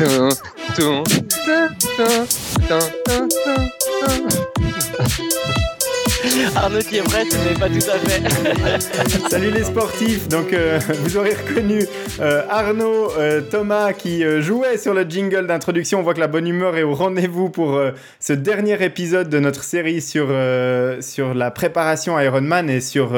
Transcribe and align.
뚜뚜뚜뚜뚜뚜 0.00 1.04
Arnaud 6.56 6.80
qui 6.80 6.96
est 6.96 7.02
prêt, 7.02 7.24
mais 7.44 7.58
pas 7.58 7.68
tout 7.68 7.76
à 7.76 7.98
fait. 7.98 9.28
Salut 9.30 9.50
les 9.50 9.64
sportifs, 9.64 10.28
donc 10.28 10.52
euh, 10.52 10.78
vous 11.02 11.16
aurez 11.16 11.34
reconnu 11.34 11.84
euh, 12.20 12.42
Arnaud, 12.48 13.10
euh, 13.18 13.40
Thomas 13.40 13.92
qui 13.92 14.22
jouait 14.40 14.76
sur 14.76 14.92
le 14.92 15.04
jingle 15.04 15.46
d'introduction. 15.46 16.00
On 16.00 16.02
voit 16.02 16.14
que 16.14 16.20
la 16.20 16.28
bonne 16.28 16.46
humeur 16.46 16.76
est 16.76 16.82
au 16.82 16.94
rendez-vous 16.94 17.48
pour 17.48 17.80
ce 18.18 18.32
dernier 18.32 18.82
épisode 18.84 19.28
de 19.28 19.38
notre 19.38 19.64
série 19.64 20.00
sur, 20.00 20.28
sur 21.00 21.34
la 21.34 21.50
préparation 21.50 22.16
à 22.16 22.24
Ironman 22.24 22.68
et 22.68 22.80
sur 22.80 23.12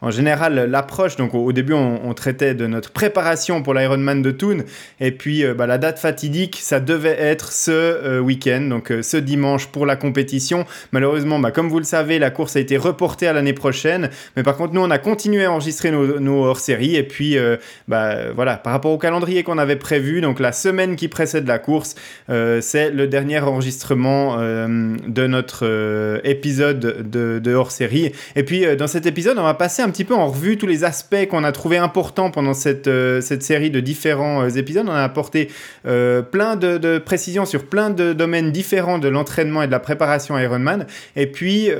en 0.00 0.10
général 0.10 0.70
l'approche. 0.70 1.16
Donc 1.16 1.34
au, 1.34 1.52
début 1.52 1.74
on, 1.74 2.12
traitait 2.14 2.54
de 2.54 2.66
notre 2.66 2.90
préparation 2.90 3.62
pour 3.62 3.74
l'Ironman 3.74 4.20
de 4.20 4.30
Thun 4.30 4.58
et 5.00 5.12
puis 5.12 5.44
bah, 5.54 5.66
la 5.66 5.78
date 5.78 5.98
fatidique 5.98 6.58
ça 6.60 6.80
devait 6.80 7.16
être 7.18 7.52
ce 7.52 8.18
week-end, 8.18 8.62
donc 8.62 8.92
ce 9.02 9.16
dimanche 9.16 9.68
pour 9.68 9.86
la 9.86 9.96
compétition. 9.96 10.66
Malheureusement, 10.92 11.38
bah, 11.38 11.50
comme 11.50 11.68
vous 11.68 11.78
le 11.78 11.84
savez, 11.84 12.09
la 12.18 12.30
course 12.30 12.56
a 12.56 12.60
été 12.60 12.76
reportée 12.76 13.26
à 13.26 13.32
l'année 13.32 13.52
prochaine. 13.52 14.10
Mais 14.36 14.42
par 14.42 14.56
contre, 14.56 14.74
nous, 14.74 14.80
on 14.80 14.90
a 14.90 14.98
continué 14.98 15.44
à 15.44 15.52
enregistrer 15.52 15.90
nos, 15.90 16.44
hors-séries. 16.44 16.96
Et 16.96 17.02
puis, 17.02 17.36
euh, 17.38 17.56
bah, 17.88 18.32
voilà, 18.34 18.56
par 18.56 18.72
rapport 18.72 18.92
au 18.92 18.98
calendrier 18.98 19.42
qu'on 19.42 19.58
avait 19.58 19.76
prévu, 19.76 20.20
donc 20.20 20.40
la 20.40 20.52
semaine 20.52 20.96
qui 20.96 21.08
précède 21.08 21.46
la 21.46 21.58
course, 21.58 21.94
euh, 22.28 22.60
c'est 22.60 22.90
le 22.90 23.06
dernier 23.06 23.40
enregistrement 23.40 24.36
euh, 24.38 24.96
de 25.06 25.26
notre 25.26 26.20
épisode 26.24 27.10
de, 27.10 27.54
hors-série. 27.54 28.12
Et 28.36 28.42
puis, 28.42 28.64
dans 28.76 28.86
cet 28.86 29.06
épisode, 29.06 29.38
on 29.38 29.42
va 29.42 29.54
passer 29.54 29.82
un 29.82 29.90
petit 29.90 30.04
peu 30.04 30.14
en 30.14 30.28
revue 30.28 30.56
tous 30.56 30.66
les 30.66 30.84
aspects 30.84 31.26
qu'on 31.28 31.44
a 31.44 31.52
trouvé 31.52 31.78
importants 31.78 32.30
pendant 32.30 32.54
cette, 32.54 32.88
cette 33.20 33.42
série 33.42 33.70
de 33.70 33.80
différents 33.80 34.48
épisodes. 34.48 34.86
On 34.88 34.92
a 34.92 35.02
apporté 35.02 35.48
plein 35.82 36.56
de, 36.56 36.98
précisions 36.98 37.44
sur 37.44 37.64
plein 37.64 37.90
de 37.90 38.12
domaines 38.12 38.52
différents 38.52 38.98
de 38.98 39.08
l'entraînement 39.08 39.62
et 39.62 39.66
de 39.66 39.72
la 39.72 39.80
préparation 39.80 40.38
Ironman. 40.38 40.86
Et 41.16 41.26
puis, 41.26 41.70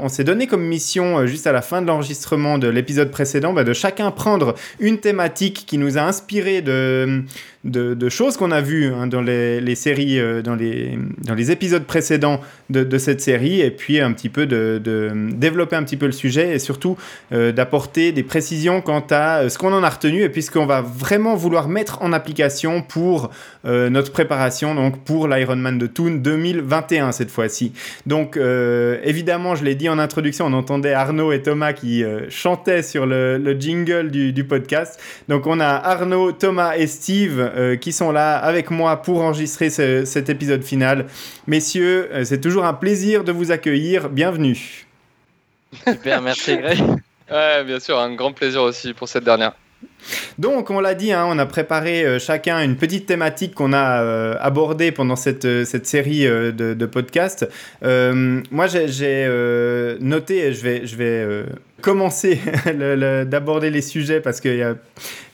on 0.00 0.08
s'est 0.08 0.24
donné 0.24 0.46
comme 0.46 0.62
mission, 0.62 1.18
euh, 1.18 1.26
juste 1.26 1.46
à 1.46 1.52
la 1.52 1.62
fin 1.62 1.82
de 1.82 1.86
l'enregistrement 1.86 2.58
de 2.58 2.68
l'épisode 2.68 3.10
précédent, 3.10 3.52
bah, 3.52 3.64
de 3.64 3.72
chacun 3.72 4.10
prendre 4.10 4.54
une 4.80 4.98
thématique 4.98 5.64
qui 5.66 5.78
nous 5.78 5.98
a 5.98 6.02
inspiré 6.02 6.62
de, 6.62 7.22
de, 7.66 8.08
choses 8.08 8.36
qu'on 8.36 8.50
a 8.50 8.60
vues 8.60 8.92
hein, 8.92 9.06
dans 9.06 9.20
les, 9.20 9.74
séries, 9.74 10.18
euh, 10.18 10.42
dans, 10.42 10.54
les, 10.54 11.50
épisodes 11.50 11.84
précédents 11.84 12.40
de, 12.70 12.98
cette 12.98 13.20
série, 13.20 13.60
et 13.60 13.70
puis 13.70 14.00
un 14.00 14.12
petit 14.12 14.28
peu 14.28 14.46
de, 14.46 14.80
développer 15.32 15.76
un 15.76 15.82
petit 15.82 15.96
peu 15.96 16.06
le 16.06 16.12
sujet, 16.12 16.54
et 16.54 16.58
surtout 16.58 16.96
euh, 17.32 17.52
d'apporter 17.52 18.12
des 18.12 18.22
précisions 18.22 18.80
quant 18.80 19.04
à 19.10 19.42
euh, 19.42 19.48
ce 19.48 19.58
qu'on 19.58 19.72
en 19.72 19.82
a 19.82 19.88
retenu, 19.88 20.22
et 20.22 20.28
puis 20.28 20.42
ce 20.42 20.50
qu'on 20.50 20.66
va 20.66 20.80
vraiment 20.80 21.34
vouloir 21.34 21.68
mettre 21.68 22.02
en 22.02 22.12
application 22.12 22.82
pour 22.82 23.30
notre 23.64 24.12
préparation, 24.12 24.76
donc 24.76 25.02
pour 25.02 25.26
l'Ironman 25.26 25.76
de 25.76 25.88
Toon 25.88 26.12
2021 26.22 27.10
cette 27.10 27.32
fois-ci. 27.32 27.72
Donc 28.06 28.38
évidemment, 29.02 29.56
je 29.56 29.64
l'ai 29.64 29.74
dit 29.74 29.88
en 29.88 29.98
introduction, 29.98 30.46
on 30.46 30.52
entendait 30.52 30.92
Arnaud 30.92 31.32
et 31.32 31.42
Thomas 31.42 31.72
qui 31.72 32.04
chantaient 32.28 32.84
sur 32.84 33.06
le, 33.06 33.56
jingle 33.58 34.10
du 34.10 34.44
podcast. 34.44 35.00
Donc 35.28 35.48
on 35.48 35.58
a 35.58 35.66
Arnaud, 35.66 36.30
Thomas 36.30 36.76
et 36.76 36.86
Steve 36.86 37.40
euh, 37.56 37.76
qui 37.76 37.92
sont 37.92 38.12
là 38.12 38.36
avec 38.36 38.70
moi 38.70 39.00
pour 39.00 39.22
enregistrer 39.22 39.70
cet 39.70 40.28
épisode 40.28 40.62
final. 40.62 41.06
Messieurs, 41.46 42.08
euh, 42.12 42.24
c'est 42.24 42.40
toujours 42.40 42.64
un 42.64 42.74
plaisir 42.74 43.24
de 43.24 43.32
vous 43.32 43.50
accueillir. 43.50 44.10
Bienvenue. 44.10 44.86
Super, 45.86 46.20
merci 46.20 46.56
Greg. 46.58 46.78
ouais, 47.30 47.64
bien 47.64 47.80
sûr, 47.80 47.98
un 47.98 48.14
grand 48.14 48.32
plaisir 48.32 48.62
aussi 48.62 48.92
pour 48.92 49.08
cette 49.08 49.24
dernière. 49.24 49.52
Donc, 50.38 50.70
on 50.70 50.80
l'a 50.80 50.94
dit, 50.94 51.12
hein, 51.12 51.26
on 51.28 51.38
a 51.38 51.46
préparé 51.46 52.04
euh, 52.04 52.18
chacun 52.18 52.62
une 52.62 52.76
petite 52.76 53.06
thématique 53.06 53.54
qu'on 53.54 53.72
a 53.72 54.36
abordée 54.40 54.92
pendant 54.92 55.16
cette, 55.16 55.64
cette 55.64 55.86
série 55.86 56.24
de, 56.26 56.86
podcasts. 56.86 57.48
moi, 57.82 58.66
j'ai 58.66 59.28
noté, 60.00 60.52
je 60.52 60.62
vais, 60.62 60.86
je 60.86 60.96
vais 60.96 61.44
commencer 61.82 62.40
d'aborder 63.26 63.70
les 63.70 63.82
sujets 63.82 64.20
parce 64.20 64.40
qu'il 64.40 64.76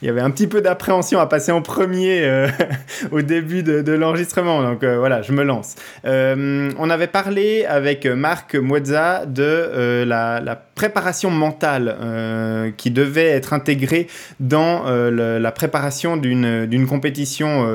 y, 0.03 0.09
avait 0.09 0.21
un 0.21 0.31
petit 0.31 0.47
peu 0.47 0.61
d'appréhension 0.61 1.21
à 1.21 1.27
passer 1.27 1.53
en 1.53 1.63
premier 1.63 2.25
euh, 2.25 2.49
au 3.13 3.23
début 3.23 3.63
de, 3.63 3.93
l'enregistrement. 3.93 4.63
Donc 4.63 4.83
euh, 4.83 4.99
voilà, 4.99 5.23
je 5.23 5.33
me 5.33 5.45
lance. 5.45 5.77
Euh, 6.05 6.71
on 6.79 6.91
avait 6.91 7.07
parlé 7.07 7.65
avec 7.65 8.07
Marc 8.07 8.55
Mouezza 8.55 9.25
de 9.27 10.05
la, 10.05 10.41
la, 10.41 10.57
préparation 10.57 11.31
mentale 11.31 12.73
qui 12.77 12.91
devait 12.91 13.29
être 13.29 13.53
intégrée 13.53 14.09
dans 14.41 14.62
la 14.85 15.53
préparation 15.53 16.17
d'une 16.17 16.87
compétition 16.87 17.67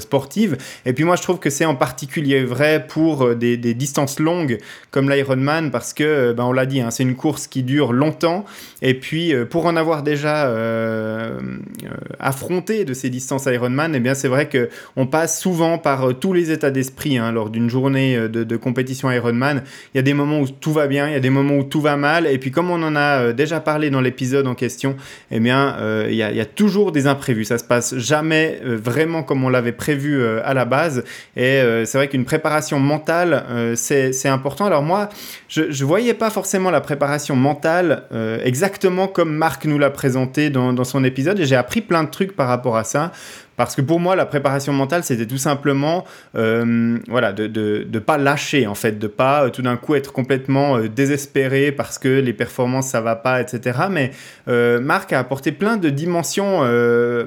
sportive. 0.00 0.56
Et 0.86 0.92
puis 0.92 1.04
moi, 1.04 1.16
je 1.16 1.22
trouve 1.22 1.38
que 1.38 1.50
c'est 1.50 1.64
en 1.64 1.74
particulier 1.74 2.44
vrai 2.44 2.86
pour 2.88 3.34
des, 3.34 3.56
des 3.56 3.74
distances 3.74 4.18
longues 4.18 4.58
comme 4.90 5.10
l'Ironman 5.10 5.70
parce 5.70 5.92
que, 5.92 6.32
ben, 6.32 6.44
on 6.44 6.52
l'a 6.52 6.66
dit, 6.66 6.80
hein, 6.80 6.90
c'est 6.90 7.02
une 7.02 7.16
course 7.16 7.46
qui 7.46 7.62
dure 7.62 7.92
longtemps 7.92 8.44
et 8.84 8.92
puis, 8.92 9.34
euh, 9.34 9.46
pour 9.46 9.64
en 9.64 9.76
avoir 9.76 10.02
déjà 10.02 10.46
euh, 10.46 11.40
euh, 11.84 11.88
affronté 12.20 12.84
de 12.84 12.92
ces 12.92 13.08
distances 13.08 13.46
Ironman, 13.46 13.94
eh 13.94 14.00
bien, 14.00 14.14
c'est 14.14 14.28
vrai 14.28 14.48
qu'on 14.48 15.06
passe 15.06 15.40
souvent 15.40 15.78
par 15.78 16.18
tous 16.18 16.34
les 16.34 16.50
états 16.50 16.70
d'esprit 16.70 17.16
hein, 17.16 17.32
lors 17.32 17.48
d'une 17.48 17.70
journée 17.70 18.28
de, 18.28 18.56
compétition 18.56 19.10
Ironman. 19.10 19.62
Il 19.94 19.96
y 19.96 20.00
a 20.00 20.02
des 20.02 20.12
moments 20.12 20.40
où 20.40 20.48
tout 20.48 20.72
va 20.72 20.86
bien, 20.86 21.08
il 21.08 21.12
y 21.12 21.16
a 21.16 21.20
des 21.20 21.30
moments 21.30 21.56
où 21.56 21.64
tout 21.64 21.80
va 21.80 21.96
mal. 21.96 22.26
Et 22.26 22.36
puis, 22.36 22.50
comme 22.50 22.70
on 22.70 22.82
en 22.82 22.94
a 22.94 23.32
déjà 23.32 23.58
parlé 23.58 23.88
dans 23.88 24.02
l'épisode 24.02 24.46
en 24.46 24.54
question, 24.54 24.96
eh 25.30 25.40
bien, 25.40 25.76
il 26.08 26.14
y, 26.14 26.22
a, 26.24 26.30
il 26.30 26.36
y, 26.36 26.40
a, 26.40 26.46
toujours 26.46 26.92
des 26.92 27.06
imprévus. 27.06 27.44
Ça 27.44 27.58
se 27.58 27.64
passe 27.64 27.96
jamais 27.96 28.60
vraiment 28.62 29.22
comme 29.22 29.44
on 29.44 29.48
l'avait 29.48 29.72
prévu 29.72 30.24
à 30.24 30.54
la 30.54 30.64
base. 30.64 31.04
Et 31.36 31.60
c'est 31.84 31.98
vrai 31.98 32.08
qu'une 32.08 32.24
préparation 32.24 32.78
mentale, 32.78 33.44
c'est 33.76 34.28
important. 34.28 34.66
Alors 34.66 34.82
moi, 34.82 35.08
je 35.48 35.62
ne 35.62 35.86
voyais 35.86 36.14
pas 36.14 36.30
forcément 36.30 36.70
la 36.70 36.80
préparation 36.80 37.36
mentale 37.36 38.04
euh, 38.12 38.38
exactement 38.44 39.06
comme 39.06 39.34
Marc 39.34 39.64
nous 39.64 39.78
l'a 39.78 39.90
présenté 39.90 40.50
dans 40.50 40.84
son 40.84 41.04
épisode 41.04 41.38
et 41.40 41.46
j'ai 41.46 41.56
appris 41.56 41.80
plein 41.80 42.04
de 42.04 42.10
trucs 42.10 42.34
par 42.34 42.48
rapport 42.48 42.76
à 42.76 42.84
ça. 42.84 43.12
Parce 43.56 43.76
que 43.76 43.82
pour 43.82 44.00
moi, 44.00 44.16
la 44.16 44.26
préparation 44.26 44.72
mentale, 44.72 45.04
c'était 45.04 45.26
tout 45.26 45.38
simplement 45.38 46.04
euh, 46.36 46.98
voilà, 47.08 47.32
de 47.32 47.86
ne 47.90 47.98
pas 47.98 48.18
lâcher, 48.18 48.66
en 48.66 48.74
fait, 48.74 48.98
de 48.98 49.06
pas 49.06 49.44
euh, 49.44 49.50
tout 49.50 49.62
d'un 49.62 49.76
coup 49.76 49.94
être 49.94 50.12
complètement 50.12 50.76
euh, 50.76 50.88
désespéré 50.88 51.70
parce 51.70 51.98
que 51.98 52.08
les 52.08 52.32
performances, 52.32 52.88
ça 52.88 53.00
va 53.00 53.16
pas, 53.16 53.40
etc. 53.40 53.78
Mais 53.90 54.10
Marc 54.46 55.12
a 55.12 55.18
apporté 55.18 55.52
plein 55.52 55.76
de 55.76 55.88
dimensions 55.88 56.60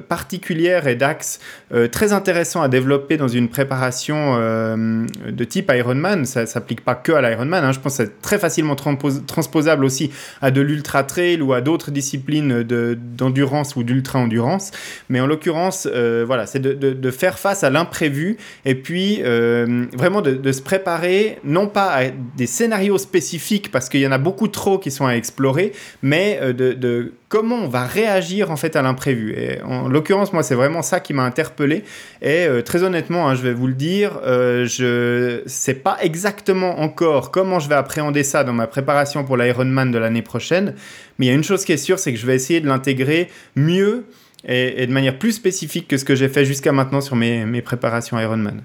particulières 0.08 0.88
et 0.88 0.96
d'axes 0.96 1.40
très 1.92 2.14
intéressants 2.14 2.62
à 2.62 2.68
développer 2.68 3.18
dans 3.18 3.28
une 3.28 3.50
préparation 3.50 4.36
de 4.38 5.44
type 5.44 5.72
Ironman. 5.74 6.26
Ça 6.26 6.42
ne 6.42 6.46
s'applique 6.46 6.82
pas 6.82 6.96
que 6.96 7.12
à 7.12 7.22
l'Ironman, 7.22 7.64
hein. 7.64 7.72
je 7.72 7.80
pense 7.80 7.98
que 7.98 8.04
c'est 8.04 8.22
très 8.22 8.38
facilement 8.38 8.76
transposable 8.76 9.84
aussi 9.84 10.12
à 10.42 10.52
de 10.52 10.62
l'ultra-trail 10.62 11.42
ou 11.42 11.54
à 11.54 11.62
d'autres 11.62 11.92
disciplines 11.92 12.64
d'endurance 12.64 13.76
ou 13.76 13.84
d'ultra-endurance. 13.84 14.72
Mais 15.10 15.20
en 15.20 15.28
l'occurrence, 15.28 15.88
voilà, 16.26 16.46
c'est 16.46 16.60
de, 16.60 17.12
faire 17.12 17.40
face 17.40 17.64
à 17.64 17.70
l'imprévu 17.70 18.38
et 18.66 18.76
puis 18.76 19.20
euh, 19.24 19.86
vraiment 19.94 20.22
de, 20.22 20.52
se 20.52 20.62
préparer, 20.62 21.40
non 21.44 21.68
pas 21.68 21.88
à 21.92 22.04
des 22.36 22.48
scénarios 22.48 22.98
spécifiques 22.98 23.72
parce 23.72 23.90
qu'il 23.90 24.02
y 24.02 24.08
en 24.08 24.12
a 24.12 24.18
beaucoup 24.18 24.48
trop 24.48 24.78
qui 24.78 24.92
sont 24.92 25.06
à 25.06 25.14
explorer, 25.14 25.72
mais 26.02 26.40
euh, 26.42 26.54
de, 26.54 27.14
comment 27.30 27.56
on 27.56 27.68
va 27.68 27.86
réagir 27.86 28.52
en 28.52 28.56
fait 28.56 28.76
à 28.76 28.82
l'imprévu. 28.82 29.34
Et 29.38 29.62
en 29.62 29.88
l'occurrence, 29.88 30.34
moi, 30.34 30.44
c'est 30.44 30.56
vraiment 30.56 30.82
ça 30.82 31.00
qui 31.00 31.14
m'a 31.14 31.24
interpellé. 31.24 31.84
Et 32.22 32.46
euh, 32.46 32.62
très 32.62 32.84
honnêtement, 32.84 33.28
hein, 33.30 33.36
je 33.36 33.42
vais 33.42 33.54
vous 33.54 33.68
le 33.68 33.74
dire, 33.74 34.20
je 34.24 35.42
sais 35.46 35.74
pas 35.74 35.98
exactement 36.02 36.80
encore 36.80 37.32
comment 37.32 37.60
je 37.60 37.70
vais 37.70 37.76
appréhender 37.76 38.24
ça 38.24 38.44
dans 38.44 38.54
ma 38.54 38.68
préparation 38.68 39.24
pour 39.24 39.38
l'Ironman 39.38 39.92
de 39.92 39.98
l'année 39.98 40.22
prochaine. 40.22 40.76
Mais 41.18 41.26
il 41.26 41.30
y 41.30 41.32
a 41.32 41.36
une 41.36 41.44
chose 41.44 41.66
qui 41.66 41.72
est 41.72 41.78
sûre, 41.78 42.00
c'est 42.00 42.14
que 42.14 42.20
je 42.20 42.26
vais 42.26 42.36
essayer 42.36 42.60
de 42.60 42.68
l'intégrer 42.68 43.30
mieux 43.56 44.06
et, 44.48 44.88
de 44.88 44.92
manière 44.92 45.18
plus 45.18 45.34
spécifique 45.34 45.88
que 45.88 45.98
ce 45.98 46.06
que 46.06 46.16
j'ai 46.16 46.30
fait 46.30 46.46
jusqu'à 46.46 46.72
maintenant 46.72 47.02
sur 47.02 47.16
mes, 47.16 47.62
préparations 47.62 48.18
Ironman. 48.18 48.62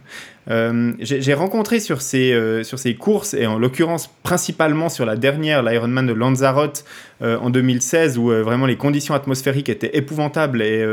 Euh, 0.50 0.92
j'ai 1.00 1.34
rencontré 1.34 1.80
sur 1.80 2.02
ces, 2.02 2.32
euh, 2.32 2.62
sur 2.62 2.78
ces 2.78 2.94
courses, 2.94 3.34
et 3.34 3.46
en 3.46 3.58
l'occurrence 3.58 4.08
principalement 4.22 4.88
sur 4.88 5.04
la 5.04 5.16
dernière, 5.16 5.62
l'Ironman 5.62 6.06
de 6.06 6.12
Lanzarote 6.12 6.84
euh, 7.22 7.36
en 7.38 7.50
2016, 7.50 8.18
où 8.18 8.28
vraiment 8.28 8.66
les 8.66 8.76
conditions 8.76 9.14
atmosphériques 9.14 9.68
étaient 9.68 9.96
épouvantables, 9.96 10.62
et 10.62 10.84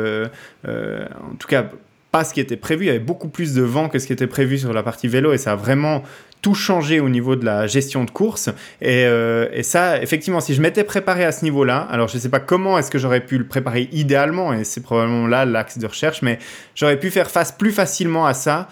en 0.67 1.35
tout 1.37 1.47
cas 1.47 1.69
pas 2.11 2.23
ce 2.23 2.33
qui 2.33 2.39
était 2.39 2.57
prévu, 2.57 2.85
il 2.85 2.87
y 2.87 2.89
avait 2.89 2.97
beaucoup 2.97 3.29
plus 3.29 3.53
de 3.53 3.61
vent 3.61 3.87
que 3.87 3.99
ce 3.99 4.07
qui 4.07 4.13
était 4.13 4.25
prévu 4.25 4.57
sur 4.57 4.73
la 4.73 4.81
partie 4.81 5.07
vélo, 5.07 5.31
et 5.31 5.37
ça 5.37 5.51
a 5.51 5.55
vraiment 5.55 6.03
tout 6.41 6.55
changé 6.55 6.99
au 6.99 7.09
niveau 7.09 7.35
de 7.35 7.45
la 7.45 7.67
gestion 7.67 8.03
de 8.05 8.11
course. 8.11 8.49
Et, 8.81 9.05
euh, 9.05 9.47
et 9.51 9.63
ça, 9.63 10.01
effectivement, 10.01 10.39
si 10.39 10.53
je 10.53 10.61
m'étais 10.61 10.83
préparé 10.83 11.25
à 11.25 11.31
ce 11.31 11.43
niveau-là, 11.43 11.87
alors 11.91 12.07
je 12.07 12.15
ne 12.15 12.19
sais 12.19 12.29
pas 12.29 12.39
comment 12.39 12.77
est-ce 12.77 12.91
que 12.91 12.97
j'aurais 12.97 13.25
pu 13.25 13.37
le 13.37 13.45
préparer 13.45 13.89
idéalement, 13.91 14.53
et 14.53 14.63
c'est 14.63 14.81
probablement 14.81 15.27
là 15.27 15.45
l'axe 15.45 15.77
de 15.77 15.87
recherche, 15.87 16.21
mais 16.21 16.39
j'aurais 16.75 16.99
pu 16.99 17.09
faire 17.09 17.29
face 17.29 17.51
plus 17.51 17.71
facilement 17.71 18.25
à 18.25 18.33
ça. 18.33 18.67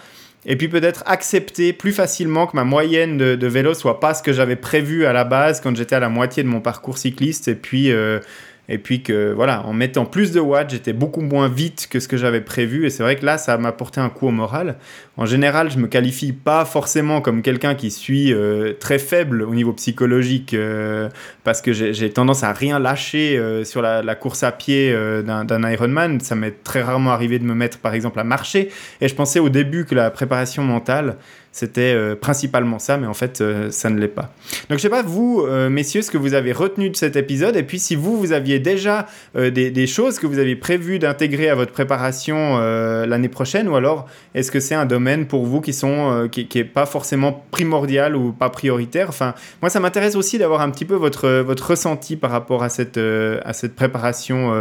Et 0.46 0.56
puis 0.56 0.68
peut-être 0.68 1.02
accepter 1.04 1.72
plus 1.72 1.92
facilement 1.92 2.46
que 2.46 2.56
ma 2.56 2.64
moyenne 2.64 3.18
de, 3.18 3.34
de 3.34 3.46
vélo 3.48 3.74
soit 3.74 4.00
pas 4.00 4.14
ce 4.14 4.22
que 4.22 4.32
j'avais 4.32 4.56
prévu 4.56 5.04
à 5.04 5.12
la 5.12 5.24
base 5.24 5.60
quand 5.60 5.76
j'étais 5.76 5.96
à 5.96 6.00
la 6.00 6.08
moitié 6.08 6.42
de 6.42 6.48
mon 6.48 6.60
parcours 6.60 6.96
cycliste. 6.96 7.48
Et 7.48 7.54
puis, 7.54 7.90
euh, 7.90 8.20
et 8.68 8.78
puis 8.78 9.02
que 9.02 9.32
voilà, 9.32 9.66
en 9.66 9.72
mettant 9.72 10.04
plus 10.04 10.30
de 10.32 10.40
watts, 10.40 10.70
j'étais 10.70 10.92
beaucoup 10.92 11.22
moins 11.22 11.48
vite 11.48 11.88
que 11.90 12.00
ce 12.00 12.08
que 12.08 12.16
j'avais 12.16 12.40
prévu, 12.40 12.86
et 12.86 12.90
c'est 12.90 13.02
vrai 13.02 13.16
que 13.16 13.26
là, 13.26 13.38
ça 13.38 13.56
m'a 13.58 13.72
porté 13.72 14.00
un 14.00 14.10
coup 14.10 14.28
au 14.28 14.30
moral. 14.30 14.76
En 15.18 15.26
général, 15.26 15.68
je 15.68 15.78
me 15.78 15.88
qualifie 15.88 16.32
pas 16.32 16.64
forcément 16.64 17.20
comme 17.20 17.42
quelqu'un 17.42 17.74
qui 17.74 17.90
suis 17.90 18.32
euh, 18.32 18.74
très 18.78 19.00
faible 19.00 19.42
au 19.42 19.52
niveau 19.52 19.72
psychologique, 19.72 20.54
euh, 20.54 21.08
parce 21.42 21.60
que 21.60 21.72
j'ai 21.72 22.10
tendance 22.10 22.44
à 22.44 22.52
rien 22.52 22.78
lâcher 22.78 23.36
euh, 23.36 23.64
sur 23.64 23.82
la, 23.82 24.14
course 24.14 24.44
à 24.44 24.52
pied 24.52 24.94
d'un 25.24 25.70
Ironman. 25.70 26.20
Ça 26.20 26.36
m'est 26.36 26.62
très 26.62 26.82
rarement 26.82 27.10
arrivé 27.10 27.40
de 27.40 27.44
me 27.44 27.54
mettre, 27.54 27.78
par 27.78 27.94
exemple, 27.94 28.20
à 28.20 28.24
marcher, 28.24 28.70
et 29.00 29.08
je 29.08 29.14
pensais 29.16 29.40
au 29.40 29.48
début 29.48 29.84
que 29.86 29.96
la 29.96 30.10
préparation 30.12 30.62
mentale 30.62 31.16
c'était 31.50 32.14
principalement 32.20 32.78
ça, 32.78 32.98
mais 32.98 33.08
en 33.08 33.14
fait, 33.14 33.42
ça 33.70 33.90
ne 33.90 33.98
l'est 33.98 34.06
pas. 34.06 34.32
Donc, 34.68 34.78
je 34.78 34.82
sais 34.82 34.88
pas, 34.88 35.02
vous, 35.02 35.44
messieurs, 35.68 36.02
ce 36.02 36.10
que 36.10 36.18
vous 36.18 36.34
avez 36.34 36.52
retenu 36.52 36.88
de 36.88 36.94
cet 36.94 37.16
épisode, 37.16 37.56
et 37.56 37.64
puis 37.64 37.80
si 37.80 37.96
vous, 37.96 38.16
vous 38.16 38.30
aviez 38.30 38.60
déjà 38.60 39.06
des, 39.34 39.86
choses 39.88 40.20
que 40.20 40.28
vous 40.28 40.38
aviez 40.38 40.54
prévu 40.54 41.00
d'intégrer 41.00 41.48
à 41.48 41.56
votre 41.56 41.72
préparation 41.72 42.58
l'année 42.58 43.30
prochaine, 43.30 43.66
ou 43.66 43.74
alors 43.74 44.06
est-ce 44.36 44.52
que 44.52 44.60
c'est 44.60 44.76
un 44.76 44.86
domaine 44.86 45.07
pour 45.26 45.44
vous 45.44 45.60
qui 45.60 45.72
sont 45.72 46.28
qui, 46.30 46.46
est 46.58 46.64
pas 46.64 46.86
forcément 46.86 47.44
primordial 47.50 48.16
ou 48.16 48.32
pas 48.32 48.50
prioritaire 48.50 49.08
Enfin, 49.08 49.34
moi, 49.62 49.70
ça 49.70 49.80
m'intéresse 49.80 50.16
aussi 50.16 50.38
d'avoir 50.38 50.60
un 50.60 50.70
petit 50.70 50.84
peu 50.84 50.94
votre 50.94 51.40
votre 51.40 51.70
ressenti 51.70 52.16
par 52.16 52.30
rapport 52.30 52.62
à 52.62 52.68
cette 52.68 52.98
à 52.98 53.52
cette 53.52 53.74
préparation 53.74 54.52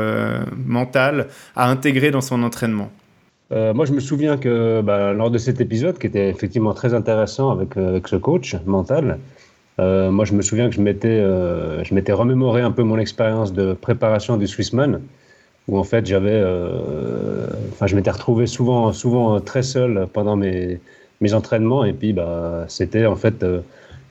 mentale 0.66 1.28
à 1.56 1.70
intégrer 1.70 2.12
dans 2.12 2.22
son 2.22 2.44
entraînement. 2.44 2.90
Euh, 3.52 3.74
moi, 3.74 3.86
je 3.86 3.94
me 3.94 4.00
souviens 4.00 4.38
que 4.38 4.82
bah, 4.82 5.14
lors 5.14 5.32
de 5.32 5.38
cet 5.38 5.62
épisode, 5.62 5.98
qui 5.98 6.08
était 6.08 6.30
effectivement 6.30 6.74
très 6.74 6.94
intéressant 6.94 7.50
avec, 7.52 7.78
euh, 7.78 7.90
avec 7.90 8.08
ce 8.08 8.18
coach 8.18 8.56
mental, 8.66 9.20
euh, 9.80 10.12
moi, 10.12 10.26
je 10.26 10.34
me 10.34 10.42
souviens 10.42 10.70
que 10.70 10.76
je 10.76 10.82
m'étais, 10.82 11.20
je 11.20 11.94
m'étais 11.94 12.12
remémoré 12.12 12.62
un 12.62 12.72
peu 12.72 12.84
mon 12.84 12.98
expérience 12.98 13.54
de 13.54 13.74
préparation 13.74 14.38
du 14.38 14.48
Swissman, 14.48 15.02
où 15.68 15.78
en 15.78 15.84
fait, 15.84 16.06
j'avais, 16.06 16.42
enfin, 17.72 17.88
je 17.88 17.96
m'étais 17.96 18.12
retrouvé 18.12 18.48
souvent, 18.48 18.94
souvent 18.94 19.40
très 19.42 19.64
seul 19.64 20.08
pendant 20.14 20.36
mes, 20.36 20.80
entraînements, 21.34 21.84
et 21.84 21.94
puis, 21.94 22.14
bah, 22.14 22.66
c'était 22.68 23.06
en 23.06 23.16
fait, 23.16 23.46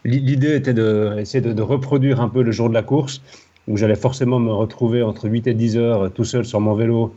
l'idée 0.04 0.54
était 0.56 0.74
de, 0.74 1.22
de, 1.40 1.52
de, 1.52 1.62
reproduire 1.62 2.20
un 2.20 2.28
peu 2.28 2.42
le 2.42 2.52
jour 2.52 2.68
de 2.68 2.74
la 2.74 2.82
course, 2.82 3.22
où 3.68 3.76
j'allais 3.76 3.96
forcément 3.96 4.38
me 4.38 4.52
retrouver 4.52 5.02
entre 5.02 5.28
8 5.28 5.46
et 5.46 5.54
10 5.54 5.76
heures 5.76 6.12
tout 6.12 6.24
seul 6.24 6.44
sur 6.44 6.60
mon 6.60 6.74
vélo 6.74 7.14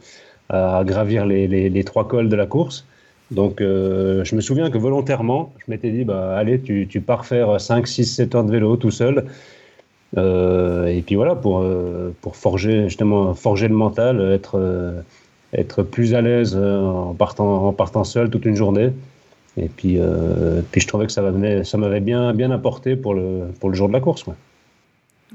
à 0.50 0.84
gravir 0.84 1.26
les, 1.26 1.84
trois 1.84 2.08
cols 2.08 2.30
de 2.30 2.36
la 2.36 2.46
course. 2.46 2.86
Donc, 3.32 3.62
euh, 3.62 4.24
je 4.24 4.36
me 4.36 4.42
souviens 4.42 4.72
que 4.72 4.78
volontairement, 4.80 5.54
je 5.60 5.72
m'étais 5.72 5.92
dit, 5.92 6.04
bah, 6.04 6.36
allez, 6.36 6.60
tu, 6.60 7.02
pars 7.02 7.26
faire 7.26 7.62
5, 7.62 7.88
6, 7.88 8.06
7 8.06 8.36
heures 8.36 8.44
de 8.44 8.52
vélo 8.52 8.76
tout 8.76 8.92
seul. 8.92 9.26
Euh, 10.18 10.88
et 10.88 11.02
puis 11.02 11.16
voilà, 11.16 11.36
pour, 11.36 11.60
euh, 11.60 12.14
pour 12.22 12.36
forger, 12.36 12.86
justement, 12.86 13.34
forger 13.34 13.68
le 13.68 13.76
mental, 13.76 14.22
être, 14.22 15.04
être 15.54 15.84
plus 15.84 16.14
à 16.14 16.22
l'aise 16.22 16.56
en 16.56 17.14
partant, 17.14 17.68
en 17.68 17.74
partant 17.74 18.04
seul 18.04 18.30
toute 18.30 18.46
une 18.46 18.56
journée. 18.56 18.92
Et 19.58 19.68
puis, 19.68 20.00
puis 20.72 20.82
je 20.82 20.88
trouvais 20.88 21.06
que 21.06 21.12
ça 21.12 21.22
m'avait 21.22 22.00
bien, 22.00 22.34
bien 22.34 22.52
apporté 22.52 22.96
pour 22.96 23.14
le, 23.14 23.48
pour 23.60 23.70
le 23.70 23.76
jour 23.76 23.88
de 23.88 23.94
la 23.94 24.00
course. 24.00 24.26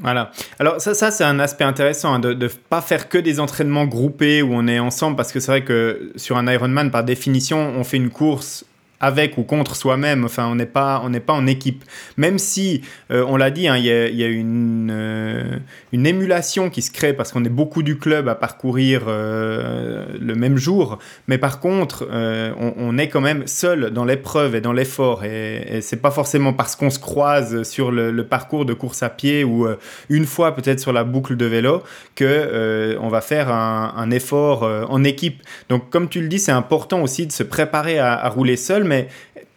Voilà. 0.00 0.32
Alors 0.58 0.80
ça, 0.80 0.92
ça 0.94 1.10
c'est 1.10 1.24
un 1.24 1.38
aspect 1.38 1.64
intéressant 1.64 2.14
hein, 2.14 2.18
de 2.18 2.34
ne 2.34 2.48
pas 2.48 2.80
faire 2.80 3.08
que 3.08 3.18
des 3.18 3.38
entraînements 3.38 3.86
groupés 3.86 4.42
où 4.42 4.52
on 4.52 4.66
est 4.66 4.80
ensemble 4.80 5.16
parce 5.16 5.30
que 5.30 5.38
c'est 5.38 5.52
vrai 5.52 5.62
que 5.62 6.12
sur 6.16 6.36
un 6.36 6.52
Ironman, 6.52 6.90
par 6.90 7.04
définition, 7.04 7.72
on 7.76 7.84
fait 7.84 7.96
une 7.96 8.10
course 8.10 8.64
avec 9.00 9.38
ou 9.38 9.42
contre 9.42 9.76
soi-même. 9.76 10.24
Enfin, 10.24 10.46
on 10.46 10.54
n'est 10.54 10.66
pas, 10.66 11.02
on 11.04 11.10
n'est 11.10 11.20
pas 11.20 11.32
en 11.32 11.46
équipe. 11.46 11.84
Même 12.16 12.38
si, 12.38 12.82
euh, 13.10 13.24
on 13.28 13.36
l'a 13.36 13.50
dit, 13.50 13.68
hein, 13.68 13.76
il 13.76 13.84
y, 13.84 13.90
a, 13.90 14.28
une, 14.28 14.90
euh, 14.90 15.58
une 15.92 16.06
émulation 16.06 16.70
qui 16.70 16.82
se 16.82 16.90
crée 16.90 17.12
parce 17.12 17.32
qu'on 17.32 17.44
est 17.44 17.50
beaucoup 17.50 17.82
du 17.82 17.98
club 17.98 18.28
à 18.28 18.34
parcourir 18.34 19.02
euh, 19.06 20.06
le 20.20 20.34
même 20.34 20.56
jour. 20.56 20.98
Mais 21.28 21.38
par 21.38 21.60
contre, 21.60 22.08
on, 22.10 22.98
est 22.98 23.08
quand 23.08 23.20
même 23.20 23.46
seul 23.46 23.90
dans 23.90 24.04
l'épreuve 24.04 24.54
et 24.54 24.60
dans 24.60 24.72
l'effort. 24.72 25.24
Et, 25.24 25.76
et 25.76 25.80
c'est 25.80 26.00
pas 26.00 26.10
forcément 26.10 26.52
parce 26.52 26.76
qu'on 26.76 26.90
se 26.90 26.98
croise 26.98 27.62
sur 27.64 27.90
le, 27.90 28.24
parcours 28.24 28.64
de 28.64 28.72
course 28.72 29.02
à 29.02 29.10
pied 29.10 29.44
ou 29.44 29.66
une 30.08 30.24
fois 30.24 30.54
peut-être 30.54 30.80
sur 30.80 30.92
la 30.92 31.04
boucle 31.04 31.36
de 31.36 31.44
vélo 31.44 31.82
que 32.14 32.96
on 33.00 33.08
va 33.08 33.20
faire 33.20 33.50
un, 33.50 34.10
effort 34.10 34.62
en 34.62 35.02
équipe. 35.04 35.42
Donc, 35.68 35.90
comme 35.90 36.08
tu 36.08 36.20
le 36.20 36.28
dis, 36.28 36.38
c'est 36.38 36.52
important 36.52 37.02
aussi 37.02 37.26
de 37.26 37.32
se 37.32 37.42
préparer 37.42 37.98
à, 37.98 38.12
à 38.12 38.28
rouler 38.28 38.56
seul. 38.56 38.83
Mais 38.86 39.08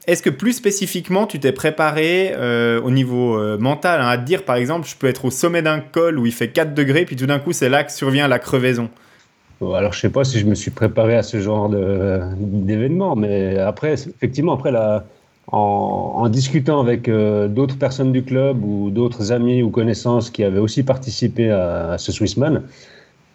est-ce 0.07 0.23
que 0.23 0.29
plus 0.29 0.53
spécifiquement, 0.53 1.27
tu 1.27 1.37
t'es 1.39 1.51
préparé 1.51 2.31
euh, 2.33 2.81
au 2.81 2.91
niveau 2.91 3.37
euh, 3.37 3.57
mental 3.57 3.99
hein, 3.99 4.07
à 4.07 4.17
te 4.17 4.23
dire, 4.23 4.43
par 4.43 4.55
exemple, 4.55 4.87
je 4.87 4.95
peux 4.95 5.07
être 5.07 5.25
au 5.25 5.31
sommet 5.31 5.61
d'un 5.61 5.81
col 5.81 6.17
où 6.17 6.25
il 6.25 6.31
fait 6.31 6.47
4 6.47 6.73
degrés, 6.73 7.03
puis 7.03 7.17
tout 7.17 7.25
d'un 7.25 7.39
coup, 7.39 7.51
c'est 7.51 7.67
là 7.67 7.83
que 7.83 7.91
survient 7.91 8.29
la 8.29 8.39
crevaison? 8.39 8.89
Alors, 9.61 9.91
je 9.91 9.99
sais 9.99 10.09
pas 10.09 10.23
si 10.23 10.39
je 10.39 10.45
me 10.45 10.55
suis 10.55 10.71
préparé 10.71 11.15
à 11.15 11.23
ce 11.23 11.41
genre 11.41 11.69
d'événement, 11.69 13.17
mais 13.17 13.57
après, 13.57 13.93
effectivement, 13.93 14.53
après 14.53 14.71
la, 14.71 15.03
en, 15.51 16.29
discutant 16.29 16.79
avec 16.79 17.09
euh, 17.09 17.49
d'autres 17.49 17.77
personnes 17.77 18.13
du 18.13 18.23
club 18.23 18.63
ou 18.63 18.91
d'autres 18.91 19.33
amis 19.33 19.61
ou 19.61 19.69
connaissances 19.69 20.29
qui 20.29 20.43
avaient 20.43 20.59
aussi 20.59 20.83
participé 20.83 21.51
à, 21.51 21.97
ce 21.97 22.13
Swissman, 22.13 22.63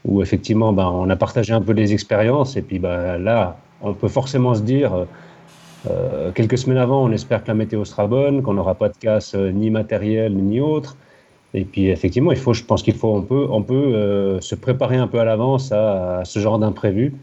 où 0.06 0.22
effectivement, 0.22 0.72
ben, 0.72 0.86
on 0.86 1.10
a 1.10 1.16
partagé 1.16 1.52
un 1.52 1.60
peu 1.60 1.72
les 1.72 1.92
expériences, 1.92 2.56
et 2.56 2.62
puis 2.62 2.78
ben, 2.78 3.18
là, 3.18 3.58
on 3.82 3.92
peut 3.92 4.08
forcément 4.08 4.54
se 4.54 4.62
dire 4.62 5.06
euh, 5.90 6.30
quelques 6.32 6.58
semaines 6.58 6.78
avant, 6.78 7.04
on 7.04 7.10
espère 7.12 7.42
que 7.42 7.48
la 7.48 7.54
météo 7.54 7.84
sera 7.84 8.06
bonne, 8.06 8.42
qu'on 8.42 8.54
n'aura 8.54 8.74
pas 8.74 8.88
de 8.88 8.96
casse 8.96 9.34
euh, 9.34 9.50
ni 9.50 9.70
matériel 9.70 10.34
ni 10.34 10.60
autre. 10.60 10.96
Et 11.54 11.64
puis 11.64 11.88
effectivement, 11.88 12.32
il 12.32 12.38
faut, 12.38 12.54
je 12.54 12.64
pense 12.64 12.82
qu'il 12.82 12.94
faut, 12.94 13.14
on 13.14 13.22
peut, 13.22 13.46
on 13.50 13.62
peut 13.62 13.74
euh, 13.74 14.40
se 14.40 14.54
préparer 14.54 14.96
un 14.96 15.06
peu 15.06 15.18
à 15.18 15.24
l'avance 15.24 15.70
à, 15.72 16.22
ce 16.24 16.38
genre 16.38 16.58
d'imprévu. 16.58 17.14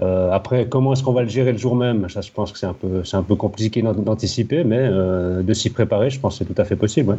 après, 0.00 0.68
comment 0.68 0.92
est-ce 0.92 1.02
qu'on 1.02 1.12
va 1.12 1.22
le 1.22 1.28
gérer 1.28 1.52
le 1.52 1.58
jour 1.58 1.74
même? 1.74 2.08
Ça, 2.08 2.20
je 2.20 2.30
pense 2.30 2.52
que 2.52 2.58
c'est 2.58 2.66
un 2.66 2.72
peu, 2.72 3.04
c'est 3.04 3.16
un 3.16 3.22
peu 3.24 3.34
compliqué 3.34 3.82
d'anticiper, 3.82 4.64
mais 4.64 4.88
de 4.88 5.54
s'y 5.54 5.70
préparer, 5.70 6.08
je 6.08 6.20
pense 6.20 6.38
que 6.38 6.44
c'est 6.44 6.54
tout 6.54 6.62
à 6.62 6.64
fait 6.64 6.76
possible. 6.76 7.18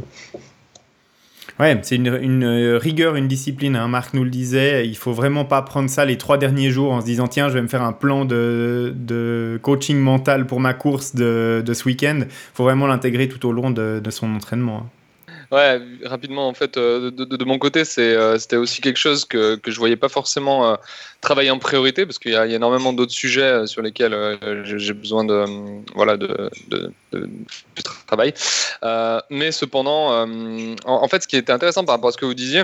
C'est 1.81 1.95
une, 1.97 2.43
euh, 2.43 2.77
rigueur, 2.77 3.15
une 3.15 3.27
discipline. 3.27 3.75
Hein. 3.75 3.87
Marc 3.89 4.13
nous 4.13 4.23
le 4.23 4.29
disait, 4.29 4.87
il 4.87 4.95
faut 4.95 5.11
vraiment 5.11 5.43
pas 5.43 5.61
prendre 5.61 5.89
ça 5.89 6.05
les 6.05 6.17
trois 6.17 6.37
derniers 6.37 6.71
jours 6.71 6.93
en 6.93 7.01
se 7.01 7.05
disant 7.05 7.27
tiens, 7.27 7.49
je 7.49 7.55
vais 7.55 7.61
me 7.61 7.67
faire 7.67 7.81
un 7.81 7.91
plan 7.91 8.23
de, 8.23 8.93
de 8.95 9.59
coaching 9.61 9.99
mental 9.99 10.47
pour 10.47 10.61
ma 10.61 10.73
course 10.73 11.15
de, 11.15 11.61
de 11.65 11.73
ce 11.73 11.83
week-end. 11.85 12.19
Il 12.21 12.27
faut 12.53 12.63
vraiment 12.63 12.87
l'intégrer 12.87 13.27
tout 13.27 13.45
au 13.45 13.51
long 13.51 13.71
de, 13.71 13.99
de 14.01 14.09
son 14.09 14.33
entraînement. 14.35 14.89
Ouais, 15.51 15.81
rapidement, 16.05 16.47
en 16.47 16.53
fait, 16.53 16.77
euh, 16.77 17.09
de, 17.09 17.25
de, 17.25 17.45
mon 17.45 17.57
côté, 17.57 17.81
euh, 17.97 18.37
c'était 18.37 18.55
aussi 18.55 18.81
quelque 18.81 18.97
chose 18.97 19.25
que, 19.25 19.55
que 19.55 19.71
je 19.71 19.79
voyais 19.79 19.95
pas 19.95 20.09
forcément 20.09 20.69
euh, 20.69 20.75
travailler 21.21 21.49
en 21.49 21.57
priorité, 21.57 22.05
parce 22.05 22.19
qu'il 22.19 22.31
y, 22.31 22.35
a 22.35 22.45
énormément 22.45 22.93
d'autres 22.93 23.11
sujets 23.11 23.65
sur 23.65 23.81
lesquels 23.81 24.37
j'ai 24.63 24.93
besoin 24.93 25.23
de, 25.23 25.45
voilà, 25.95 26.17
de, 26.17 26.51
de, 26.69 26.91
travail. 28.05 28.33
mais 29.31 29.51
cependant, 29.51 30.27
en, 30.85 31.07
fait, 31.07 31.23
ce 31.23 31.27
qui 31.27 31.35
était 31.35 31.51
intéressant 31.51 31.83
par 31.83 31.95
rapport 31.95 32.09
à 32.09 32.11
ce 32.11 32.17
que 32.17 32.25
vous 32.25 32.35
disiez, 32.35 32.63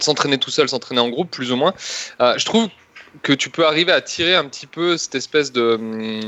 s'entraîner 0.00 0.38
tout 0.38 0.50
seul, 0.50 0.70
s'entraîner 0.70 1.00
en 1.00 1.10
groupe, 1.10 1.30
plus 1.30 1.52
ou 1.52 1.56
moins, 1.56 1.74
je 2.20 2.44
trouve 2.46 2.68
que 3.22 3.34
tu 3.34 3.50
peux 3.50 3.66
arriver 3.66 3.92
à 3.92 4.00
tirer 4.00 4.34
un 4.34 4.46
petit 4.46 4.66
peu 4.66 4.96
cette 4.96 5.14
espèce 5.14 5.52
de, 5.52 5.76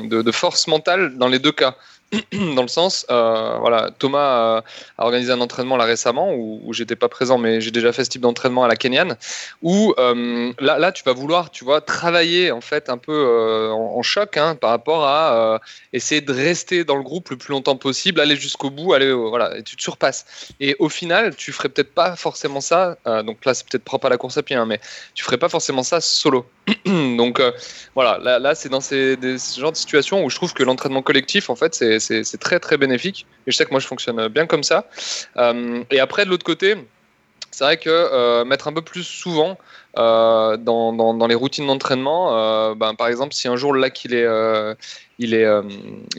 de 0.07 0.33
force 0.33 0.67
mentale 0.69 1.17
dans 1.17 1.29
les 1.29 1.39
deux 1.39 1.53
cas. 1.53 1.75
dans 2.55 2.63
le 2.63 2.69
sens, 2.69 3.07
euh, 3.11 3.57
voilà, 3.59 3.91
Thomas 3.99 4.63
a, 4.99 5.05
organisé 5.05 5.33
un 5.33 5.41
entraînement 5.41 5.77
là 5.77 5.85
récemment 5.85 6.33
où, 6.35 6.73
j'étais 6.73 6.97
pas 6.97 7.09
présent, 7.09 7.39
mais 7.39 7.61
j'ai 7.61 7.71
déjà 7.71 7.93
fait 7.93 8.05
ce 8.05 8.11
type 8.11 8.23
d'entraînement 8.23 8.65
à 8.65 8.69
la 8.69 8.77
Kenyan, 8.77 9.17
où 9.63 9.95
euh, 9.99 10.53
là, 10.59 10.79
là, 10.79 10.93
tu 10.93 11.03
vas 11.05 11.13
vouloir, 11.13 11.51
tu 11.51 11.65
vois, 11.65 11.81
travailler 11.81 12.51
en 12.51 12.61
fait 12.61 12.89
un 12.89 12.99
peu 12.99 13.13
euh, 13.13 13.71
en, 13.71 14.03
choc 14.03 14.37
hein, 14.37 14.55
par 14.55 14.71
rapport 14.71 15.05
à 15.07 15.61
essayer 15.93 16.21
de 16.21 16.33
rester 16.33 16.85
dans 16.85 16.97
le 16.97 17.03
groupe 17.03 17.31
le 17.31 17.37
plus 17.37 17.53
longtemps 17.53 17.77
possible, 17.77 18.21
aller 18.21 18.37
jusqu'au 18.37 18.71
bout, 18.71 18.93
aller, 18.93 19.13
voilà, 19.13 19.57
et 19.57 19.63
tu 19.63 19.77
te 19.77 19.83
surpasses. 19.83 20.27
Et 20.61 20.77
au 20.79 20.89
final, 20.89 21.35
tu 21.37 21.53
ferais 21.53 21.69
peut-être 21.69 21.95
pas 21.95 22.17
forcément 22.17 22.61
ça. 22.61 22.97
donc 23.25 23.45
là, 23.45 23.55
c'est 23.55 23.67
peut-être 23.67 23.85
propre 23.85 24.07
à 24.07 24.11
la 24.11 24.19
course 24.19 24.37
à 24.37 24.43
pied, 24.43 24.57
hein, 24.57 24.67
mais 24.67 24.81
tu 25.15 25.25
ferais 25.25 25.39
pas 25.39 25.49
forcément 25.49 25.83
ça 25.83 26.01
solo. 26.01 26.47
donc 26.87 27.41
voilà, 27.95 28.19
là, 28.19 28.39
là 28.39 28.55
c'est 28.55 28.69
dans 28.69 28.81
ces, 28.81 29.17
des, 29.17 29.39
ces 29.39 29.61
genres 29.61 29.73
de 29.73 29.77
situations 29.77 30.25
où 30.25 30.31
je 30.31 30.37
trouve 30.37 30.53
que 30.53 30.63
l'entraînement 30.63 31.03
collectif, 31.03 31.51
en 31.51 31.57
fait, 31.57 31.75
c'est 31.75 32.04
c'est 32.05 32.39
très 32.39 32.61
très 32.61 32.77
bénéfique. 32.77 33.27
Et 33.47 33.51
je 33.51 33.57
sais 33.57 33.65
que 33.65 33.71
moi 33.71 33.81
je 33.81 33.87
fonctionne 33.87 34.29
bien 34.29 34.47
comme 34.47 34.63
ça. 34.63 34.87
Euh, 35.37 35.83
et 35.91 36.01
après 36.01 36.25
de 36.25 36.31
l'autre 36.31 36.45
côté, 36.45 36.77
c'est 37.51 37.65
vrai 37.65 37.77
que 37.77 37.91
euh, 37.91 38.45
mettre 38.45 38.69
un 38.69 38.73
peu 38.73 38.83
plus 38.83 39.05
souvent 39.05 39.59
euh, 39.97 40.57
dans, 40.57 41.27
les 41.29 41.35
routines 41.35 41.67
d'entraînement, 41.67 42.75
ben, 42.75 42.95
par 42.95 43.09
exemple 43.09 43.33
si 43.33 43.47
un 43.49 43.57
jour 43.57 43.75
là 43.75 43.91
qu'il 43.91 44.15
est 44.15 44.27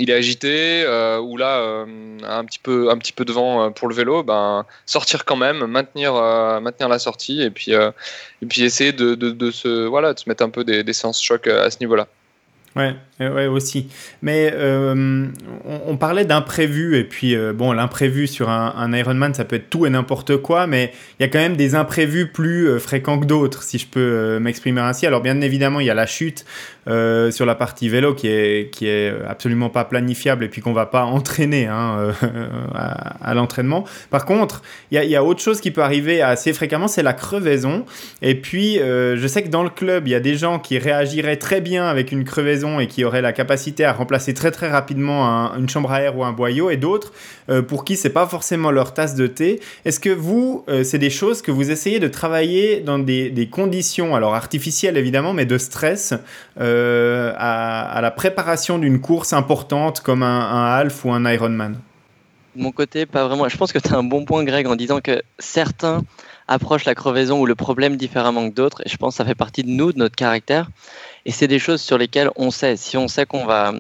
agité 0.10 0.86
ou 1.22 1.38
là 1.38 1.86
un 2.24 2.46
petit 2.46 2.60
peu 2.60 2.90
un 2.90 2.98
petit 2.98 3.14
peu 3.14 3.26
devant 3.26 3.72
pour 3.72 3.88
le 3.90 3.96
vélo, 3.96 4.24
ben 4.24 4.66
sortir 4.86 5.26
quand 5.26 5.36
même, 5.36 5.66
maintenir 5.66 6.14
la 6.14 7.00
sortie 7.00 7.42
et 7.42 7.52
puis 7.52 7.74
essayer 8.64 8.94
de, 8.94 9.16
de, 9.16 9.32
de 9.32 9.52
se 9.52 10.30
mettre 10.30 10.44
un 10.44 10.50
peu 10.50 10.64
des, 10.64 10.84
des 10.84 10.94
séances 10.94 11.22
choc 11.22 11.48
à 11.48 11.70
ce 11.70 11.80
niveau-là. 11.80 12.08
Ouais, 12.76 12.94
ouais 13.22 13.48
aussi. 13.48 13.88
Mais 14.22 14.52
euh, 14.54 15.28
on, 15.64 15.96
parlait 15.96 16.26
d'imprévu, 16.26 16.98
et 16.98 17.06
puis 17.06 17.34
euh, 17.34 17.54
bon, 17.54 17.72
l'imprévu 17.72 18.28
sur 18.28 18.50
un, 18.50 18.92
Ironman, 18.92 19.34
ça 19.34 19.46
peut 19.46 19.56
être 19.56 19.70
tout 19.70 19.86
et 19.86 19.90
n'importe 19.90 20.36
quoi, 20.38 20.68
mais 20.68 20.92
il 21.18 21.24
y 21.24 21.26
a 21.26 21.30
quand 21.30 21.40
même 21.40 21.56
des 21.56 21.76
imprévus 21.76 22.28
plus 22.28 22.68
euh, 22.68 22.80
fréquents 22.80 23.18
que 23.18 23.26
d'autres, 23.26 23.64
si 23.64 23.78
je 23.78 23.88
peux 23.88 24.40
m'exprimer 24.40 24.82
ainsi. 24.82 25.06
Alors 25.08 25.22
bien 25.22 25.40
évidemment, 25.40 25.80
il 25.80 25.86
y 25.86 25.90
a 25.90 25.94
la 25.94 26.06
chute 26.06 26.44
sur 26.88 27.48
la 27.48 27.56
partie 27.56 27.90
vélo 27.90 28.14
qui 28.14 28.28
est, 28.28 28.72
qui 28.72 28.88
est 28.88 29.12
absolument 29.28 29.70
pas 29.70 29.86
planifiable 29.86 30.44
et 30.44 30.50
puis 30.50 30.62
qu'on 30.62 30.74
va 30.74 30.86
pas 30.86 31.04
entraîner 31.06 31.66
hein, 31.66 32.14
à, 32.76 33.34
l'entraînement. 33.34 33.86
Par 34.12 34.26
contre, 34.26 34.62
il 34.92 34.96
y, 34.96 34.98
a, 35.00 35.04
y, 35.04 35.16
a, 35.16 35.24
autre 35.24 35.42
chose 35.42 35.62
qui 35.62 35.72
peut 35.72 35.82
arriver 35.82 36.22
assez 36.22 36.54
fréquemment, 36.54 36.88
c'est 36.88 37.02
la 37.02 37.14
crevaison. 37.14 37.86
Et 38.22 38.36
puis, 38.36 38.76
je 38.76 39.28
sais 39.28 39.42
que 39.42 39.48
dans 39.48 39.64
le 39.64 39.72
club, 39.72 40.08
il 40.08 40.12
y 40.12 40.16
a 40.16 40.20
des 40.20 40.36
gens 40.36 40.60
qui 40.60 40.78
réagiraient 40.78 41.38
très 41.38 41.60
bien 41.60 41.88
avec 41.88 42.12
une 42.12 42.24
crevaison 42.24 42.65
et 42.80 42.88
qui 42.88 43.04
auraient 43.04 43.22
la 43.22 43.34
capacité 43.34 43.86
à 43.86 43.94
remplacer 43.94 44.34
très 44.34 44.52
très 44.52 44.70
rapidement 44.70 45.54
une 45.56 45.70
chambre 45.70 45.92
à 45.92 46.02
air 46.02 46.18
ou 46.18 46.24
un 46.24 46.32
boyau 46.32 46.70
et 46.70 46.78
d'autres 46.78 47.14
euh, 47.50 47.62
pour 47.62 47.86
qui 47.86 47.96
c'est 47.96 48.10
pas 48.10 48.26
forcément 48.28 48.72
leur 48.72 48.94
tasse 48.94 49.16
de 49.16 49.28
thé. 49.28 49.60
Est-ce 49.86 50.00
que 50.00 50.10
vous, 50.10 50.64
euh, 50.68 50.84
c'est 50.84 50.98
des 50.98 51.10
choses 51.10 51.42
que 51.42 51.52
vous 51.52 51.72
essayez 51.72 52.00
de 52.00 52.08
travailler 52.08 52.80
dans 52.80 53.00
des, 53.00 53.50
conditions, 53.52 54.16
alors 54.16 54.34
artificielles 54.34 54.98
évidemment, 54.98 55.34
mais 55.34 55.46
de 55.46 55.58
stress 55.58 56.14
euh, 56.60 57.34
à, 57.38 58.00
la 58.02 58.12
préparation 58.12 58.80
d'une 58.80 59.00
course 59.00 59.34
importante 59.34 60.00
comme 60.00 60.24
un, 60.24 60.40
un 60.40 60.66
half 60.74 61.06
ou 61.06 61.12
un 61.12 61.32
Ironman? 61.32 61.78
Mon 62.56 62.72
côté, 62.72 63.06
pas 63.06 63.28
vraiment. 63.28 63.48
Je 63.50 63.58
pense 63.58 63.74
que 63.74 63.80
tu 63.80 63.94
as 63.94 63.98
un 63.98 64.04
bon 64.04 64.26
point, 64.26 64.44
Greg, 64.44 64.66
en 64.68 64.76
disant 64.76 65.02
que 65.02 65.22
certains 65.40 66.02
approchent 66.48 66.86
la 66.86 66.96
crevaison 66.96 67.40
ou 67.40 67.46
le 67.46 67.56
problème 67.56 67.98
différemment 67.98 68.50
que 68.50 68.54
d'autres. 68.54 68.82
Et 68.86 68.90
je 68.90 68.98
pense 68.98 69.14
que 69.14 69.18
ça 69.18 69.26
fait 69.26 69.36
partie 69.36 69.64
de 69.64 69.70
nous, 69.70 69.92
de 69.94 70.00
notre 70.00 70.16
caractère. 70.16 70.70
Et 71.26 71.32
c'est 71.32 71.48
des 71.48 71.60
choses 71.60 71.82
sur 71.82 71.98
lesquelles 71.98 72.30
on 72.36 72.52
sait. 72.52 72.76
Si 72.78 72.98
on 72.98 73.08
sait 73.08 73.26
qu'on 73.26 73.46
va, 73.46 73.74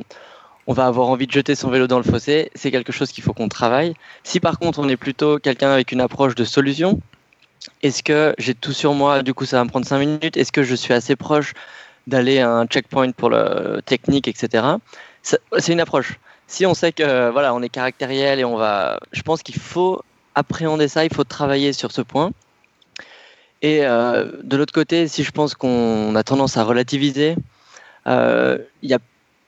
on 0.68 0.74
va 0.74 0.88
avoir 0.88 1.08
envie 1.10 1.28
de 1.28 1.32
jeter 1.32 1.56
son 1.56 1.70
vélo 1.70 1.88
dans 1.88 1.98
le 1.98 2.04
fossé, 2.04 2.52
c'est 2.56 2.72
quelque 2.72 2.92
chose 2.92 3.12
qu'il 3.12 3.24
faut 3.24 3.34
qu'on 3.34 3.50
travaille. 3.50 3.94
Si 4.24 4.40
par 4.40 4.58
contre 4.58 4.80
on 4.80 4.90
est 4.90 4.98
plutôt 4.98 5.38
quelqu'un 5.38 5.72
avec 5.72 5.92
une 5.92 6.02
approche 6.02 6.36
de 6.36 6.44
solution, 6.44 7.00
est-ce 7.84 8.04
que 8.04 8.34
j'ai 8.38 8.56
tout 8.56 8.74
sur 8.74 8.94
moi, 8.94 9.22
du 9.22 9.34
coup 9.34 9.46
ça 9.46 9.58
va 9.58 9.64
me 9.64 9.70
prendre 9.70 9.86
5 9.86 10.00
minutes, 10.00 10.38
est-ce 10.38 10.52
que 10.52 10.64
je 10.64 10.76
suis 10.76 10.94
assez 10.94 11.16
proche 11.16 11.54
d'aller 12.08 12.40
à 12.40 12.52
un 12.52 12.66
checkpoint 12.66 13.12
pour 13.12 13.30
le 13.30 13.82
technique, 13.86 14.28
etc. 14.28 14.64
C'est 15.22 15.72
une 15.72 15.80
approche. 15.80 16.20
Si 16.48 16.66
on 16.66 16.76
sait 16.76 16.92
que 16.92 17.30
voilà, 17.32 17.56
on 17.56 17.62
est 17.62 17.70
caractériel 17.70 18.40
et 18.40 18.46
on 18.46 18.56
va, 18.56 19.00
je 19.12 19.22
pense 19.24 19.42
qu'il 19.42 19.56
faut 19.56 20.02
appréhender 20.36 20.88
ça, 20.88 21.06
il 21.06 21.14
faut 21.14 21.24
travailler 21.24 21.74
sur 21.74 21.92
ce 21.92 22.02
point. 22.02 22.32
Et 23.62 23.86
euh, 23.86 24.32
de 24.44 24.58
l'autre 24.58 24.74
côté, 24.74 25.08
si 25.08 25.24
je 25.24 25.32
pense 25.32 25.56
qu'on 25.56 26.16
a 26.16 26.24
tendance 26.24 26.58
à 26.58 26.64
relativiser, 26.64 27.36
euh, 28.08 28.58
il 28.82 28.90
y 28.90 28.94
a 28.94 29.00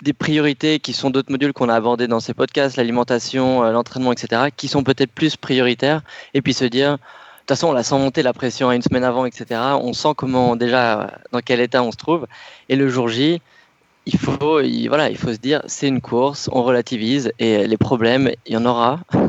des 0.01 0.13
priorités 0.13 0.79
qui 0.79 0.93
sont 0.93 1.09
d'autres 1.09 1.31
modules 1.31 1.53
qu'on 1.53 1.69
a 1.69 1.75
abordés 1.75 2.07
dans 2.07 2.19
ces 2.19 2.33
podcasts, 2.33 2.77
l'alimentation, 2.77 3.63
euh, 3.63 3.71
l'entraînement, 3.71 4.11
etc., 4.11 4.43
qui 4.55 4.67
sont 4.67 4.83
peut-être 4.83 5.11
plus 5.11 5.35
prioritaires. 5.35 6.01
Et 6.33 6.41
puis 6.41 6.53
se 6.53 6.65
dire, 6.65 6.93
de 6.93 6.97
toute 6.97 7.49
façon, 7.49 7.67
on 7.69 7.73
la 7.73 7.83
sent 7.83 7.97
monter 7.97 8.23
la 8.23 8.33
pression 8.33 8.69
à 8.69 8.75
une 8.75 8.81
semaine 8.81 9.03
avant, 9.03 9.25
etc. 9.25 9.59
On 9.81 9.93
sent 9.93 10.13
comment 10.15 10.55
déjà, 10.55 11.19
dans 11.31 11.41
quel 11.41 11.59
état 11.59 11.83
on 11.83 11.91
se 11.91 11.97
trouve. 11.97 12.27
Et 12.69 12.75
le 12.75 12.89
jour 12.89 13.09
J, 13.09 13.41
il 14.05 14.17
faut, 14.17 14.61
voilà, 14.87 15.09
il 15.09 15.17
faut 15.17 15.33
se 15.33 15.37
dire, 15.39 15.61
c'est 15.67 15.87
une 15.87 16.01
course, 16.01 16.49
on 16.53 16.63
relativise 16.63 17.31
et 17.39 17.67
les 17.67 17.77
problèmes, 17.77 18.31
il 18.45 18.53
y 18.53 18.57
en 18.57 18.65
aura. 18.65 18.99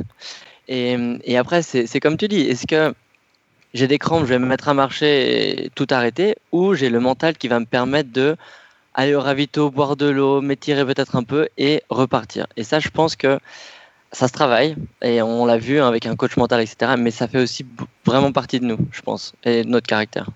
Et, 0.71 0.99
et 1.25 1.39
après, 1.39 1.63
c'est 1.63 1.99
comme 1.99 2.19
tu 2.19 2.29
dis, 2.29 2.43
est-ce 2.43 2.67
que 2.67 2.93
j'ai 3.75 3.87
des 3.87 3.99
crampes, 3.99 4.25
je 4.25 4.31
vais 4.31 4.39
me 4.39 4.47
mettre 4.47 4.69
à 4.69 4.75
marcher 4.75 5.65
et 5.65 5.71
tout 5.71 5.87
arrêter, 5.91 6.37
ou 6.53 6.75
j'ai 6.75 6.91
le 6.91 7.01
mental 7.01 7.37
qui 7.37 7.49
va 7.49 7.61
me 7.61 7.67
permettre 7.67 8.11
de 8.13 8.37
aller 8.95 9.15
au 9.15 9.21
ravito, 9.21 9.71
boire 9.71 9.97
de 9.97 10.07
l'eau, 10.07 10.41
m'étirer 10.41 10.85
peut-être 10.85 11.17
un 11.17 11.23
peu 11.23 11.49
et 11.57 11.83
repartir. 11.89 12.47
Et 12.57 12.65
ça, 12.65 12.81
je 12.81 12.89
pense 12.89 13.15
que 13.15 13.39
ça 14.11 14.27
se 14.27 14.33
travaille 14.33 14.77
et 15.03 15.23
on 15.23 15.47
l'a 15.47 15.59
vu 15.59 15.81
avec 15.81 16.07
un 16.07 16.17
coach 16.17 16.37
mental, 16.37 16.61
etc. 16.61 16.95
Mais 16.99 17.11
ça 17.11 17.29
fait 17.29 17.41
aussi 17.41 17.65
vraiment 18.05 18.33
partie 18.33 18.59
de 18.59 18.65
nous, 18.65 18.79
je 18.91 19.03
pense, 19.03 19.35
et 19.45 19.65
de 19.65 19.69
notre 19.69 19.87
caractère. 19.87 20.31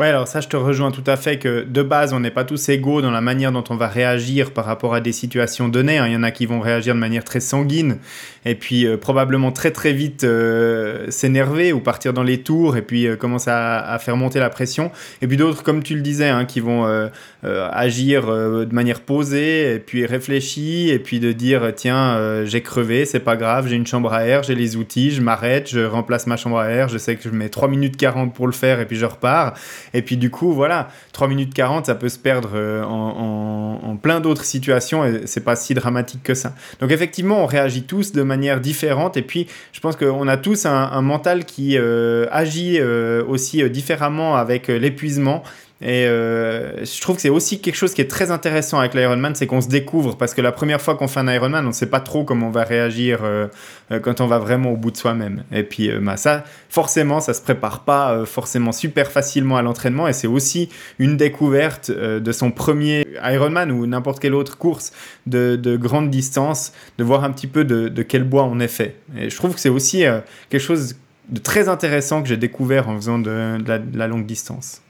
Ouais, 0.00 0.08
alors 0.08 0.26
ça, 0.26 0.40
je 0.40 0.48
te 0.48 0.56
rejoins 0.56 0.90
tout 0.90 1.04
à 1.06 1.16
fait 1.16 1.38
que 1.38 1.62
de 1.62 1.80
base, 1.80 2.12
on 2.12 2.18
n'est 2.18 2.32
pas 2.32 2.42
tous 2.42 2.68
égaux 2.68 3.00
dans 3.00 3.12
la 3.12 3.20
manière 3.20 3.52
dont 3.52 3.62
on 3.70 3.76
va 3.76 3.86
réagir 3.86 4.50
par 4.50 4.64
rapport 4.64 4.92
à 4.92 5.00
des 5.00 5.12
situations 5.12 5.68
données. 5.68 5.98
Hein. 5.98 6.08
Il 6.08 6.14
y 6.14 6.16
en 6.16 6.24
a 6.24 6.32
qui 6.32 6.46
vont 6.46 6.58
réagir 6.58 6.96
de 6.96 6.98
manière 6.98 7.22
très 7.22 7.38
sanguine 7.38 7.98
et 8.44 8.56
puis 8.56 8.86
euh, 8.86 8.96
probablement 8.96 9.52
très 9.52 9.70
très 9.70 9.92
vite 9.92 10.24
euh, 10.24 11.08
s'énerver 11.10 11.72
ou 11.72 11.78
partir 11.78 12.12
dans 12.12 12.24
les 12.24 12.38
tours 12.38 12.76
et 12.76 12.82
puis 12.82 13.06
euh, 13.06 13.14
commencer 13.14 13.50
à, 13.50 13.96
faire 14.00 14.16
monter 14.16 14.40
la 14.40 14.50
pression. 14.50 14.90
Et 15.22 15.28
puis 15.28 15.36
d'autres, 15.36 15.62
comme 15.62 15.84
tu 15.84 15.94
le 15.94 16.00
disais, 16.00 16.28
hein, 16.28 16.44
qui 16.44 16.58
vont 16.58 16.84
agir 17.44 18.26
de 18.26 18.74
manière 18.74 19.00
posée 19.00 19.74
et 19.74 19.78
puis 19.78 20.06
réfléchie 20.06 20.90
et 20.90 20.98
puis 20.98 21.20
de 21.20 21.30
dire 21.30 21.72
tiens, 21.76 22.44
j'ai 22.44 22.62
crevé, 22.62 23.04
c'est 23.04 23.20
pas 23.20 23.36
grave, 23.36 23.68
j'ai 23.68 23.76
une 23.76 23.86
chambre 23.86 24.12
à 24.12 24.26
air, 24.26 24.42
j'ai 24.42 24.56
les 24.56 24.76
outils, 24.76 25.12
je 25.12 25.20
m'arrête, 25.20 25.70
je 25.70 25.80
remplace 25.80 26.26
ma 26.26 26.36
chambre 26.36 26.58
à 26.58 26.68
air, 26.68 26.88
je 26.88 26.98
sais 26.98 27.14
que 27.14 27.22
je 27.22 27.28
mets 27.28 27.48
3 27.48 27.68
minutes 27.68 27.96
40 27.96 28.34
pour 28.34 28.46
le 28.46 28.52
faire 28.52 28.80
et 28.80 28.86
puis 28.86 28.96
je 28.96 29.06
repars. 29.06 29.54
Et 29.94 30.02
puis 30.02 30.16
du 30.16 30.30
coup, 30.30 30.52
voilà, 30.52 30.88
3 31.12 31.28
minutes 31.28 31.54
40, 31.54 31.86
ça 31.86 31.94
peut 31.94 32.08
se 32.08 32.18
perdre 32.18 32.50
euh, 32.54 32.82
en, 32.84 33.96
plein 34.02 34.20
d'autres 34.20 34.44
situations 34.44 35.04
et 35.04 35.22
c'est 35.26 35.44
pas 35.44 35.56
si 35.56 35.72
dramatique 35.72 36.22
que 36.24 36.34
ça. 36.34 36.54
Donc 36.80 36.90
effectivement, 36.90 37.42
on 37.42 37.46
réagit 37.46 37.84
tous 37.84 38.12
de 38.12 38.22
manière 38.22 38.60
différente 38.60 39.16
et 39.16 39.22
puis 39.22 39.46
je 39.72 39.80
pense 39.80 39.94
qu'on 39.96 40.26
a 40.26 40.36
tous 40.36 40.66
un, 40.66 41.00
mental 41.00 41.44
qui 41.44 41.78
euh, 41.78 42.26
agit 42.32 42.78
euh, 42.80 43.24
aussi 43.26 43.68
différemment 43.70 44.36
avec 44.36 44.66
l'épuisement 44.68 45.44
et 45.80 46.06
euh, 46.06 46.84
je 46.84 47.00
trouve 47.00 47.16
que 47.16 47.22
c'est 47.22 47.28
aussi 47.28 47.60
quelque 47.60 47.74
chose 47.74 47.94
qui 47.94 48.00
est 48.00 48.10
très 48.10 48.30
intéressant 48.30 48.78
avec 48.78 48.94
l'Ironman, 48.94 49.34
c'est 49.34 49.46
qu'on 49.46 49.60
se 49.60 49.68
découvre 49.68 50.16
parce 50.16 50.32
que 50.32 50.40
la 50.40 50.52
première 50.52 50.80
fois 50.80 50.94
qu'on 50.94 51.08
fait 51.08 51.20
un 51.20 51.28
Ironman, 51.28 51.64
on 51.64 51.68
ne 51.68 51.72
sait 51.72 51.86
pas 51.86 52.00
trop 52.00 52.24
comment 52.24 52.46
on 52.46 52.50
va 52.50 52.62
réagir 52.62 53.20
euh, 53.22 53.48
euh, 53.90 53.98
quand 53.98 54.20
on 54.20 54.26
va 54.28 54.38
vraiment 54.38 54.70
au 54.70 54.76
bout 54.76 54.92
de 54.92 54.96
soi-même. 54.96 55.42
Et 55.50 55.64
puis 55.64 55.90
bah, 56.00 56.16
ça, 56.16 56.44
forcément, 56.68 57.20
ça 57.20 57.34
se 57.34 57.42
prépare 57.42 57.80
pas 57.80 58.24
forcément 58.24 58.70
super 58.70 59.10
facilement 59.10 59.56
à 59.56 59.62
l'entraînement 59.62 60.06
et 60.06 60.12
c'est 60.12 60.28
aussi 60.28 60.68
une 61.00 61.16
découverte 61.16 61.90
de 61.90 62.32
son 62.32 62.52
premier 62.52 63.06
Ironman 63.24 63.72
ou 63.72 63.86
n'importe 63.86 64.20
quelle 64.20 64.34
autre 64.34 64.56
course 64.56 64.92
de, 65.26 65.56
de, 65.56 65.76
grande 65.76 66.08
distance, 66.08 66.72
de 66.98 67.04
voir 67.04 67.24
un 67.24 67.32
petit 67.32 67.48
peu 67.48 67.64
de, 67.64 68.02
quel 68.02 68.22
bois 68.22 68.44
on 68.44 68.60
est 68.60 68.68
fait. 68.68 68.96
Et 69.18 69.28
je 69.28 69.36
trouve 69.36 69.54
que 69.54 69.60
c'est 69.60 69.68
aussi 69.68 70.04
quelque 70.50 70.62
chose 70.62 70.94
de 71.28 71.40
très 71.40 71.68
intéressant 71.68 72.22
que 72.22 72.28
j'ai 72.28 72.36
découvert 72.36 72.88
en 72.88 72.96
faisant 72.96 73.18
de 73.18 73.58
la 73.66 74.06
longue 74.06 74.26
distance. 74.26 74.83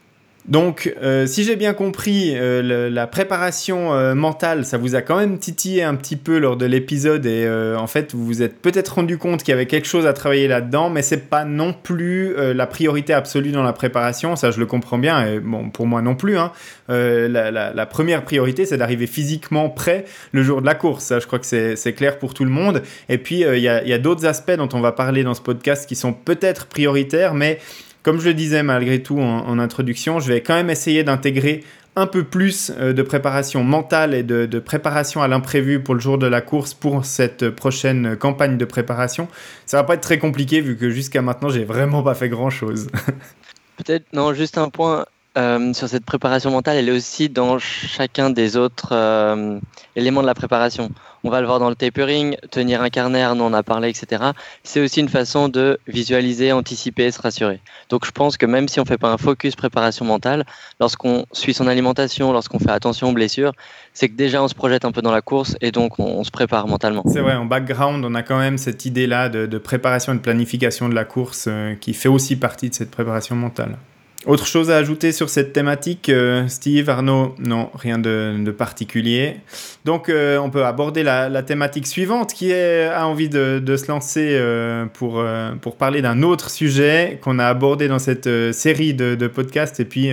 Donc, 0.47 0.93
euh, 1.01 1.25
si 1.25 1.43
j'ai 1.43 1.55
bien 1.55 1.73
compris, 1.73 2.33
euh, 2.35 2.89
la 2.91 3.07
préparation 3.07 3.95
euh, 3.95 4.13
mentale, 4.13 4.63
ça 4.63 4.77
vous 4.77 4.93
a 4.93 5.01
quand 5.01 5.17
même 5.17 5.39
titillé 5.39 5.81
un 5.81 5.95
petit 5.95 6.15
peu 6.15 6.37
lors 6.37 6.55
de 6.55 6.67
l'épisode 6.67 7.25
et 7.25 7.49
en 7.75 7.87
fait, 7.87 8.13
vous 8.13 8.25
vous 8.25 8.41
êtes 8.43 8.59
peut-être 8.61 8.95
rendu 8.95 9.17
compte 9.17 9.41
qu'il 9.41 9.51
y 9.51 9.53
avait 9.53 9.65
quelque 9.65 9.87
chose 9.87 10.05
à 10.05 10.13
travailler 10.13 10.47
là-dedans, 10.47 10.89
mais 10.89 11.01
c'est 11.01 11.29
pas 11.29 11.45
non 11.45 11.73
plus 11.73 12.35
la 12.53 12.67
priorité 12.67 13.13
absolue 13.13 13.51
dans 13.51 13.63
la 13.63 13.73
préparation. 13.73 14.35
Ça, 14.35 14.51
je 14.51 14.59
le 14.59 14.65
comprends 14.65 14.97
bien 14.97 15.25
et 15.25 15.39
bon, 15.39 15.69
pour 15.69 15.87
moi 15.87 16.01
non 16.01 16.15
plus. 16.15 16.37
Hein. 16.37 16.51
La, 16.89 17.85
première 17.85 18.23
priorité, 18.23 18.65
c'est 18.65 18.77
d'arriver 18.77 19.07
physiquement 19.07 19.69
prêt 19.69 20.05
le 20.31 20.43
jour 20.43 20.61
de 20.61 20.65
la 20.65 20.75
course. 20.75 21.05
Ça, 21.05 21.19
je 21.19 21.27
crois 21.27 21.39
que 21.39 21.45
c'est 21.45 21.93
clair 21.93 22.19
pour 22.19 22.33
tout 22.33 22.45
le 22.45 22.51
monde. 22.51 22.81
Et 23.09 23.17
puis, 23.17 23.41
il 23.41 23.59
y 23.59 23.69
a, 23.69 23.83
y 23.83 23.93
a 23.93 23.99
d'autres 23.99 24.25
aspects 24.25 24.55
dont 24.55 24.69
on 24.73 24.81
va 24.81 24.91
parler 24.91 25.23
dans 25.23 25.33
ce 25.33 25.41
podcast 25.41 25.87
qui 25.87 25.95
sont 25.95 26.13
peut-être 26.13 26.67
prioritaires, 26.67 27.33
mais 27.33 27.59
comme 28.05 28.19
je 28.19 28.27
le 28.27 28.35
disais 28.35 28.61
malgré 28.61 29.01
tout 29.01 29.19
en, 29.19 29.57
introduction, 29.57 30.19
je 30.19 30.31
vais 30.31 30.41
quand 30.41 30.53
même 30.53 30.69
essayer 30.69 31.03
d'intégrer 31.03 31.63
un 31.95 32.05
peu 32.05 32.23
plus 32.23 32.71
euh, 32.77 32.93
de 32.93 33.01
préparation 33.01 33.63
mentale 33.63 34.13
et 34.13 34.21
de, 34.21 34.59
préparation 34.59 35.23
à 35.23 35.27
l'imprévu 35.27 35.81
pour 35.81 35.95
le 35.95 35.99
jour 35.99 36.19
de 36.19 36.27
la 36.27 36.41
course 36.41 36.75
pour 36.75 37.03
cette 37.03 37.49
prochaine 37.49 38.15
campagne 38.15 38.59
de 38.59 38.65
préparation. 38.65 39.27
Ça 39.65 39.77
va 39.77 39.85
pas 39.85 39.95
être 39.95 40.01
très 40.01 40.19
compliqué 40.19 40.61
vu 40.61 40.77
que 40.77 40.91
jusqu'à 40.91 41.23
maintenant 41.23 41.49
j'ai 41.49 41.63
vraiment 41.65 42.03
pas 42.03 42.13
fait 42.13 42.29
grand 42.29 42.51
chose. 42.51 42.89
Peut-être 43.77 44.05
non, 44.13 44.35
juste 44.35 44.59
un 44.59 44.69
point 44.69 45.07
euh, 45.37 45.73
sur 45.73 45.89
cette 45.89 46.05
préparation 46.05 46.51
mentale, 46.51 46.77
elle 46.77 46.89
est 46.89 46.93
aussi 46.93 47.29
dans 47.29 47.59
chacun 47.59 48.29
des 48.29 48.55
autres 48.55 48.89
euh, 48.93 49.59
éléments 49.95 50.21
de 50.21 50.27
la 50.27 50.33
préparation. 50.33 50.89
On 51.25 51.29
va 51.29 51.41
le 51.41 51.47
voir 51.47 51.59
dans 51.59 51.69
le 51.69 51.75
tapering, 51.75 52.37
tenir 52.51 52.81
un 52.81 52.89
carnet, 52.89 53.25
on 53.25 53.39
en 53.41 53.51
a 53.53 53.63
parlé, 53.63 53.89
etc. 53.89 54.23
C'est 54.63 54.79
aussi 54.79 54.99
une 54.99 55.09
façon 55.09 55.49
de 55.49 55.79
visualiser, 55.87 56.51
anticiper, 56.51 57.09
se 57.11 57.19
rassurer. 57.19 57.59
Donc 57.89 58.05
je 58.05 58.11
pense 58.11 58.37
que 58.37 58.45
même 58.45 58.67
si 58.67 58.79
on 58.79 58.83
ne 58.83 58.87
fait 58.87 58.99
pas 58.99 59.11
un 59.11 59.17
focus 59.17 59.55
préparation 59.55 60.05
mentale, 60.05 60.45
lorsqu'on 60.79 61.25
suit 61.31 61.53
son 61.53 61.67
alimentation, 61.67 62.31
lorsqu'on 62.31 62.59
fait 62.59 62.69
attention 62.69 63.09
aux 63.09 63.13
blessures, 63.13 63.53
c'est 63.93 64.07
que 64.07 64.15
déjà 64.15 64.43
on 64.43 64.47
se 64.47 64.55
projette 64.55 64.85
un 64.85 64.91
peu 64.91 65.01
dans 65.01 65.11
la 65.11 65.21
course 65.21 65.57
et 65.61 65.71
donc 65.71 65.99
on, 65.99 66.23
se 66.23 66.31
prépare 66.31 66.67
mentalement. 66.67 67.03
C'est 67.11 67.21
vrai, 67.21 67.35
en 67.35 67.45
background, 67.45 68.05
on 68.05 68.13
a 68.13 68.21
quand 68.21 68.37
même 68.37 68.57
cette 68.57 68.85
idée-là 68.85 69.29
de, 69.29 69.57
préparation 69.57 70.13
et 70.13 70.17
de 70.17 70.21
planification 70.21 70.89
de 70.89 70.93
la 70.95 71.05
course 71.05 71.45
euh, 71.47 71.75
qui 71.75 71.93
fait 71.93 72.09
aussi 72.09 72.35
partie 72.35 72.69
de 72.69 72.75
cette 72.75 72.91
préparation 72.91 73.35
mentale. 73.35 73.77
Autre 74.25 74.47
chose 74.47 74.71
à 74.71 74.77
ajouter 74.77 75.11
sur 75.11 75.29
cette 75.29 75.53
thématique, 75.53 76.09
euh, 76.09 76.47
Steve, 76.47 76.89
Arnaud 76.89 77.35
Non, 77.37 77.69
rien 77.75 77.99
de, 77.99 78.51
particulier. 78.57 79.37
Donc 79.83 80.09
euh, 80.09 80.39
on 80.39 80.49
peut 80.49 80.65
aborder 80.65 81.03
la, 81.03 81.43
thématique 81.43 81.85
suivante 81.85 82.33
qui 82.33 82.49
est, 82.49 82.87
a 82.87 83.05
envie 83.05 83.29
de, 83.29 83.77
se 83.77 83.87
lancer 83.87 84.29
euh, 84.31 84.85
pour, 84.87 85.23
pour 85.61 85.75
parler 85.75 86.01
d'un 86.01 86.23
autre 86.23 86.49
sujet 86.49 87.19
qu'on 87.21 87.37
a 87.37 87.45
abordé 87.45 87.87
dans 87.87 87.99
cette 87.99 88.29
série 88.51 88.95
de, 88.95 89.27
podcasts 89.27 89.79
et 89.79 89.85
puis 89.85 90.09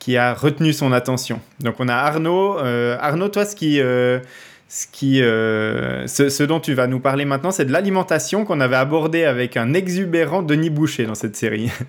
qui 0.00 0.16
a 0.16 0.34
retenu 0.34 0.72
son 0.72 0.92
attention. 0.92 1.40
Donc 1.60 1.76
on 1.78 1.86
a 1.86 1.94
Arnaud. 1.94 2.58
Arnaud, 2.58 3.28
toi, 3.28 3.44
ce 3.44 3.54
qui, 3.54 3.76
ce, 3.76 4.86
qui, 4.90 5.18
ce, 5.18 6.42
dont 6.42 6.58
tu 6.58 6.74
vas 6.74 6.88
nous 6.88 7.00
parler 7.00 7.24
maintenant, 7.24 7.52
c'est 7.52 7.64
de 7.64 7.72
l'alimentation 7.72 8.44
qu'on 8.44 8.60
avait 8.60 8.76
abordé 8.76 9.22
avec 9.22 9.56
un 9.56 9.72
exubérant 9.72 10.42
Denis 10.42 10.70
Boucher 10.70 11.04
dans 11.06 11.14
cette 11.14 11.36
série. 11.36 11.70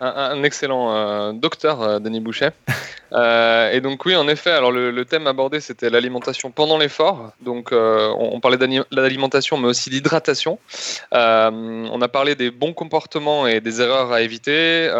un, 0.00 0.42
excellent 0.42 0.94
euh, 0.94 1.32
docteur, 1.32 1.82
euh, 1.82 1.98
Denis 1.98 2.20
Boucher. 2.20 2.50
Euh, 3.10 3.70
et 3.72 3.80
donc 3.80 4.04
oui, 4.04 4.14
en 4.16 4.28
effet, 4.28 4.50
alors 4.50 4.70
le, 4.70 5.04
thème 5.06 5.26
abordé, 5.26 5.60
c'était 5.60 5.88
l'alimentation 5.88 6.50
pendant 6.50 6.76
l'effort. 6.76 7.32
Donc 7.40 7.70
on, 7.72 8.38
parlait 8.40 8.58
d'alimentation, 8.58 9.56
mais 9.56 9.66
aussi 9.66 9.88
d'hydratation. 9.88 10.58
on 11.10 12.02
a 12.02 12.08
parlé 12.08 12.34
des 12.34 12.50
bons 12.50 12.74
comportements 12.74 13.46
et 13.46 13.62
des 13.62 13.80
erreurs 13.80 14.12
à 14.12 14.20
éviter, 14.20 14.92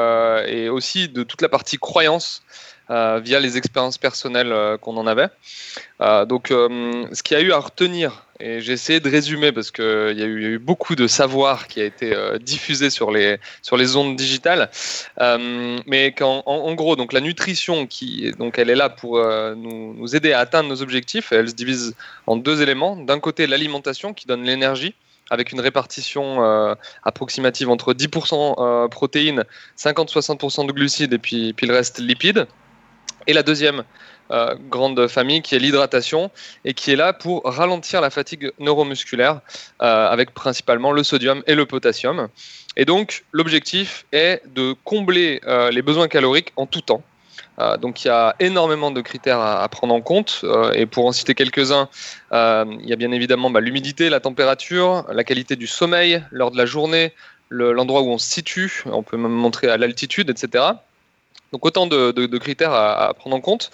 et 0.47 0.71
aussi 0.71 1.11
de 1.11 1.23
toute 1.23 1.43
la 1.43 1.51
partie 1.51 1.77
croyance. 1.77 2.43
via 2.89 3.41
les 3.41 3.59
expériences 3.59 3.99
personnelles 3.99 4.79
qu'on 4.81 4.97
en 4.97 5.07
avait. 5.07 5.29
donc, 6.01 6.47
ce 6.49 7.23
qu'il 7.23 7.37
y 7.37 7.41
a 7.41 7.43
eu 7.43 7.53
à 7.53 7.59
retenir 7.59 8.25
et 8.41 8.61
j'ai 8.61 8.73
essayé 8.73 9.01
de 9.01 9.11
résumer 9.11 9.51
parce 9.51 9.73
qu'il 9.73 9.85
y, 9.85 10.23
a 10.23 10.27
eu 10.27 10.59
beaucoup 10.59 10.95
de 10.95 11.09
savoir 11.09 11.67
qui 11.67 11.81
a 11.81 11.85
été 11.85 12.15
euh, 12.15 12.39
diffusé 12.39 12.89
sur 12.89 13.11
les, 13.11 13.39
sur 13.63 13.77
les 13.77 13.97
ondes 13.97 14.15
digitales. 14.15 14.71
Euh, 15.21 15.79
mais 15.87 16.15
en, 16.23 16.75
gros, 16.75 16.95
donc 16.95 17.13
la 17.13 17.21
nutrition, 17.21 17.87
qui, 17.87 18.31
donc 18.39 18.59
elle 18.59 18.71
est 18.71 18.77
là 18.77 18.91
pour 18.91 19.19
euh, 19.19 19.55
nous, 19.57 19.95
nous, 19.95 20.17
aider 20.17 20.33
à 20.33 20.39
atteindre 20.39 20.69
nos 20.69 20.83
objectifs. 20.83 21.33
Elle 21.33 21.49
se 21.49 21.55
divise 21.55 21.97
en 22.29 22.37
deux 22.37 22.63
éléments. 22.63 22.97
D'un 22.97 23.19
côté, 23.19 23.49
l'alimentation 23.49 24.15
qui 24.15 24.27
donne 24.27 24.45
l'énergie 24.45 24.95
avec 25.31 25.53
une 25.53 25.61
répartition 25.61 26.41
approximative 27.05 27.69
entre 27.69 27.93
10% 27.93 28.89
protéines, 28.89 29.45
50-60% 29.77 30.67
de 30.67 30.73
glucides 30.73 31.13
et 31.13 31.19
puis, 31.19 31.53
puis 31.53 31.67
le 31.67 31.75
reste 31.75 31.99
lipides. 31.99 32.47
Et 33.27 33.35
la 33.35 33.43
deuxième 33.43 33.85
euh, 34.31 34.55
grande 34.69 35.09
famille 35.09 35.41
qui 35.41 35.55
est 35.55 35.59
l'hydratation 35.59 36.31
et 36.65 36.75
qui 36.75 36.93
est 36.93 36.97
là 36.97 37.13
pour 37.13 37.43
ralentir 37.45 38.01
la 38.01 38.11
fatigue 38.11 38.53
neuromusculaire 38.59 39.41
euh, 39.81 40.09
avec 40.09 40.35
principalement 40.35 40.93
le 40.93 41.03
sodium 41.03 41.43
et 41.47 41.55
le 41.55 41.65
potassium. 41.65 42.29
Et 42.77 42.85
donc 42.85 43.25
l'objectif 43.33 44.05
est 44.13 44.43
de 44.55 44.75
combler 44.85 45.41
euh, 45.47 45.71
les 45.71 45.83
besoins 45.83 46.09
caloriques 46.09 46.53
en 46.57 46.67
tout 46.67 46.83
temps. 46.83 47.03
donc 47.81 48.05
il 48.05 48.09
y 48.09 48.11
a 48.11 48.37
énormément 48.39 48.91
de 48.93 49.01
critères 49.01 49.41
à, 49.41 49.69
prendre 49.69 49.95
en 49.95 50.01
compte 50.01 50.45
et 50.75 50.87
pour 50.87 51.07
en 51.07 51.13
citer 51.13 51.35
quelques-uns, 51.35 51.89
il 52.31 52.87
y 52.87 52.93
a 52.93 52.97
bien 52.97 53.11
évidemment 53.11 53.51
bah, 53.51 53.61
l'humidité, 53.61 54.11
la 54.11 54.21
température, 54.21 55.05
la 55.11 55.25
qualité 55.25 55.57
du 55.57 55.67
sommeil, 55.67 56.23
l'heure 56.31 56.53
de 56.53 56.57
la 56.57 56.67
journée, 56.67 57.13
l'endroit 57.51 58.03
où 58.03 58.11
on 58.11 58.19
se 58.19 58.31
situe, 58.31 58.85
on 58.87 59.03
peut 59.03 59.17
même 59.17 59.33
montrer 59.33 59.69
à 59.69 59.77
l'altitude, 59.77 60.31
etc. 60.31 60.65
Donc 61.53 61.65
autant 61.65 61.87
de, 61.87 62.39
critères 62.39 62.73
à, 62.73 63.13
prendre 63.15 63.37
en 63.37 63.41
compte. 63.41 63.71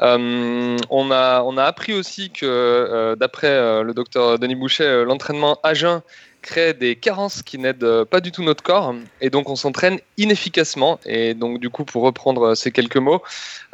Euh, 0.00 0.76
on, 0.90 1.10
a, 1.10 1.64
appris 1.64 1.92
aussi 1.92 2.30
que, 2.30 2.44
euh, 2.44 3.16
d'après 3.16 3.48
euh, 3.48 3.82
le 3.82 3.94
docteur 3.94 4.38
Denis 4.38 4.56
Boucher, 4.56 5.04
l'entraînement 5.06 5.58
à 5.62 5.74
jeun 5.74 6.02
crée 6.42 6.74
des 6.74 6.96
carences 6.96 7.42
qui 7.42 7.58
n'aident 7.58 8.04
pas 8.04 8.20
du 8.20 8.32
tout 8.32 8.42
notre 8.42 8.62
corps. 8.62 8.94
Et 9.20 9.30
donc 9.30 9.48
on 9.48 9.56
s'entraîne 9.56 9.98
inefficacement. 10.18 11.00
Et 11.06 11.34
donc 11.34 11.58
du 11.60 11.70
coup 11.70 11.84
pour 11.84 12.02
reprendre 12.02 12.54
ces 12.54 12.70
quelques 12.70 12.96
mots 12.96 13.22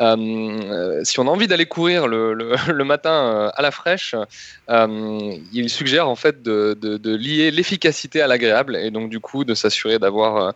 euh, 0.00 1.00
si 1.02 1.18
on 1.18 1.26
a 1.26 1.30
envie 1.30 1.48
d'aller 1.48 1.66
courir 1.66 2.06
le, 2.06 2.84
matin 2.84 3.10
euh, 3.10 3.50
à 3.54 3.62
la 3.62 3.70
fraîche 3.70 4.14
euh, 4.70 5.32
il 5.52 5.68
suggère 5.70 6.08
en 6.08 6.14
fait 6.14 6.42
de, 6.42 6.76
lier 7.16 7.50
l'efficacité 7.50 8.20
à 8.20 8.26
l'agréable. 8.26 8.76
Et 8.76 8.90
donc 8.90 9.10
du 9.10 9.20
coup 9.20 9.44
de 9.44 9.54
s'assurer 9.54 9.98
d'avoir 9.98 10.54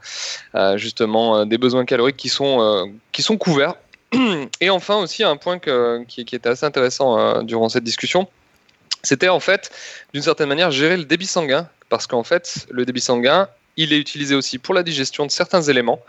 justement 0.76 1.46
des 1.46 1.58
besoins 1.58 1.84
caloriques 1.84 2.16
qui 2.16 2.28
sont, 2.28 2.92
qui 3.10 3.22
sont 3.22 3.36
couverts. 3.36 3.74
Et 4.60 4.68
enfin 4.68 4.96
aussi 4.96 5.24
un 5.24 5.36
point 5.36 5.58
qui, 5.58 6.20
était 6.20 6.48
assez 6.48 6.66
intéressant 6.66 7.42
durant 7.42 7.68
cette 7.68 7.84
discussion 7.84 8.28
c'était 9.02 9.28
en 9.28 9.40
fait 9.40 9.72
d'une 10.12 10.22
certaine 10.22 10.48
manière 10.48 10.70
gérer 10.70 10.96
le 10.96 11.04
débit 11.04 11.26
sanguin 11.26 11.68
parce 11.92 12.06
qu'en 12.06 12.22
fait, 12.22 12.66
le 12.70 12.86
débit 12.86 13.02
sanguin, 13.02 13.48
il 13.76 13.92
est 13.92 13.98
utilisé 13.98 14.34
aussi 14.34 14.56
pour 14.56 14.72
la 14.72 14.82
digestion 14.82 15.26
de 15.26 15.30
certains 15.30 15.60
éléments, 15.60 16.00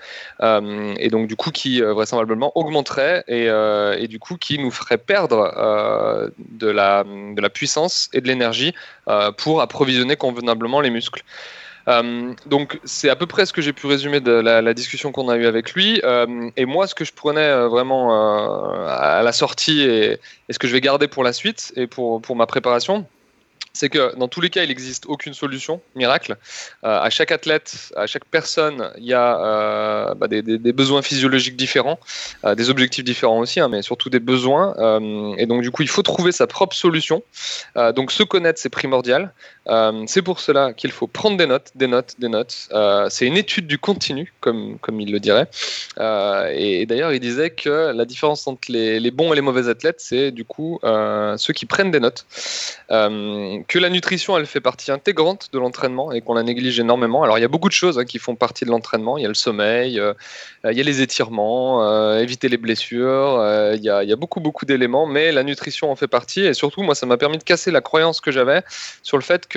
euh, 0.42 0.94
et 0.98 1.10
donc 1.10 1.28
du 1.28 1.36
coup 1.36 1.52
qui 1.52 1.82
euh, 1.82 1.92
vraisemblablement 1.92 2.58
augmenterait 2.58 3.26
et, 3.28 3.50
euh, 3.50 3.98
et, 4.00 4.08
du 4.08 4.18
coup 4.18 4.38
qui 4.38 4.60
nous 4.60 4.72
ferait 4.72 4.98
perdre 4.98 5.42
de, 6.38 6.68
la, 6.68 7.04
puissance 7.50 8.10
et 8.14 8.22
de 8.22 8.28
l'énergie 8.30 8.74
pour 9.38 9.60
approvisionner 9.60 10.16
convenablement 10.16 10.80
les 10.80 10.90
muscles. 10.90 11.22
donc 12.46 12.80
c'est 12.86 13.10
à 13.10 13.18
peu 13.18 13.26
près 13.26 13.46
ce 13.46 13.52
que 13.52 13.62
j'ai 13.62 13.74
pu 13.74 13.88
résumer 13.88 14.22
de 14.22 14.32
la, 14.32 14.74
discussion 14.74 15.12
qu'on 15.12 15.28
a 15.28 15.36
eue 15.36 15.48
avec 15.48 15.74
lui. 15.74 16.02
et 16.56 16.66
moi, 16.66 16.88
ce 16.88 16.96
que 16.96 17.04
je 17.04 17.12
prenais 17.12 17.52
vraiment 17.68 18.04
à 18.88 19.22
la 19.22 19.34
sortie 19.34 19.82
et, 19.82 20.18
ce 20.50 20.58
que 20.60 20.68
je 20.68 20.72
vais 20.72 20.82
garder 20.82 21.10
pour 21.10 21.26
la 21.26 21.34
suite 21.34 21.74
et 21.76 21.88
pour 21.88 22.36
ma 22.38 22.46
préparation, 22.46 23.06
c'est 23.76 23.90
que 23.90 24.16
dans 24.18 24.28
tous 24.28 24.40
les 24.40 24.52
cas, 24.52 24.62
il 24.64 24.70
n'existe 24.70 25.08
aucune 25.08 25.34
solution 25.34 25.82
miracle. 25.96 26.38
Euh, 26.84 27.00
à 27.00 27.10
chaque 27.10 27.32
athlète, 27.32 27.92
à 27.96 28.06
chaque 28.06 28.26
personne, 28.26 28.92
il 28.98 29.06
y 29.06 29.14
a 29.14 29.40
euh, 29.44 30.14
bah, 30.14 30.28
des, 30.28 30.42
besoins 30.74 31.02
physiologiques 31.02 31.56
différents, 31.56 32.00
euh, 32.46 32.54
des 32.54 32.70
objectifs 32.70 33.04
différents 33.04 33.40
aussi, 33.40 33.60
hein, 33.60 33.70
mais 33.70 33.82
surtout 33.82 34.12
des 34.12 34.20
besoins. 34.20 34.76
et 35.38 35.48
donc, 35.48 35.64
du 35.64 35.72
coup, 35.72 35.82
il 35.82 35.88
faut 35.88 36.04
trouver 36.04 36.32
sa 36.32 36.46
propre 36.46 36.76
solution. 36.76 37.24
donc, 37.96 38.12
se 38.12 38.22
connaître, 38.22 38.60
c'est 38.60 38.70
primordial. 38.70 39.34
C'est 40.08 40.22
pour 40.22 40.40
cela 40.40 40.74
qu'il 40.74 40.92
faut 40.92 41.08
prendre 41.08 41.38
des 41.38 41.46
notes, 41.46 41.72
des 41.76 41.88
notes, 41.88 42.16
des 42.20 42.30
notes. 42.30 42.70
c'est 43.10 43.26
une 43.26 43.38
étude 43.38 43.68
du 43.68 43.78
continu, 43.78 44.34
comme, 44.40 44.78
comme 44.80 45.00
il 45.00 45.12
le 45.12 45.20
dirait. 45.20 45.48
et, 46.00 46.86
d'ailleurs, 46.86 47.14
il 47.14 47.20
disait 47.20 47.50
que 47.50 47.92
la 47.94 48.06
différence 48.06 48.48
entre 48.48 48.72
les, 48.72 49.00
les 49.00 49.12
bons 49.12 49.32
et 49.34 49.36
les 49.36 49.42
mauvais 49.42 49.70
athlètes, 49.70 50.00
c'est 50.00 50.32
du 50.32 50.46
coup 50.46 50.80
ceux 50.84 51.54
qui 51.54 51.66
prennent 51.66 51.92
des 51.92 52.00
notes 52.00 52.26
que 52.90 53.80
la 53.80 53.90
nutrition, 53.90 54.38
elle 54.38 54.46
fait 54.46 54.62
partie 54.62 54.92
intégrante 54.92 55.50
de 55.54 55.60
l'entraînement 55.60 56.12
et 56.12 56.22
qu'on 56.22 56.34
la 56.34 56.44
néglige 56.44 56.80
énormément. 56.80 57.24
Alors, 57.24 57.38
il 57.38 57.42
y 57.42 57.46
a 57.46 57.50
beaucoup 57.50 57.70
de 57.70 57.74
choses 57.74 57.98
hein, 58.00 58.06
qui 58.06 58.20
font 58.20 58.36
partie 58.36 58.66
de 58.66 58.70
l'entraînement. 58.70 59.18
Il 59.18 59.22
y 59.22 59.26
a 59.26 59.30
le 59.30 59.34
sommeil, 59.34 60.00
euh, 60.00 60.14
il 60.70 60.78
y 60.78 60.82
a 60.82 60.84
les 60.84 61.02
étirements, 61.02 61.84
euh, 61.84 62.20
éviter 62.20 62.50
les 62.50 62.58
blessures. 62.58 63.38
Euh, 63.40 63.74
il, 63.76 63.84
y 63.84 63.92
il, 64.04 64.10
y 64.10 64.14
a, 64.14 64.16
beaucoup, 64.16 64.40
beaucoup 64.40 64.66
d'éléments, 64.66 65.06
mais 65.06 65.32
la 65.32 65.44
nutrition 65.44 65.92
en 65.92 65.96
fait 65.96 66.08
partie. 66.08 66.42
Et 66.42 66.54
surtout, 66.54 66.82
moi, 66.82 66.96
ça 66.96 67.06
m'a 67.06 67.18
permis 67.18 67.38
de 67.38 67.44
casser 67.44 67.72
la 67.72 67.82
croyance 67.82 68.22
que 68.22 68.32
j'avais 68.32 68.64
sur 69.02 69.18
le 69.18 69.24
fait 69.24 69.48
que 69.48 69.53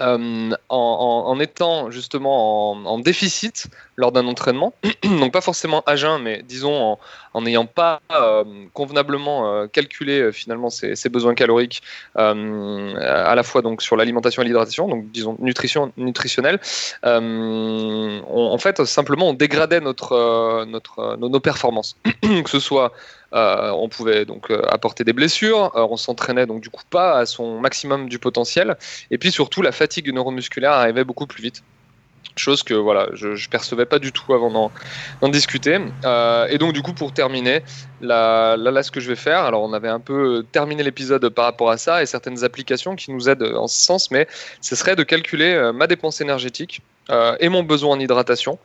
euh, 0.00 0.50
en, 0.68 1.40
étant 1.40 1.90
justement 1.90 2.70
en, 2.70 2.98
déficit 3.00 3.66
lors 3.96 4.12
d'un 4.12 4.26
entraînement, 4.28 4.72
donc 5.02 5.32
pas 5.32 5.40
forcément 5.40 5.82
à 5.84 5.96
jeun, 5.96 6.22
mais 6.22 6.42
disons 6.44 6.96
en 7.34 7.42
n'ayant 7.42 7.66
pas 7.66 8.00
euh, 8.12 8.44
convenablement 8.72 9.52
euh, 9.52 9.66
calculé 9.66 10.30
finalement 10.32 10.70
ses, 10.70 10.94
besoins 11.08 11.34
caloriques 11.34 11.82
à 12.14 13.34
la 13.34 13.42
fois 13.42 13.62
donc 13.62 13.82
sur 13.82 13.96
l'alimentation 13.96 14.42
et 14.42 14.44
l'hydratation, 14.44 14.86
donc 14.86 15.10
disons 15.10 15.36
nutrition 15.40 15.92
nutritionnelle, 15.96 16.60
en 17.02 18.58
fait 18.58 18.84
simplement 18.84 19.30
on 19.30 19.34
dégradait 19.34 19.80
notre, 19.80 20.64
notre 20.66 21.16
nos 21.16 21.40
performances, 21.40 21.96
que 22.22 22.50
ce 22.50 22.60
soit 22.60 22.92
euh, 23.32 23.70
on 23.70 23.88
pouvait 23.88 24.24
donc 24.24 24.50
euh, 24.50 24.62
apporter 24.68 25.04
des 25.04 25.12
blessures, 25.12 25.72
euh, 25.76 25.86
on 25.88 25.96
s'entraînait 25.96 26.46
donc 26.46 26.60
du 26.60 26.70
coup 26.70 26.82
pas 26.90 27.18
à 27.18 27.26
son 27.26 27.60
maximum 27.60 28.08
du 28.08 28.18
potentiel, 28.18 28.76
et 29.10 29.18
puis 29.18 29.30
surtout 29.30 29.62
la 29.62 29.72
fatigue 29.72 30.12
neuromusculaire 30.12 30.72
arrivait 30.72 31.04
beaucoup 31.04 31.26
plus 31.26 31.42
vite. 31.42 31.62
Chose 32.36 32.62
que 32.62 32.74
voilà 32.74 33.08
je, 33.12 33.48
percevais 33.48 33.86
pas 33.86 33.98
du 33.98 34.12
tout 34.12 34.32
avant 34.32 34.70
d'en 35.20 35.28
discuter. 35.28 35.78
Et 36.48 36.58
donc 36.58 36.72
du 36.72 36.82
coup 36.82 36.92
pour 36.92 37.12
terminer 37.12 37.62
là, 38.00 38.56
là, 38.56 38.82
ce 38.82 38.90
que 38.90 39.00
je 39.00 39.08
vais 39.08 39.16
faire 39.16 39.40
alors 39.40 39.62
on 39.62 39.72
avait 39.72 39.88
un 39.88 40.00
peu 40.00 40.44
terminé 40.52 40.82
l'épisode 40.82 41.28
par 41.30 41.44
rapport 41.44 41.70
à 41.70 41.76
ça 41.76 42.02
et 42.02 42.06
certaines 42.06 42.44
applications 42.44 42.94
qui 42.94 43.10
nous 43.10 43.28
aident 43.28 43.52
en 43.56 43.66
ce 43.66 43.80
sens 43.80 44.10
mais 44.10 44.28
ce 44.60 44.76
serait 44.76 44.96
de 44.96 45.02
calculer 45.02 45.70
ma 45.74 45.86
dépense 45.86 46.20
énergétique 46.20 46.82
et 47.40 47.48
mon 47.48 47.62
besoin 47.62 47.96
en 47.96 48.00
hydratation. 48.00 48.58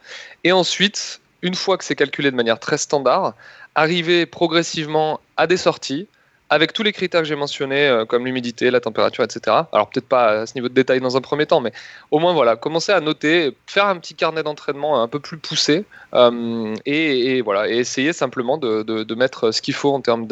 Et 0.44 0.52
ensuite 0.52 1.22
une 1.42 1.56
fois 1.56 1.78
que 1.78 1.84
c'est 1.84 1.96
calculé 1.96 2.32
de 2.32 2.36
manière 2.36 2.60
très 2.60 2.78
standard 2.78 3.34
arriver 3.76 4.26
progressivement 4.26 5.20
à 5.38 5.48
des 5.48 5.58
sorties 5.58 6.08
avec 6.50 6.74
tous 6.74 6.84
les 6.84 6.94
critères 6.94 7.22
que 7.22 7.28
j'ai 7.28 7.36
mentionnés, 7.36 7.88
euh, 7.88 8.06
comme 8.06 8.26
l'humidité, 8.26 8.70
la 8.70 8.80
température, 8.80 9.24
etc. 9.24 9.58
Alors 9.72 9.90
peut-être 9.90 10.08
pas 10.08 10.42
à 10.42 10.46
ce 10.46 10.54
niveau 10.56 10.70
de 10.70 10.74
détail 10.74 11.00
dans 11.00 11.18
un 11.18 11.22
premier 11.22 11.46
temps, 11.46 11.60
mais 11.60 11.72
au 12.12 12.20
moins 12.20 12.34
voilà, 12.34 12.56
commencer 12.56 12.92
à 12.92 13.00
noter, 13.00 13.56
faire 13.68 13.88
un 13.88 13.98
petit 13.98 14.14
carnet 14.14 14.44
d'entraînement 14.44 15.02
un 15.02 15.08
peu 15.08 15.20
plus 15.20 15.38
poussé, 15.38 15.86
euh, 16.14 16.76
et, 16.86 17.42
voilà, 17.42 17.68
essayer 17.68 18.14
simplement 18.14 18.58
de, 18.58 19.16
mettre 19.16 19.52
ce 19.52 19.62
qu'il 19.62 19.74
faut 19.74 19.94
en 19.94 20.02
termes 20.02 20.28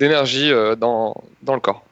d'énergie 0.00 0.50
euh, 0.50 0.74
dans, 0.74 1.14
dans, 1.42 1.54
le 1.54 1.60
corps. 1.60 1.84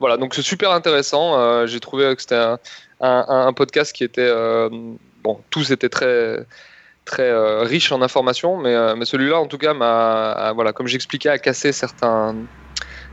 Voilà, 0.00 0.16
donc 0.16 0.34
c'est 0.34 0.42
super 0.42 0.72
intéressant. 0.72 1.66
j'ai 1.66 1.80
trouvé 1.80 2.14
que 2.14 2.20
c'était 2.20 2.34
un, 2.34 2.58
un, 3.00 3.52
podcast 3.52 3.92
qui 3.94 4.04
était 4.04 4.30
bon, 5.22 5.40
tous 5.50 5.70
étaient 5.70 5.88
très 5.88 6.44
très 7.04 7.30
euh, 7.30 7.62
riche 7.62 7.92
en 7.92 8.02
informations, 8.02 8.56
mais, 8.56 8.74
euh, 8.74 8.94
mais 8.96 9.04
celui-là, 9.04 9.38
en 9.38 9.46
tout 9.46 9.58
cas, 9.58 9.74
m'a, 9.74 10.52
voilà, 10.54 10.72
comme 10.72 10.86
j'expliquais, 10.86 11.28
a 11.28 11.38
cassé 11.38 11.72
certains, 11.72 12.34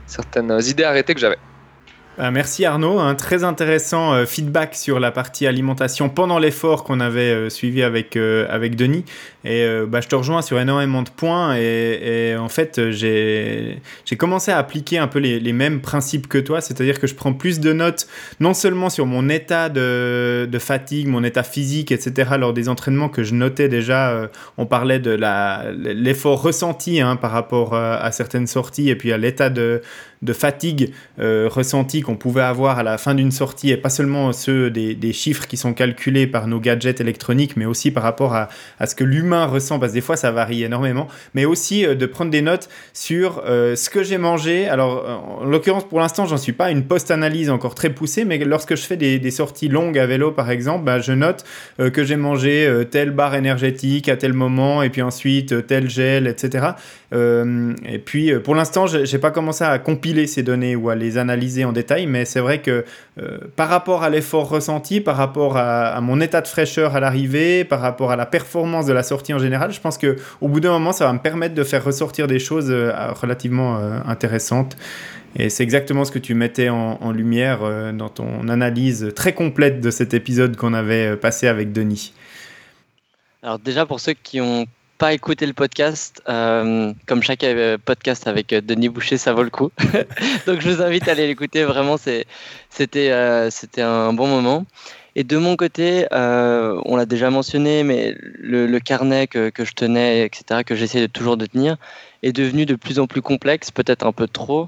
certaines 0.06 0.60
idées 0.66 0.84
arrêtées 0.84 1.14
que 1.14 1.20
j'avais. 1.20 1.40
Bah, 2.18 2.30
merci 2.30 2.66
Arnaud, 2.66 3.00
un 3.00 3.16
très 3.16 3.46
intéressant 3.46 4.14
euh, 4.14 4.26
feedback 4.26 4.76
sur 4.76 5.00
la 5.00 5.12
partie 5.12 5.48
alimentation 5.48 6.10
pendant 6.10 6.40
l'effort 6.40 6.84
qu'on 6.84 7.00
avait 7.00 7.32
euh, 7.32 7.50
suivi 7.50 7.84
avec, 7.84 8.18
euh, 8.18 8.46
avec 8.50 8.76
Denis. 8.76 9.06
Et 9.46 9.66
bah, 9.88 10.02
je 10.02 10.08
te 10.08 10.14
rejoins 10.14 10.44
sur 10.44 10.60
énormément 10.60 11.02
de 11.02 11.10
points. 11.10 11.56
Et, 11.56 12.36
en 12.38 12.48
fait, 12.48 12.92
j'ai 12.92 13.82
commencé 14.16 14.52
à 14.52 14.60
appliquer 14.60 15.00
un 15.00 15.08
peu 15.08 15.18
les, 15.18 15.40
les 15.40 15.52
mêmes 15.52 15.82
principes 15.82 16.28
que 16.28 16.38
toi, 16.38 16.62
c'est-à-dire 16.62 17.00
que 17.00 17.08
je 17.08 17.16
prends 17.16 17.34
plus 17.34 17.60
de 17.60 17.74
notes, 17.74 18.08
non 18.40 18.54
seulement 18.54 18.92
sur 18.92 19.08
mon 19.08 19.30
état 19.30 19.70
de, 19.70 20.48
fatigue, 20.60 21.08
mon 21.08 21.24
état 21.24 21.42
physique, 21.42 21.92
etc., 21.92 22.34
lors 22.38 22.54
des 22.54 22.70
entraînements 22.70 23.10
que 23.10 23.24
je 23.24 23.34
notais 23.34 23.68
déjà. 23.68 24.30
on 24.60 24.68
parlait 24.68 25.00
de 25.00 25.18
l'effort 25.92 26.40
ressenti 26.40 27.02
hein, 27.02 27.16
par 27.16 27.32
rapport 27.32 27.74
à 27.74 28.12
certaines 28.12 28.46
sorties 28.46 28.90
et 28.90 28.96
puis 28.96 29.12
à 29.12 29.18
l'état 29.18 29.50
de 29.50 29.82
de 30.22 30.34
fatigue 30.34 30.94
euh, 31.20 31.50
ressentie 31.52 32.02
qu'on 32.02 32.16
pouvait 32.16 32.42
avoir 32.42 32.78
à 32.78 32.84
la 32.84 32.98
fin 32.98 33.16
d'une 33.16 33.32
sortie, 33.32 33.72
et 33.72 33.78
pas 33.78 33.90
seulement 33.90 34.32
ceux 34.34 34.70
des, 34.70 35.14
chiffres 35.14 35.48
qui 35.48 35.58
sont 35.58 35.74
calculés 35.74 36.28
par 36.28 36.48
nos 36.48 36.60
gadgets 36.60 37.02
électroniques, 37.02 37.58
mais 37.58 37.66
aussi 37.66 37.92
par 37.92 38.04
rapport 38.04 38.34
à, 38.36 38.50
ce 38.86 38.96
que 38.96 39.04
l'humain 39.04 39.46
ressent, 39.46 39.80
parce 39.80 39.92
que 39.92 39.98
des 39.98 40.02
fois 40.02 40.16
ça 40.16 40.32
varie 40.32 40.64
énormément, 40.64 41.08
mais 41.34 41.46
aussi 41.46 41.86
euh, 41.86 41.96
de 41.96 42.06
prendre 42.06 42.32
des 42.32 42.42
notes 42.42 42.70
sur 42.94 43.44
euh, 43.46 43.76
ce 43.76 43.90
que 43.90 44.04
j'ai 44.04 44.18
mangé. 44.18 44.68
Alors, 44.68 45.40
en 45.42 45.46
l'occurrence, 45.46 45.88
pour 45.88 46.00
l'instant, 46.00 46.26
j'en 46.26 46.38
suis 46.38 46.54
pas 46.54 46.66
à 46.66 46.72
une 46.72 46.84
post-analyse 46.84 47.50
encore 47.50 47.76
très 47.76 47.90
poussée, 47.90 48.24
mais 48.24 48.38
lorsque 48.40 48.76
je 48.76 48.84
fais 48.84 48.98
des, 48.98 49.32
sorties 49.32 49.70
longues 49.70 49.98
à 49.98 50.06
vélo, 50.06 50.32
par 50.32 50.52
exemple, 50.52 50.84
bah, 50.84 51.00
je 51.00 51.14
note 51.14 51.46
que 51.78 52.04
j'ai 52.04 52.18
mangé 52.18 52.84
telle 52.92 53.12
barre 53.12 53.36
énergétique 53.36 54.10
à 54.10 54.18
tel 54.18 54.34
moment, 54.34 54.84
et 54.84 54.90
puis 54.90 55.02
ensuite 55.02 55.66
tel 55.68 55.90
gel, 55.90 56.28
etc. 56.28 56.68
et 57.14 58.00
puis, 58.04 58.34
pour 58.44 58.56
l'instant, 58.56 58.88
j'ai 58.88 59.18
pas 59.20 59.32
commencé 59.32 59.64
à 59.64 59.80
compiler 59.80 60.11
ces 60.28 60.44
données 60.44 60.76
ou 60.76 60.90
à 60.90 60.96
les 60.96 61.18
analyser 61.18 61.66
en 61.66 61.72
détail, 61.72 62.06
mais 62.06 62.26
c'est 62.26 62.40
vrai 62.40 62.62
que 62.62 62.86
euh, 63.20 63.38
par 63.56 63.70
rapport 63.70 64.04
à 64.04 64.10
l'effort 64.10 64.50
ressenti, 64.50 65.02
par 65.02 65.18
rapport 65.18 65.58
à, 65.58 66.00
mon 66.02 66.22
état 66.22 66.42
de 66.42 66.48
fraîcheur 66.48 66.96
à 66.96 67.00
l'arrivée, 67.00 67.64
par 67.64 67.82
rapport 67.82 68.12
à 68.12 68.16
la 68.16 68.26
performance 68.26 68.86
de 68.86 68.94
la 68.94 69.04
sortie 69.04 69.34
en 69.34 69.40
général, 69.40 69.72
je 69.72 69.80
pense 69.80 69.98
que 69.98 70.16
au 70.42 70.48
bout 70.48 70.60
d'un 70.60 70.72
moment, 70.72 70.92
ça 70.92 71.06
va 71.06 71.14
me 71.14 71.20
permettre 71.20 71.56
de 71.56 71.64
faire 71.64 71.84
ressortir 71.84 72.28
des 72.28 72.40
choses 72.40 72.70
euh, 72.70 72.92
relativement 73.14 73.78
euh, 73.78 74.00
intéressantes. 74.06 74.78
Et 75.38 75.50
c'est 75.50 75.64
exactement 75.64 76.04
ce 76.04 76.12
que 76.12 76.20
tu 76.20 76.34
mettais 76.34 76.68
en 76.68 77.12
lumière 77.14 77.60
dans 77.94 78.10
ton 78.10 78.50
analyse 78.50 79.14
très 79.16 79.32
complète 79.32 79.80
de 79.80 79.90
cet 79.90 80.14
épisode 80.14 80.58
qu'on 80.58 80.74
avait 80.74 81.16
passé 81.16 81.48
avec 81.48 81.72
Denis. 81.72 82.12
Alors 83.42 83.58
déjà 83.58 83.86
pour 83.86 84.02
ceux 84.02 84.12
qui 84.12 84.42
ont 84.42 84.66
pas 85.02 85.14
écouté 85.14 85.48
le 85.48 85.54
podcast, 85.54 86.22
euh, 86.30 86.94
comme 87.08 87.24
chaque 87.24 87.44
euh, 87.44 87.80
podcast 87.84 88.28
avec 88.28 88.54
euh, 88.54 88.62
Denis 88.62 88.88
Boucher, 88.88 89.18
ça 89.18 89.34
vaut 89.34 89.42
le 89.42 89.50
coup. 89.50 89.72
Donc 90.46 90.62
je 90.62 90.70
vous 90.70 90.80
invite 90.84 91.08
à 91.08 91.14
aller 91.14 91.26
l'écouter. 91.26 91.64
Vraiment, 91.64 91.98
c'était 91.98 92.28
c'était 93.50 93.82
un 93.82 94.14
bon 94.14 94.28
moment. 94.28 94.68
Et 95.16 95.24
de 95.24 95.38
mon 95.38 95.56
côté, 95.56 96.06
on 96.12 96.96
l'a 96.96 97.08
déjà 97.08 97.32
mentionné, 97.32 97.82
mais 97.82 98.16
le, 98.20 98.78
carnet 98.78 99.26
que, 99.26 99.52
je 99.58 99.72
tenais, 99.72 100.24
etc., 100.24 100.62
que 100.64 100.76
j'essayais 100.76 101.08
toujours 101.08 101.36
de 101.36 101.48
tenir, 101.48 101.78
est 102.22 102.32
devenu 102.32 102.68
de 102.68 102.76
plus 102.76 103.00
en 103.00 103.08
plus 103.08 103.24
complexe, 103.24 103.72
peut-être 103.72 104.06
un 104.06 104.12
peu 104.12 104.28
trop. 104.28 104.68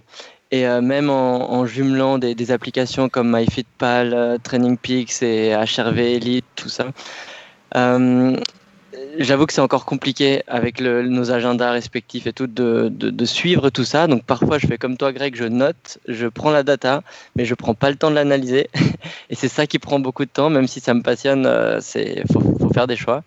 Et 0.50 0.66
même 0.66 1.12
en, 1.12 1.66
jumelant 1.68 2.18
des, 2.18 2.52
applications 2.52 3.08
comme 3.08 3.32
MyFitPal, 3.32 4.40
Training 4.42 4.78
Peaks 4.78 5.22
et 5.22 5.54
HRV 5.54 6.00
Elite, 6.00 6.46
tout 6.56 6.70
ça, 6.70 6.88
j'avoue 9.18 9.46
que 9.46 9.54
c'est 9.54 9.62
encore 9.62 9.86
compliqué 9.86 10.44
avec 10.48 10.82
nos 10.82 11.32
agendas 11.32 11.72
respectifs 11.72 12.28
et 12.28 12.34
tout 12.34 12.48
de, 12.48 13.26
suivre 13.26 13.70
tout 13.70 13.84
ça. 13.84 14.08
Donc 14.08 14.24
parfois 14.24 14.58
je 14.58 14.68
fais 14.68 14.78
comme 14.78 14.98
toi 14.98 15.12
Greg, 15.12 15.36
je 15.36 15.46
note, 15.46 16.00
je 16.08 16.28
prends 16.28 16.52
la 16.52 16.64
data, 16.64 17.04
mais 17.36 17.46
je 17.46 17.56
prends 17.56 17.74
pas 17.74 17.90
le 17.90 17.96
temps 17.96 18.10
de 18.10 18.16
l'analyser. 18.16 18.70
et 19.30 19.36
c'est 19.36 19.48
ça 19.48 19.68
qui 19.68 19.80
prend 19.80 20.00
beaucoup 20.00 20.26
de 20.26 20.30
temps, 20.30 20.50
même 20.50 20.68
si 20.68 20.80
ça 20.80 20.94
me 20.94 21.02
passionne, 21.02 21.46
euh, 21.46 21.80
c'est 21.82 22.24
faut, 22.32 22.42
faut, 22.60 22.74
faire 22.74 22.88
des 22.88 22.96
choix. 22.96 23.24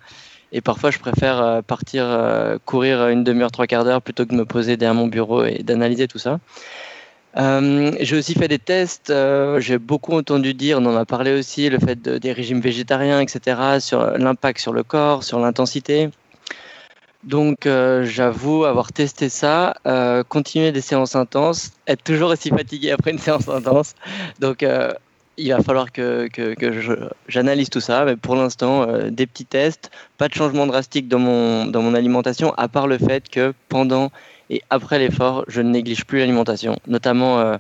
Et 0.52 0.61
parfois 0.61 0.90
je 0.90 0.98
préfère 0.98 1.42
euh, 1.42 1.62
partir 1.62 2.05
euh, 2.07 2.59
courir 2.64 3.09
une 3.09 3.24
demi-heure, 3.24 3.50
trois 3.50 3.66
quarts 3.66 3.85
d'heure 3.85 4.02
plutôt 4.02 4.24
que 4.24 4.31
de 4.31 4.37
me 4.37 4.44
poser 4.44 4.76
derrière 4.76 4.94
mon 4.94 5.09
bureau 5.09 5.44
et 5.44 5.62
d'analyser 5.62 6.09
tout 6.09 6.18
ça. 6.18 6.38
Euh, 7.37 7.92
j'ai 8.01 8.16
aussi 8.16 8.35
fait 8.35 8.49
des 8.49 8.59
tests. 8.59 9.11
Euh, 9.11 9.61
j'ai 9.61 9.79
beaucoup 9.79 10.14
entendu 10.14 10.55
dire, 10.55 10.79
on 10.79 10.87
en 10.87 10.96
a 10.96 11.05
parlé 11.05 11.38
aussi, 11.38 11.68
le 11.68 11.79
fait 11.79 12.01
de, 12.01 12.18
des 12.18 12.33
régimes 12.33 12.61
végétariens, 12.61 13.20
etc., 13.20 13.79
sur 13.81 14.18
l'impact 14.18 14.61
sur 14.61 14.72
le 14.72 14.83
corps, 14.83 15.22
sur 15.22 15.38
l'intensité. 15.38 16.11
Donc, 17.25 17.66
euh, 17.66 18.05
j'avoue 18.05 18.64
avoir 18.64 18.92
testé 18.92 19.29
ça, 19.29 19.75
continuer 20.29 20.72
des 20.72 20.81
séances 20.81 21.16
intenses, 21.16 21.72
être 21.87 22.05
toujours 22.05 22.31
aussi 22.31 22.51
fatigué 22.51 22.92
après 22.92 23.11
une 23.11 23.18
séance 23.18 23.49
intense. 23.49 23.94
Donc, 24.38 24.64
il 25.38 25.53
va 25.53 25.62
falloir 25.62 25.92
que, 25.92 26.29
que, 26.29 26.55
j'analyse 27.29 27.68
tout 27.68 27.81
ça. 27.81 28.05
Mais 28.05 28.16
pour 28.16 28.37
l'instant, 28.37 28.87
des 29.11 29.27
petits 29.27 29.44
tests, 29.44 29.90
pas 30.18 30.29
de 30.29 30.35
changement 30.35 30.66
drastique 30.66 31.09
dans 31.09 31.18
mon, 31.18 31.66
dans 31.66 31.83
mon 31.83 31.94
alimentation, 31.94 32.55
à 32.55 32.68
part 32.68 32.87
le 32.87 32.96
fait 32.96 33.29
que 33.29 33.53
pendant 33.68 34.12
et 34.50 34.62
après 34.70 34.98
l'effort, 34.98 35.44
je 35.48 35.61
ne 35.61 35.70
néglige 35.70 36.04
plus 36.04 36.18
l'alimentation. 36.18 36.78
Notamment, 36.87 37.40
euh, 37.40 37.56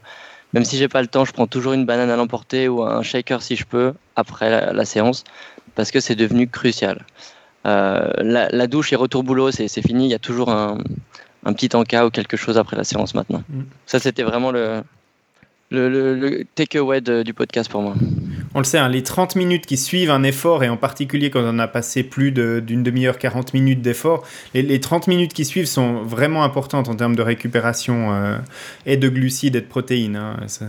même 0.52 0.64
si 0.64 0.76
j'ai 0.76 0.88
pas 0.88 1.02
le 1.02 1.08
temps, 1.08 1.24
je 1.24 1.32
prends 1.32 1.46
toujours 1.46 1.72
une 1.72 1.84
banane 1.84 2.10
à 2.10 2.16
l'emporter 2.16 2.68
ou 2.68 2.82
un 2.82 3.02
shaker 3.02 3.42
si 3.42 3.56
je 3.56 3.64
peux 3.64 3.92
après 4.14 4.72
la, 4.72 4.84
séance, 4.84 5.24
parce 5.74 5.90
que 5.90 6.00
c'est 6.00 6.14
devenu 6.14 6.48
crucial. 6.48 7.04
Euh, 7.66 8.10
la, 8.20 8.66
douche 8.68 8.92
et 8.92 8.96
retour 8.96 9.24
boulot, 9.24 9.50
c'est 9.50 9.68
fini. 9.82 10.06
Il 10.06 10.10
y 10.10 10.14
a 10.14 10.20
toujours 10.20 10.50
un, 10.50 10.78
un, 11.44 11.52
petit 11.52 11.74
encas 11.74 12.06
ou 12.06 12.10
quelque 12.10 12.36
chose 12.36 12.56
après 12.58 12.76
la 12.76 12.84
séance 12.84 13.14
maintenant. 13.14 13.42
Mm. 13.48 13.62
Ça, 13.86 13.98
c'était 13.98 14.22
vraiment 14.22 14.52
le, 14.52 14.82
le, 15.70 15.88
le, 15.88 16.14
le 16.14 16.44
takeaway 16.54 17.00
du 17.00 17.34
podcast 17.34 17.68
pour 17.68 17.82
moi. 17.82 17.94
On 18.56 18.60
le 18.60 18.64
sait, 18.64 18.78
hein, 18.78 18.88
les 18.88 19.02
30 19.02 19.36
minutes 19.36 19.66
qui 19.66 19.76
suivent 19.76 20.10
un 20.10 20.22
effort, 20.22 20.64
et 20.64 20.70
en 20.70 20.78
particulier 20.78 21.28
quand 21.28 21.42
on 21.44 21.58
a 21.58 21.68
passé 21.68 22.02
plus 22.02 22.32
d'une 22.32 22.82
demi-heure, 22.82 23.18
40 23.18 23.52
minutes 23.52 23.82
d'effort, 23.82 24.24
les, 24.54 24.80
30 24.80 25.08
minutes 25.08 25.34
qui 25.34 25.44
suivent 25.44 25.66
sont 25.66 26.04
vraiment 26.04 26.42
importantes 26.42 26.88
en 26.88 26.96
termes 26.96 27.16
de 27.16 27.20
récupération 27.20 28.14
euh, 28.14 28.38
et 28.86 28.96
de 28.96 29.10
glucides 29.10 29.56
et 29.56 29.60
de 29.60 29.66
protéines. 29.66 30.16
Hein. 30.16 30.38
Ça, 30.46 30.68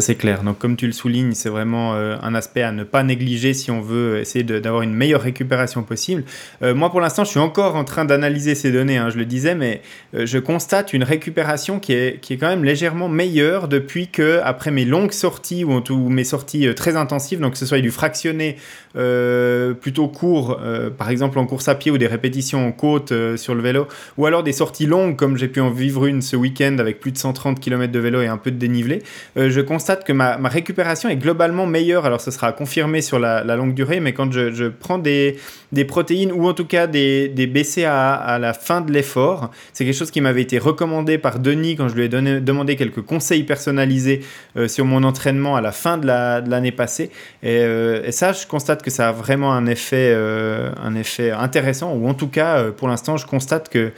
c'est 0.00 0.14
clair. 0.14 0.44
Donc, 0.44 0.60
comme 0.60 0.76
tu 0.76 0.86
le 0.86 0.92
soulignes, 0.92 1.32
c'est 1.32 1.48
vraiment 1.48 1.94
euh, 1.94 2.16
un 2.22 2.32
aspect 2.36 2.62
à 2.62 2.70
ne 2.70 2.84
pas 2.84 3.02
négliger 3.02 3.54
si 3.54 3.72
on 3.72 3.80
veut 3.80 4.20
essayer 4.20 4.44
d'avoir 4.44 4.82
une 4.82 4.94
meilleure 4.94 5.22
récupération 5.22 5.82
possible. 5.82 6.22
Euh, 6.62 6.76
moi, 6.76 6.90
pour 6.90 7.00
l'instant, 7.00 7.24
je 7.24 7.30
suis 7.30 7.40
encore 7.40 7.74
en 7.74 7.82
train 7.82 8.04
d'analyser 8.04 8.54
ces 8.54 8.70
données, 8.70 8.98
hein, 8.98 9.10
je 9.10 9.18
le 9.18 9.24
disais, 9.24 9.56
mais 9.56 9.82
je 10.12 10.38
constate 10.38 10.92
une 10.92 11.02
récupération 11.02 11.80
qui 11.80 11.92
est, 11.92 12.20
quand 12.38 12.46
même 12.46 12.62
légèrement 12.62 13.08
meilleure 13.08 13.66
depuis 13.66 14.06
que, 14.06 14.40
après 14.44 14.70
mes 14.70 14.84
longues 14.84 15.10
sorties 15.10 15.64
ou, 15.64 15.82
ou 15.90 16.08
mes 16.08 16.22
sorties 16.22 16.68
euh, 16.68 16.74
très 16.84 16.96
intensives, 16.96 17.40
donc 17.40 17.52
que 17.52 17.58
ce 17.58 17.64
soit 17.64 17.80
du 17.80 17.90
fractionné 17.90 18.58
euh, 18.96 19.72
plutôt 19.72 20.08
court, 20.08 20.58
euh, 20.62 20.90
par 20.90 21.10
exemple 21.10 21.38
en 21.38 21.46
course 21.46 21.68
à 21.68 21.74
pied 21.74 21.90
ou 21.90 21.98
des 21.98 22.06
répétitions 22.08 22.66
en 22.66 22.72
côte 22.72 23.12
sur 23.36 23.54
le 23.54 23.62
vélo, 23.62 23.86
ou 24.18 24.26
alors 24.26 24.42
des 24.42 24.52
sorties 24.52 24.86
longues 24.86 25.16
comme 25.16 25.36
j'ai 25.36 25.48
pu 25.48 25.60
en 25.60 25.70
vivre 25.70 26.06
une 26.06 26.22
ce 26.22 26.36
week-end 26.36 26.76
avec 26.78 27.00
plus 27.00 27.12
de 27.12 27.18
130 27.18 27.60
km 27.60 27.92
de 27.92 27.98
vélo 27.98 28.20
et 28.20 28.26
un 28.26 28.36
peu 28.36 28.50
de 28.50 28.56
dénivelé, 28.56 29.02
je 29.36 29.60
constate 29.60 30.04
que 30.04 30.12
ma, 30.12 30.36
récupération 30.48 31.08
est 31.08 31.16
globalement 31.16 31.66
meilleure. 31.66 32.06
Alors 32.06 32.20
ce 32.20 32.30
sera 32.30 32.52
confirmé 32.52 33.00
sur 33.00 33.18
la, 33.18 33.42
longue 33.56 33.74
durée, 33.74 34.00
mais 34.00 34.12
quand 34.12 34.32
je, 34.32 34.68
prends 34.68 34.98
des, 34.98 35.36
protéines 35.86 36.32
ou 36.32 36.48
en 36.48 36.54
tout 36.54 36.66
cas 36.66 36.86
des, 36.86 37.28
des 37.28 37.46
BCAA 37.46 38.14
à 38.14 38.38
la 38.38 38.52
fin 38.54 38.80
de 38.80 38.92
l'effort, 38.92 39.50
c'est 39.72 39.84
quelque 39.84 39.96
chose 39.96 40.10
qui 40.10 40.20
m'avait 40.20 40.42
été 40.42 40.58
recommandé 40.58 41.18
par 41.18 41.38
Denis 41.38 41.76
quand 41.76 41.88
je 41.88 41.94
lui 41.94 42.04
ai 42.04 42.08
demandé 42.08 42.76
quelques 42.76 43.02
conseils 43.02 43.44
personnels 43.44 43.84
euh, 44.56 44.68
sur 44.68 44.84
mon 44.84 45.02
entraînement 45.02 45.56
à 45.56 45.60
la 45.60 45.72
fin 45.72 45.98
de 45.98 46.06
l'année 46.06 46.72
passée. 46.72 47.10
Euh, 47.44 48.02
et, 48.04 48.12
ça, 48.12 48.32
je 48.32 48.46
constate 48.46 48.82
que 48.84 48.90
ça 48.90 49.08
a 49.08 49.12
vraiment 49.12 49.52
un 49.52 49.66
effet, 49.66 50.12
euh, 50.14 50.70
un 50.82 50.94
effet 50.94 51.30
intéressant, 51.30 51.94
ou 51.94 52.06
en 52.06 52.14
tout 52.14 52.28
cas, 52.28 52.70
pour 52.70 52.88
l'instant, 52.88 53.16
je 53.16 53.26
constate 53.26 53.68
que 53.68 53.92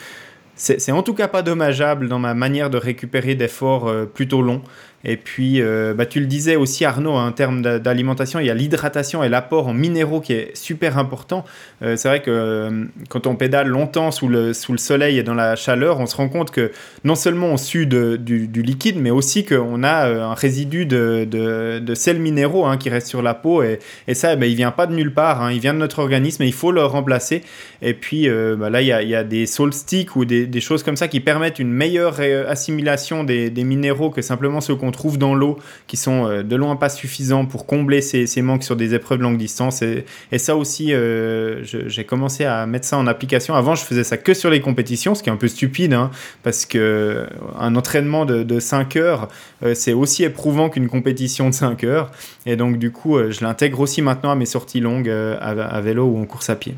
c'est 0.54 0.92
en 0.92 1.02
tout 1.02 1.12
cas 1.12 1.28
pas 1.28 1.42
dommageable 1.42 2.08
dans 2.08 2.18
ma 2.18 2.32
manière 2.32 2.70
de 2.70 2.78
récupérer 2.78 3.34
d'efforts 3.34 3.92
plutôt 4.14 4.40
longs. 4.40 4.62
Et 5.08 5.16
puis, 5.16 5.62
euh, 5.62 5.94
bah, 5.94 6.04
tu 6.04 6.18
le 6.18 6.26
disais 6.26 6.56
aussi, 6.56 6.84
Arnaud, 6.84 7.12
en 7.12 7.30
termes 7.30 7.62
d'alimentation, 7.62 8.40
il 8.40 8.46
y 8.46 8.50
a 8.50 8.54
l'hydratation 8.54 9.22
et 9.22 9.28
l'apport 9.28 9.68
en 9.68 9.72
minéraux 9.72 10.20
qui 10.20 10.32
est 10.32 10.56
super 10.56 10.98
important. 10.98 11.44
Euh, 11.82 11.96
c'est 11.96 12.08
vrai 12.08 12.22
que 12.22 12.30
euh, 12.30 12.84
quand 13.08 13.28
on 13.28 13.36
pédale 13.36 13.68
longtemps 13.68 14.10
sous 14.10 14.26
le, 14.26 14.52
soleil 14.52 15.18
et 15.18 15.22
dans 15.22 15.34
la 15.34 15.54
chaleur, 15.54 16.00
on 16.00 16.06
se 16.06 16.16
rend 16.16 16.28
compte 16.28 16.50
que 16.50 16.72
non 17.04 17.14
seulement 17.14 17.46
on 17.46 17.56
sue 17.56 17.86
du, 17.86 18.62
liquide, 18.62 18.98
mais 18.98 19.10
aussi 19.10 19.44
qu'on 19.44 19.84
a 19.84 20.08
un 20.08 20.34
résidu 20.34 20.86
de, 20.86 21.24
de, 21.24 21.94
sels 21.94 22.18
minéraux 22.18 22.66
hein, 22.66 22.76
qui 22.76 22.90
reste 22.90 23.06
sur 23.06 23.22
la 23.22 23.34
peau. 23.34 23.62
Et, 23.62 23.78
ça, 24.14 24.34
bah, 24.34 24.46
il 24.46 24.56
vient 24.56 24.72
pas 24.72 24.88
de 24.88 24.94
nulle 24.94 25.14
part, 25.14 25.40
hein. 25.40 25.52
il 25.52 25.60
vient 25.60 25.72
de 25.72 25.78
notre 25.78 26.00
organisme 26.00 26.42
et 26.42 26.46
il 26.46 26.52
faut 26.52 26.72
le 26.72 26.84
remplacer. 26.84 27.42
Et 27.80 27.94
puis 27.94 28.28
bah, 28.28 28.70
là, 28.70 28.82
il 28.82 28.88
y, 28.88 28.92
a, 28.92 29.02
il 29.02 29.28
des 29.28 29.46
sticks 29.46 30.16
ou 30.16 30.24
des, 30.24 30.60
choses 30.60 30.82
comme 30.82 30.96
ça 30.96 31.06
qui 31.06 31.20
permettent 31.20 31.60
une 31.60 31.72
meilleure 31.72 32.18
assimilation 32.48 33.22
des, 33.22 33.50
des 33.50 33.62
minéraux 33.62 34.10
que 34.10 34.20
simplement 34.20 34.60
ceux 34.60 34.74
qu'on 34.74 34.90
trouve 34.96 35.18
dans 35.18 35.34
l'eau 35.34 35.58
qui 35.86 35.96
sont 35.96 36.26
euh, 36.26 36.42
de 36.42 36.56
loin 36.56 36.74
pas 36.76 36.88
suffisants 36.88 37.46
pour 37.46 37.66
combler 37.66 38.00
ces, 38.00 38.26
ces, 38.26 38.42
manques 38.42 38.64
sur 38.64 38.74
des 38.74 38.94
épreuves 38.94 39.20
longue 39.20 39.38
distance. 39.38 39.82
Et, 39.82 40.04
ça 40.38 40.56
aussi, 40.56 40.92
euh, 40.92 41.62
j'ai 41.62 42.04
commencé 42.04 42.44
à 42.44 42.66
mettre 42.66 42.86
ça 42.86 42.98
en 42.98 43.06
application. 43.06 43.54
Avant, 43.54 43.74
je 43.74 43.84
faisais 43.84 44.04
ça 44.04 44.16
que 44.16 44.34
sur 44.34 44.50
les 44.50 44.60
compétitions, 44.60 45.14
ce 45.14 45.22
qui 45.22 45.28
est 45.28 45.32
un 45.32 45.36
peu 45.36 45.48
stupide, 45.48 45.92
hein, 45.92 46.10
parce 46.42 46.66
que 46.66 47.26
un 47.58 47.74
entraînement 47.76 48.24
de, 48.26 48.42
de 48.42 48.60
5 48.60 48.96
heures, 48.96 49.28
c'est 49.74 49.92
aussi 49.92 50.24
éprouvant 50.24 50.68
qu'une 50.68 50.88
compétition 50.88 51.48
de 51.48 51.54
5 51.54 51.84
heures. 51.84 52.10
Et 52.44 52.56
donc, 52.56 52.78
du 52.78 52.90
coup, 52.90 53.18
je 53.30 53.44
l'intègre 53.44 53.80
aussi 53.80 54.02
maintenant 54.02 54.30
à 54.30 54.34
mes 54.34 54.46
sorties 54.46 54.80
longues 54.80 55.10
à, 55.10 55.80
vélo 55.80 56.06
ou 56.06 56.20
en 56.20 56.24
course 56.24 56.50
à 56.50 56.56
pied. 56.56 56.74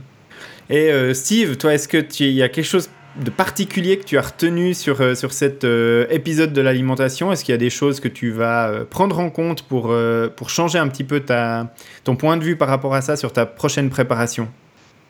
Et 0.71 0.91
Steve, 1.15 1.57
toi, 1.57 1.75
est-ce 1.75 1.89
que 1.89 2.05
il 2.21 2.33
y 2.33 2.43
a 2.43 2.49
quelque 2.49 2.65
chose 2.65 2.89
de 3.17 3.31
particulier 3.31 3.99
que 3.99 4.05
tu 4.05 4.19
as 4.19 4.23
retenu 4.23 4.75
sur, 4.75 5.01
euh, 5.01 5.15
sur 5.15 5.33
cet 5.33 5.65
euh, 5.65 6.07
épisode 6.11 6.53
de 6.53 6.61
l'alimentation? 6.61 7.33
Est-ce 7.33 7.45
qu'il 7.45 7.53
y 7.53 7.55
a 7.55 7.59
des 7.59 7.71
choses 7.71 8.01
que 8.01 8.09
tu 8.09 8.31
vas 8.31 8.69
euh, 8.69 8.85
prendre 8.85 9.19
en 9.19 9.31
compte 9.31 9.63
pour, 9.63 9.95
pour 10.37 10.51
changer 10.51 10.79
un 10.79 10.89
petit 10.89 11.05
peu 11.05 11.21
ta, 11.21 11.73
ton 12.05 12.17
point 12.17 12.37
de 12.37 12.45
vue 12.45 12.57
par 12.57 12.69
rapport 12.69 12.95
à 12.95 13.01
ça 13.01 13.17
sur 13.17 13.33
ta 13.33 13.47
prochaine 13.47 13.91
préparation? 13.91 14.49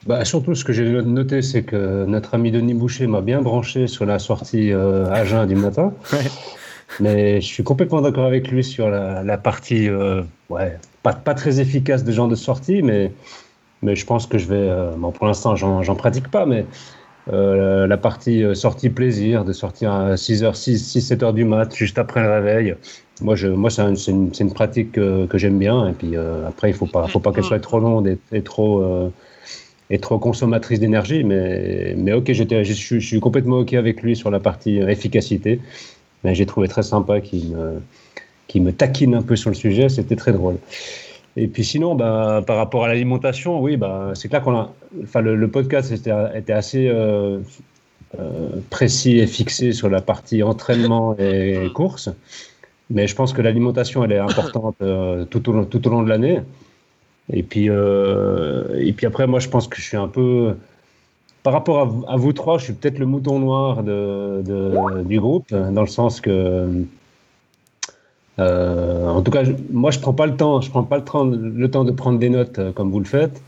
Bah, 0.06 0.24
surtout, 0.24 0.54
ce 0.54 0.64
que 0.64 0.72
j'ai 0.72 0.84
noté, 0.84 1.42
c'est 1.42 1.64
que 1.64 2.04
notre 2.06 2.34
ami 2.34 2.50
Denis 2.50 2.74
Boucher 2.74 3.06
m'a 3.06 3.20
bien 3.20 3.42
branché 3.42 3.88
sur 3.88 4.06
la 4.06 4.18
sortie 4.18 4.72
à 4.72 5.24
jeun 5.24 5.46
du 5.46 5.56
matin. 5.56 5.92
Mais 7.00 7.40
je 7.42 7.46
suis 7.46 7.64
complètement 7.64 8.00
d'accord 8.00 8.24
avec 8.24 8.48
lui 8.50 8.64
sur 8.64 8.88
la, 8.88 9.22
la 9.22 9.36
partie, 9.36 9.90
ouais, 10.48 10.78
pas, 11.02 11.12
pas 11.12 11.34
très 11.34 11.60
efficace 11.60 12.02
de 12.02 12.12
genre 12.12 12.28
de 12.28 12.34
sortie, 12.34 12.80
mais, 12.80 13.12
mais 13.82 13.94
je 13.94 14.06
pense 14.06 14.26
que 14.26 14.38
je 14.38 14.46
vais. 14.48 14.70
bon, 14.96 15.10
pour 15.10 15.26
l'instant, 15.26 15.54
j'en 15.54 15.94
pratique 15.94 16.28
pas, 16.28 16.46
mais 16.46 16.64
euh, 17.30 17.86
la 17.86 17.96
partie 17.96 18.42
euh, 18.42 18.54
sortie 18.54 18.88
plaisir, 18.88 19.44
de 19.44 19.52
sortir 19.52 19.92
à 19.92 20.14
6h, 20.14 20.54
6, 20.54 20.78
6 20.78 21.12
7h 21.12 21.34
du 21.34 21.44
mat, 21.44 21.74
juste 21.74 21.98
après 21.98 22.22
le 22.22 22.30
réveil. 22.30 22.74
Moi, 23.20 23.36
moi 23.48 23.70
c'est 23.70 23.82
une, 23.82 24.30
une, 24.38 24.52
pratique 24.52 24.92
que, 24.92 25.28
j'aime 25.34 25.58
bien. 25.58 25.88
Et 25.88 25.92
puis 25.92 26.16
euh, 26.16 26.46
après, 26.46 26.70
il 26.70 26.72
ne 26.72 26.78
faut 26.78 26.86
pas, 26.86 27.06
faut 27.06 27.20
pas 27.20 27.32
qu'elle 27.32 27.44
soit 27.44 27.60
trop 27.60 27.80
longue 27.80 28.16
et, 28.32 28.42
trop, 28.42 29.10
et 29.90 29.98
trop 29.98 30.18
consommatrice 30.18 30.80
d'énergie. 30.80 31.24
Mais, 31.24 31.94
mais 31.98 32.12
ok, 32.12 32.32
je, 32.32 32.72
suis 32.72 33.20
complètement 33.20 33.58
ok 33.58 33.74
avec 33.74 34.02
lui 34.02 34.16
sur 34.16 34.30
la 34.30 34.40
partie 34.40 34.78
efficacité. 34.78 35.60
Mais 36.24 36.34
j'ai 36.34 36.46
trouvé 36.46 36.68
très 36.68 36.82
sympa 36.82 37.20
qu'il 37.20 37.50
me, 37.50 37.80
qu'il 38.46 38.62
me 38.62 38.72
taquine 38.72 39.14
un 39.14 39.22
peu 39.22 39.36
sur 39.36 39.50
le 39.50 39.56
sujet. 39.56 39.88
C'était 39.88 40.16
très 40.16 40.32
drôle. 40.32 40.56
Et 41.40 41.46
puis 41.46 41.64
sinon, 41.64 41.94
bah, 41.94 42.42
par 42.44 42.56
rapport 42.56 42.84
à 42.84 42.88
l'alimentation, 42.88 43.60
oui, 43.60 43.76
bah, 43.76 44.10
c'est 44.14 44.28
clair 44.28 44.42
qu'on 44.42 44.56
a. 44.56 44.72
Enfin, 45.04 45.20
le, 45.20 45.48
podcast 45.48 45.92
était, 45.92 46.10
était 46.34 46.52
assez 46.52 46.88
euh, 46.88 47.38
euh, 48.18 48.48
précis 48.70 49.18
et 49.18 49.26
fixé 49.28 49.72
sur 49.72 49.88
la 49.88 50.00
partie 50.00 50.42
entraînement 50.42 51.16
et 51.16 51.68
course. 51.74 52.10
Mais 52.90 53.06
je 53.06 53.14
pense 53.14 53.32
que 53.32 53.40
l'alimentation, 53.40 54.02
elle 54.02 54.12
est 54.12 54.18
importante 54.18 54.74
euh, 54.82 55.26
tout, 55.26 55.48
au 55.48 55.52
long, 55.52 55.64
tout 55.64 55.86
au 55.86 55.90
long 55.90 56.02
de 56.02 56.08
l'année. 56.08 56.40
Et 57.32 57.44
puis, 57.44 57.66
et 57.66 58.92
puis 58.94 59.06
après, 59.06 59.28
moi, 59.28 59.38
je 59.38 59.48
pense 59.48 59.68
que 59.68 59.76
je 59.76 59.82
suis 59.82 59.96
un 59.96 60.08
peu. 60.08 60.56
Par 61.44 61.52
rapport 61.52 62.04
à, 62.08 62.16
vous 62.16 62.32
trois, 62.32 62.58
je 62.58 62.64
suis 62.64 62.72
peut-être 62.72 62.98
le 62.98 63.06
mouton 63.06 63.38
noir 63.38 63.84
de, 63.84 64.42
de, 64.44 65.02
du 65.04 65.20
groupe, 65.20 65.54
dans 65.54 65.82
le 65.82 65.86
sens 65.86 66.20
que 66.20 66.84
euh, 68.38 69.08
en 69.08 69.22
tout 69.22 69.30
cas, 69.30 69.42
moi, 69.70 69.90
je 69.90 69.98
prends 69.98 70.12
pas 70.12 70.26
le 70.26 70.36
temps. 70.36 70.60
Je 70.60 70.70
prends 70.70 70.84
pas 70.84 70.98
le 70.98 71.04
temps, 71.04 71.26
de 71.26 71.90
prendre 71.92 72.18
des 72.18 72.28
notes 72.28 72.58
euh, 72.58 72.72
comme 72.72 72.90
vous 72.90 73.00
le 73.00 73.06
faites. 73.06 73.42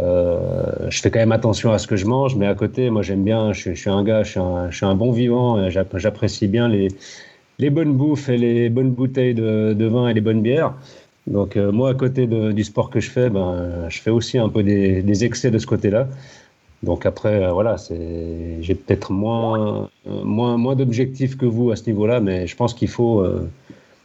Euh, 0.00 0.88
je 0.88 1.00
fais 1.00 1.10
quand 1.10 1.18
même 1.18 1.32
attention 1.32 1.72
à 1.72 1.78
ce 1.78 1.86
que 1.86 1.96
je 1.96 2.06
mange, 2.06 2.34
mais 2.36 2.46
à 2.46 2.54
côté, 2.54 2.88
moi, 2.90 3.02
j'aime 3.02 3.24
bien. 3.24 3.52
Je, 3.52 3.72
suis 3.72 3.90
un 3.90 4.02
gars, 4.02 4.22
je 4.22 4.30
suis 4.70 4.86
un, 4.86 4.94
bon 4.94 5.12
vivant. 5.12 5.68
J'apprécie 5.70 6.48
bien 6.48 6.68
les, 6.68 7.70
bonnes 7.70 7.92
bouffes 7.92 8.28
et 8.28 8.38
les 8.38 8.70
bonnes 8.70 8.90
bouteilles 8.90 9.34
de, 9.34 9.86
vin 9.86 10.08
et 10.08 10.14
les 10.14 10.20
bonnes 10.20 10.42
bières. 10.42 10.74
Donc 11.26 11.56
moi, 11.56 11.90
à 11.90 11.94
côté 11.94 12.26
du 12.26 12.64
sport 12.64 12.90
que 12.90 12.98
je 13.00 13.10
fais, 13.10 13.30
ben, 13.30 13.86
je 13.88 14.00
fais 14.00 14.10
aussi 14.10 14.38
un 14.38 14.48
peu 14.48 14.62
des, 14.62 15.02
des 15.02 15.24
excès 15.24 15.50
de 15.50 15.58
ce 15.58 15.66
côté-là. 15.66 16.08
Donc 16.82 17.06
après, 17.06 17.52
voilà, 17.52 17.76
j'ai 18.60 18.74
peut-être 18.74 19.12
moins, 19.12 19.88
moins, 20.06 20.56
moins 20.56 20.74
d'objectifs 20.74 21.36
que 21.36 21.46
vous 21.46 21.70
à 21.70 21.76
ce 21.76 21.86
niveau-là, 21.86 22.18
mais 22.18 22.46
je 22.46 22.56
pense 22.56 22.74
qu'il 22.74 22.88
faut, 22.88 23.24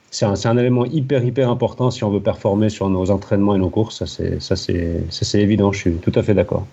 c'est 0.10 0.26
un, 0.26 0.58
élément 0.58 0.86
hyper, 0.86 1.24
hyper 1.24 1.50
important 1.50 1.92
si 1.92 2.04
on 2.04 2.10
veut 2.10 2.22
performer 2.22 2.70
sur 2.70 2.90
nos 2.90 3.12
entraînements 3.12 3.56
et 3.56 3.60
nos 3.60 3.70
courses. 3.70 4.06
Ça, 4.06 4.56
c'est 4.56 5.42
évident, 5.42 5.72
je 5.72 5.80
suis 5.80 5.94
tout 5.96 6.14
à 6.16 6.24
fait 6.24 6.34
d'accord. 6.34 6.66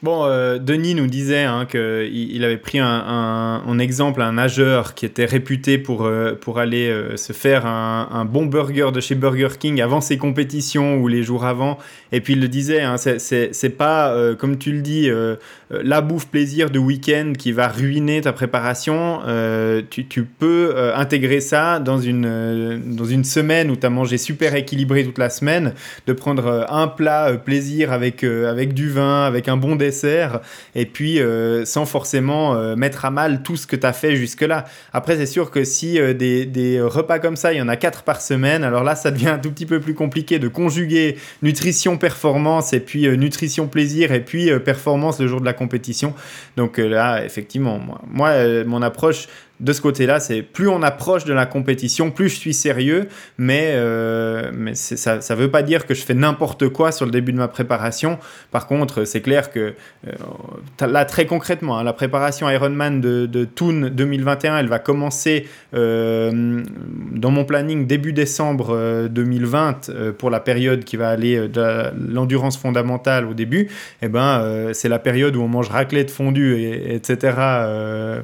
Bon, 0.00 0.24
euh, 0.26 0.58
Denis 0.58 0.94
nous 0.94 1.08
disait 1.08 1.42
hein, 1.42 1.66
qu'il 1.68 2.08
il 2.12 2.44
avait 2.44 2.56
pris 2.56 2.78
un, 2.78 2.86
un, 3.66 3.78
exemple 3.80 4.22
un 4.22 4.34
nageur 4.34 4.94
qui 4.94 5.04
était 5.04 5.24
réputé 5.24 5.76
pour, 5.76 6.04
euh, 6.04 6.34
pour 6.40 6.60
aller 6.60 6.88
euh, 6.88 7.16
se 7.16 7.32
faire 7.32 7.66
un, 7.66 8.24
bon 8.24 8.46
burger 8.46 8.90
de 8.92 9.00
chez 9.00 9.16
Burger 9.16 9.48
King 9.58 9.80
avant 9.80 10.00
ses 10.00 10.16
compétitions 10.16 10.98
ou 10.98 11.08
les 11.08 11.24
jours 11.24 11.44
avant. 11.44 11.78
Et 12.12 12.20
puis 12.20 12.34
il 12.34 12.40
le 12.40 12.46
disait, 12.46 12.80
hein, 12.82 12.96
c'est 12.96 13.76
pas, 13.76 14.14
comme 14.38 14.58
tu 14.58 14.72
le 14.72 14.80
dis, 14.80 15.10
la 15.70 16.00
bouffe 16.00 16.26
plaisir 16.28 16.70
de 16.70 16.78
week-end 16.78 17.32
qui 17.36 17.52
va 17.52 17.68
ruiner 17.68 18.20
ta 18.20 18.32
préparation. 18.32 19.20
Tu, 19.90 20.06
tu, 20.06 20.24
peux 20.24 20.74
intégrer 20.94 21.40
ça 21.40 21.78
dans 21.78 21.98
une, 21.98 22.80
dans 22.96 23.04
une 23.04 23.24
semaine 23.24 23.70
où 23.70 23.76
tu 23.76 23.86
as 23.86 23.90
mangé 23.90 24.18
super 24.18 24.54
équilibré 24.54 25.04
toute 25.04 25.18
la 25.18 25.30
semaine, 25.30 25.74
de 26.06 26.12
prendre 26.12 26.66
un 26.68 26.88
plat 26.88 27.32
plaisir 27.34 27.92
avec, 27.92 28.24
avec 28.24 28.74
du 28.74 28.88
vin, 28.88 29.22
avec 29.22 29.48
un 29.48 29.56
bon 29.56 29.76
et 30.74 30.86
puis 30.86 31.20
euh, 31.20 31.64
sans 31.64 31.86
forcément 31.86 32.54
euh, 32.54 32.76
mettre 32.76 33.04
à 33.04 33.10
mal 33.10 33.42
tout 33.42 33.56
ce 33.56 33.66
que 33.66 33.76
tu 33.76 33.86
as 33.86 33.92
fait 33.92 34.16
jusque-là. 34.16 34.64
Après, 34.92 35.16
c'est 35.16 35.26
sûr 35.26 35.50
que 35.50 35.64
si 35.64 36.00
euh, 36.00 36.14
des, 36.14 36.80
repas 36.80 37.18
comme 37.18 37.36
ça, 37.36 37.52
il 37.52 37.58
y 37.58 37.62
en 37.62 37.68
a 37.68 37.76
quatre 37.76 38.02
par 38.02 38.20
semaine, 38.20 38.64
alors 38.64 38.84
là, 38.84 38.94
ça 38.94 39.10
devient 39.10 39.28
un 39.28 39.38
tout 39.38 39.50
petit 39.50 39.66
peu 39.66 39.80
plus 39.80 39.94
compliqué 39.94 40.38
de 40.38 40.48
conjuguer 40.48 41.16
nutrition, 41.42 41.96
performance, 41.96 42.72
et 42.72 42.80
puis 42.80 43.08
nutrition, 43.16 43.68
plaisir, 43.68 44.12
et 44.12 44.24
puis 44.24 44.50
performance 44.60 45.20
le 45.20 45.28
jour 45.28 45.40
de 45.40 45.46
la 45.46 45.52
compétition. 45.52 46.14
Donc 46.56 46.78
là, 46.78 47.24
effectivement, 47.24 47.80
moi 48.06 48.64
mon 48.64 48.82
approche 48.82 49.28
de 49.60 49.72
ce 49.72 49.80
côté-là, 49.80 50.20
c'est 50.20 50.42
plus 50.42 50.68
on 50.68 50.82
approche 50.82 51.24
de 51.24 51.32
la 51.32 51.44
compétition, 51.44 52.10
plus 52.10 52.28
je 52.28 52.36
suis 52.36 52.54
sérieux, 52.54 53.08
mais, 53.38 53.72
euh, 53.74 54.50
mais 54.54 54.74
ça 54.74 55.16
ne 55.16 55.34
veut 55.34 55.50
pas 55.50 55.62
dire 55.62 55.84
que 55.86 55.94
je 55.94 56.02
fais 56.02 56.14
n'importe 56.14 56.68
quoi 56.68 56.92
sur 56.92 57.06
le 57.06 57.10
début 57.10 57.32
de 57.32 57.38
ma 57.38 57.48
préparation. 57.48 58.18
Par 58.52 58.66
contre, 58.66 59.04
c'est 59.04 59.20
clair 59.20 59.50
que 59.50 59.74
euh, 60.06 60.86
là, 60.86 61.04
très 61.04 61.26
concrètement, 61.26 61.78
hein, 61.78 61.82
la 61.82 61.92
préparation 61.92 62.48
Ironman 62.48 63.00
de, 63.00 63.26
de 63.26 63.44
Toon 63.44 63.90
2021, 63.92 64.58
elle 64.58 64.68
va 64.68 64.78
commencer 64.78 65.46
euh, 65.74 66.62
dans 67.12 67.30
mon 67.30 67.44
planning 67.44 67.86
début 67.86 68.12
décembre 68.12 69.08
2020 69.08 70.12
pour 70.18 70.30
la 70.30 70.40
période 70.40 70.84
qui 70.84 70.96
va 70.96 71.08
aller 71.08 71.48
de 71.48 71.90
l'endurance 72.12 72.56
fondamentale 72.56 73.26
au 73.26 73.34
début. 73.34 73.62
Et 73.62 73.68
eh 74.02 74.08
ben, 74.08 74.70
c'est 74.72 74.88
la 74.88 74.98
période 74.98 75.34
où 75.34 75.42
on 75.42 75.48
mange 75.48 75.68
raclette 75.68 76.10
fondue, 76.10 76.56
et, 76.58 76.94
etc. 76.94 77.34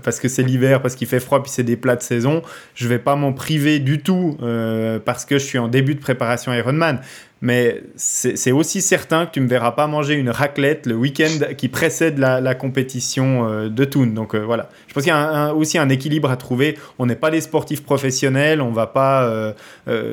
parce 0.03 0.21
que 0.21 0.29
c'est 0.29 0.43
l'hiver, 0.43 0.81
parce 0.81 0.95
qu'il 0.95 1.09
fait 1.09 1.24
froid 1.25 1.43
puis 1.43 1.51
c'est 1.51 1.65
des 1.65 1.77
plats 1.77 1.97
de 1.97 2.03
saison, 2.03 2.43
je 2.75 2.89
vais 2.89 2.99
pas 2.99 3.17
m'en 3.17 3.33
priver 3.33 3.79
du 3.79 4.01
tout 4.01 4.37
euh, 4.43 4.99
parce 5.05 5.25
que 5.25 5.39
je 5.39 5.45
suis 5.45 5.59
en 5.59 5.69
début 5.69 5.95
de 5.95 6.01
préparation 6.01 6.53
Ironman. 6.53 7.01
Mais 7.41 7.83
c'est 7.97 8.53
aussi 8.53 8.81
certain 8.81 9.27
que 9.27 9.33
tu 9.33 9.41
me 9.41 9.49
verras 9.49 9.73
pas 9.73 9.87
manger 9.87 10.15
une 10.15 10.31
raclette 10.31 10.87
le 10.87 10.95
week-end 10.95 11.53
qui 11.59 11.69
précède 11.69 12.17
la, 12.17 12.55
compétition 12.55 13.47
euh, 13.47 13.69
de 13.69 13.85
Toon. 13.85 14.07
Donc 14.07 14.35
euh, 14.35 14.39
voilà. 14.39 14.71
Je 14.89 14.95
pense 14.95 15.03
qu'il 15.03 15.13
y 15.13 15.15
a 15.15 15.53
aussi 15.53 15.77
un 15.77 15.91
équilibre 15.91 16.31
à 16.31 16.39
trouver. 16.39 16.79
On 16.99 17.05
n'est 17.05 17.17
pas 17.17 17.31
des 17.31 17.43
sportifs 17.43 17.83
professionnels, 17.83 18.63
on 18.63 18.71
va 18.71 18.87
pas 18.87 19.55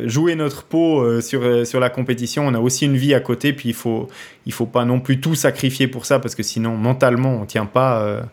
jouer 0.05 0.35
notre 0.35 0.63
peau 0.63 1.21
sur, 1.21 1.65
sur 1.65 1.79
la 1.79 1.89
compétition. 1.89 2.45
On 2.45 2.53
a 2.53 2.59
aussi 2.59 2.85
une 2.85 2.97
vie 2.97 3.13
à 3.13 3.21
côté, 3.21 3.53
puis 3.53 3.69
il 3.69 3.75
faut, 3.75 4.09
il 4.45 4.51
faut 4.51 4.65
pas 4.65 4.83
non 4.83 4.99
plus 4.99 5.21
tout 5.21 5.35
sacrifier 5.35 5.87
pour 5.87 6.05
ça 6.05 6.19
parce 6.19 6.35
que 6.35 6.43
sinon 6.43 6.75
mentalement 6.75 7.39
on 7.41 7.45
tient 7.45 7.65
pas. 7.65 8.23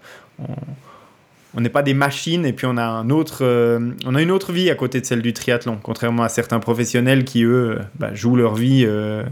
On 1.54 1.61
n'est 1.61 1.68
pas 1.68 1.82
des 1.82 1.94
machines 1.94 2.44
et 2.44 2.52
puis 2.52 2.66
euh, 2.66 3.90
on 4.06 4.14
a 4.14 4.22
une 4.22 4.30
autre 4.30 4.52
vie 4.52 4.70
à 4.70 4.74
côté 4.74 5.00
de 5.00 5.06
celle 5.06 5.22
du 5.22 5.32
triathlon, 5.32 5.78
contrairement 5.82 6.22
à 6.22 6.28
certains 6.28 6.61
professionnels 6.61 7.24
qui, 7.24 7.44
eux, 7.44 7.78
bah, 7.98 8.14
jouent 8.14 8.37
leur 8.37 8.54
vie 8.54 8.84
euh, 8.87 9.24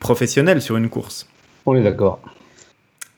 professionnelle 0.00 0.60
sur 0.60 0.76
une 0.76 0.88
course. 0.88 1.28
On 1.64 1.76
est 1.76 1.82
d'accord. 1.82 2.20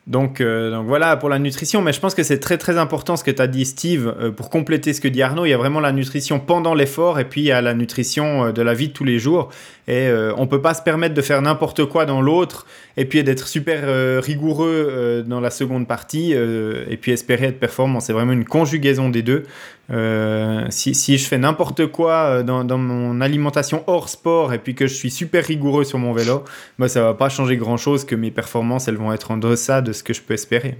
Donc, 0.08 0.40
euh, 0.40 0.70
donc, 0.70 0.86
voilà 0.86 1.16
pour 1.16 1.28
la 1.28 1.38
nutrition, 1.38 1.82
mais 1.82 1.92
je 1.92 2.00
pense 2.00 2.14
que 2.14 2.22
c'est 2.22 2.40
très 2.40 2.58
très 2.58 2.78
important 2.78 3.16
ce 3.16 3.22
que 3.22 3.30
tu 3.30 3.42
as 3.42 3.46
dit 3.46 3.64
Steve, 3.66 4.32
pour 4.36 4.50
compléter 4.50 4.94
ce 4.94 5.00
que 5.00 5.08
dit 5.08 5.22
Arnaud, 5.22 5.44
il 5.44 5.50
y 5.50 5.52
a 5.52 5.58
vraiment 5.58 5.80
la 5.80 5.92
nutrition 5.92 6.40
pendant 6.40 6.74
l'effort 6.74 7.20
et 7.20 7.26
puis 7.26 7.42
il 7.42 7.46
y 7.46 7.52
a 7.52 7.60
la 7.60 7.74
nutrition 7.74 8.50
de 8.50 8.62
la 8.62 8.74
vie 8.74 8.88
de 8.88 8.92
tous 8.94 9.04
les 9.04 9.18
jours. 9.18 9.50
Et 9.88 10.06
euh, 10.06 10.34
on 10.36 10.46
peut 10.46 10.60
pas 10.60 10.74
se 10.74 10.82
permettre 10.82 11.14
de 11.14 11.22
faire 11.22 11.40
n'importe 11.40 11.86
quoi 11.86 12.04
dans 12.04 12.20
l'autre 12.20 12.66
et 12.98 13.06
puis 13.06 13.24
d'être 13.24 13.48
super 13.48 13.80
euh, 13.84 14.20
rigoureux 14.22 14.86
euh, 14.90 15.22
dans 15.22 15.40
la 15.40 15.48
seconde 15.48 15.88
partie 15.88 16.32
et 16.32 16.96
puis 16.98 17.12
espérer 17.12 17.46
être 17.46 17.58
performant. 17.58 18.00
C'est 18.00 18.12
vraiment 18.12 18.34
une 18.34 18.44
conjugaison 18.44 19.08
des 19.08 19.22
deux. 19.22 19.44
Si, 19.90 20.94
si, 20.94 21.18
je 21.18 21.26
fais 21.26 21.38
n'importe 21.38 21.86
quoi 21.86 22.42
dans, 22.42 22.64
dans, 22.64 22.78
mon 22.78 23.20
alimentation 23.20 23.84
hors 23.86 24.08
sport 24.08 24.52
et 24.52 24.58
puis 24.58 24.74
que 24.74 24.86
je 24.86 24.94
suis 24.94 25.10
super 25.10 25.44
rigoureux 25.44 25.84
sur 25.84 25.98
mon 25.98 26.12
vélo, 26.12 26.44
bah, 26.78 26.88
ça 26.88 27.02
va 27.02 27.14
pas 27.14 27.28
changer 27.28 27.56
grand 27.56 27.78
chose 27.78 28.04
que 28.04 28.14
mes 28.14 28.30
performances 28.30 28.88
elles 28.88 28.96
vont 28.96 29.12
être 29.12 29.30
en 29.30 29.38
deçà 29.38 29.80
de 29.80 29.92
ce 29.92 30.02
que 30.02 30.12
je 30.12 30.20
peux 30.20 30.34
espérer. 30.34 30.78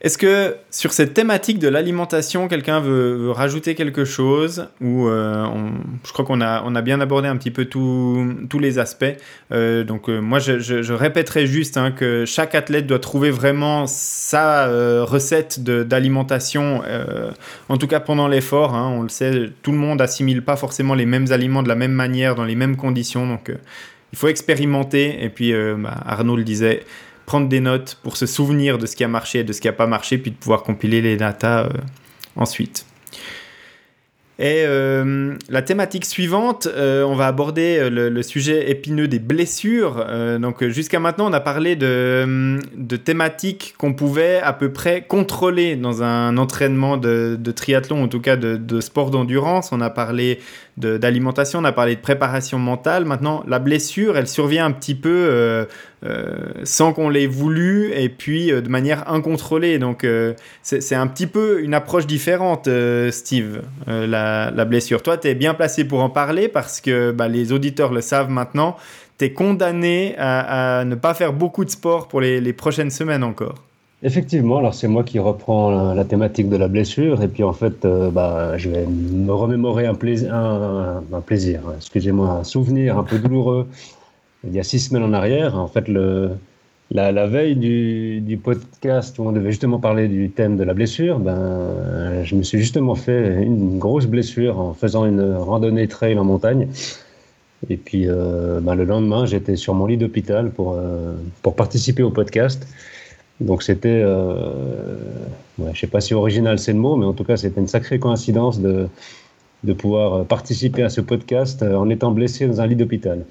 Est-ce 0.00 0.16
que 0.16 0.54
sur 0.70 0.92
cette 0.92 1.12
thématique 1.12 1.58
de 1.58 1.66
l'alimentation, 1.66 2.46
quelqu'un 2.46 2.78
veut, 2.78 3.32
rajouter 3.32 3.74
quelque 3.74 4.04
chose 4.04 4.68
Ou 4.80 5.08
euh, 5.08 5.44
je 6.04 6.12
crois 6.12 6.24
qu'on 6.24 6.40
a, 6.40 6.62
on 6.64 6.76
a 6.76 6.82
bien 6.82 7.00
abordé 7.00 7.26
un 7.26 7.36
petit 7.36 7.50
peu 7.50 7.64
tous 7.64 8.58
les 8.60 8.78
aspects. 8.78 9.04
Euh, 9.50 9.82
donc 9.82 10.08
euh, 10.08 10.20
moi, 10.20 10.38
je, 10.38 10.92
répéterai 10.92 11.48
juste 11.48 11.76
hein, 11.76 11.90
que 11.90 12.24
chaque 12.26 12.54
athlète 12.54 12.86
doit 12.86 13.00
trouver 13.00 13.32
vraiment 13.32 13.88
sa 13.88 14.68
recette 15.02 15.62
d'alimentation, 15.64 16.82
en 17.68 17.76
tout 17.76 17.88
cas 17.88 18.00
pendant 18.00 18.28
l'effort. 18.28 18.74
Hein, 18.74 18.92
on 18.96 19.02
le 19.02 19.08
sait, 19.08 19.50
tout 19.62 19.72
le 19.72 19.78
monde 19.78 20.00
assimile 20.00 20.42
pas 20.42 20.56
forcément 20.56 20.94
les 20.94 21.06
mêmes 21.06 21.32
aliments 21.32 21.64
de 21.64 21.68
la 21.68 21.74
même 21.74 21.92
manière, 21.92 22.36
dans 22.36 22.44
les 22.44 22.54
mêmes 22.54 22.76
conditions. 22.76 23.26
Donc 23.26 23.50
il 24.12 24.18
faut 24.18 24.28
expérimenter. 24.28 25.24
Et 25.24 25.28
puis 25.28 25.52
bah, 25.52 25.94
Arnaud 26.06 26.36
le 26.36 26.44
disait 26.44 26.84
prendre 27.28 27.46
des 27.46 27.60
notes 27.60 27.98
pour 28.02 28.16
se 28.16 28.24
souvenir 28.24 28.78
de 28.78 28.86
ce 28.86 28.96
qui 28.96 29.04
a 29.04 29.08
marché 29.08 29.40
et 29.40 29.44
de 29.44 29.52
ce 29.52 29.60
qui 29.60 29.66
n'a 29.66 29.74
pas 29.74 29.86
marché, 29.86 30.16
puis 30.16 30.30
de 30.30 30.36
pouvoir 30.36 30.62
compiler 30.62 31.02
les 31.02 31.18
datas 31.18 31.66
euh, 31.66 31.68
ensuite. 32.36 32.86
Et 34.38 34.62
euh, 34.64 35.34
la 35.50 35.60
thématique 35.60 36.06
suivante, 36.06 36.68
euh, 36.68 37.02
on 37.02 37.16
va 37.16 37.26
aborder 37.26 37.90
le, 37.90 38.22
sujet 38.22 38.70
épineux 38.70 39.08
des 39.08 39.18
blessures. 39.18 40.06
donc 40.40 40.64
jusqu'à 40.68 41.00
maintenant, 41.00 41.28
on 41.28 41.32
a 41.34 41.40
parlé 41.40 41.76
de, 41.76 42.96
thématiques 43.04 43.74
qu'on 43.76 43.92
pouvait 43.92 44.40
à 44.40 44.54
peu 44.54 44.72
près 44.72 45.02
contrôler 45.02 45.76
dans 45.76 46.02
un 46.02 46.38
entraînement 46.38 46.96
de, 46.96 47.36
de 47.38 47.50
triathlon, 47.52 48.04
en 48.04 48.08
tout 48.08 48.20
cas 48.20 48.36
de, 48.36 48.56
de 48.56 48.80
sport 48.80 49.10
d'endurance. 49.10 49.70
On 49.70 49.82
a 49.82 49.90
parlé 49.90 50.38
d'alimentation, 50.78 51.60
on 51.60 51.64
a 51.64 51.72
parlé 51.72 51.96
de 51.96 52.00
préparation 52.00 52.58
mentale. 52.58 53.04
Maintenant, 53.04 53.42
la 53.46 53.58
blessure, 53.58 54.16
elle 54.16 54.28
survient 54.28 54.64
un 54.64 54.72
petit 54.72 54.94
peu 54.94 55.08
euh, 55.10 55.64
euh, 56.04 56.36
sans 56.64 56.92
qu'on 56.92 57.08
l'ait 57.08 57.26
voulu 57.26 57.92
et 57.92 58.08
puis 58.08 58.52
euh, 58.52 58.60
de 58.60 58.68
manière 58.68 59.10
incontrôlée. 59.10 59.78
Donc, 59.78 60.06
c'est 60.62 60.94
un 60.94 61.06
petit 61.06 61.26
peu 61.26 61.60
une 61.62 61.74
approche 61.74 62.06
différente, 62.06 62.68
Steve, 63.10 63.62
la, 63.86 64.64
blessure. 64.64 65.02
Toi, 65.02 65.18
tu 65.18 65.28
es 65.28 65.34
bien 65.34 65.54
placé 65.54 65.84
pour 65.84 66.02
en 66.02 66.10
parler 66.10 66.48
parce 66.48 66.80
que 66.80 67.10
bah, 67.10 67.28
les 67.28 67.52
auditeurs 67.52 67.92
le 67.92 68.00
savent 68.00 68.30
maintenant. 68.30 68.76
Tu 69.18 69.26
es 69.26 69.32
condamné 69.32 70.14
à, 70.18 70.84
ne 70.84 70.94
pas 70.94 71.14
faire 71.14 71.32
beaucoup 71.32 71.64
de 71.64 71.70
sport 71.70 72.08
pour 72.08 72.20
les 72.20 72.52
prochaines 72.52 72.90
semaines 72.90 73.24
encore. 73.24 73.67
Effectivement, 74.02 74.58
alors 74.58 74.74
c'est 74.74 74.86
moi 74.86 75.02
qui 75.02 75.18
reprends 75.18 75.92
la, 75.92 76.04
thématique 76.04 76.48
de 76.48 76.56
la 76.56 76.68
blessure 76.68 77.20
et 77.22 77.26
puis 77.26 77.42
en 77.42 77.52
fait, 77.52 77.84
euh, 77.84 78.10
bah, 78.10 78.56
je 78.56 78.70
vais 78.70 78.86
me 78.86 79.32
remémorer 79.32 79.86
un, 79.86 79.94
plaisir, 79.94 81.62
excusez-moi, 81.76 82.30
un 82.30 82.44
souvenir 82.44 82.96
un 82.96 83.02
peu 83.02 83.18
douloureux. 83.18 83.66
Il 84.44 84.54
y 84.54 84.60
a 84.60 84.62
six 84.62 84.78
semaines 84.78 85.02
en 85.02 85.12
arrière, 85.12 85.58
en 85.58 85.66
fait, 85.66 85.88
le, 85.88 86.30
la, 86.92 87.26
veille 87.26 87.56
du, 87.56 88.20
du, 88.20 88.36
podcast 88.36 89.18
où 89.18 89.24
on 89.24 89.32
devait 89.32 89.50
justement 89.50 89.80
parler 89.80 90.06
du 90.06 90.30
thème 90.30 90.56
de 90.56 90.62
la 90.62 90.74
blessure, 90.74 91.18
ben, 91.18 92.22
je 92.22 92.36
me 92.36 92.44
suis 92.44 92.58
justement 92.58 92.94
fait 92.94 93.42
une 93.42 93.80
grosse 93.80 94.06
blessure 94.06 94.60
en 94.60 94.74
faisant 94.74 95.06
une 95.06 95.34
randonnée 95.34 95.88
trail 95.88 96.16
en 96.20 96.24
montagne. 96.24 96.68
Et 97.68 97.76
puis 97.76 98.04
euh, 98.06 98.60
ben, 98.60 98.74
le 98.74 98.84
lendemain, 98.84 99.26
j'étais 99.26 99.56
sur 99.56 99.74
mon 99.74 99.86
lit 99.86 99.96
d'hôpital 99.96 100.50
pour, 100.50 100.74
euh, 100.74 101.14
pour 101.42 101.56
participer 101.56 102.02
au 102.02 102.10
podcast. 102.10 102.66
Donc 103.40 103.62
c'était, 103.62 104.02
euh, 104.02 104.34
je 105.58 105.70
ne 105.70 105.74
sais 105.74 105.86
pas 105.86 106.00
si 106.00 106.14
original 106.14 106.58
c'est 106.58 106.72
le 106.72 106.78
mot, 106.78 106.96
mais 106.96 107.06
en 107.06 107.12
tout 107.12 107.24
cas 107.24 107.36
c'était 107.36 107.60
une 107.60 107.68
sacrée 107.68 107.98
coïncidence 107.98 108.60
de, 108.60 108.88
de 109.64 109.72
pouvoir 109.72 110.24
participer 110.24 110.82
à 110.82 110.88
ce 110.88 111.00
podcast 111.00 111.62
euh, 111.62 111.76
en 111.76 111.88
étant 111.88 112.10
blessé 112.10 112.46
dans 112.46 112.60
un 112.60 112.66
lit 112.66 112.76
d'hôpital. 112.76 113.24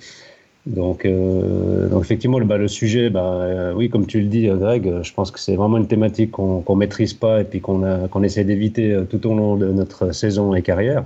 Donc, 0.66 1.06
euh, 1.06 1.88
donc 1.90 2.04
effectivement, 2.04 2.40
le, 2.40 2.46
bah, 2.46 2.58
le 2.58 2.68
sujet, 2.68 3.10
bah, 3.10 3.72
oui, 3.74 3.90
comme 3.90 4.06
tu 4.06 4.20
le 4.20 4.28
dis, 4.28 4.48
Greg, 4.48 5.02
je 5.02 5.14
pense 5.14 5.32
que 5.32 5.40
c'est 5.40 5.56
vraiment 5.56 5.78
une 5.78 5.88
thématique 5.88 6.32
qu'on 6.32 6.64
ne 6.68 6.76
maîtrise 6.76 7.14
pas 7.14 7.42
et 7.42 7.46
puis 7.46 7.62
qu'on 7.62 8.08
qu'on 8.10 8.24
essaie 8.24 8.44
d'éviter 8.44 8.98
tout 9.10 9.26
au 9.28 9.34
long 9.34 9.56
de 9.56 9.68
notre 9.68 10.12
saison 10.14 10.54
et 10.56 10.62
carrière. 10.62 11.06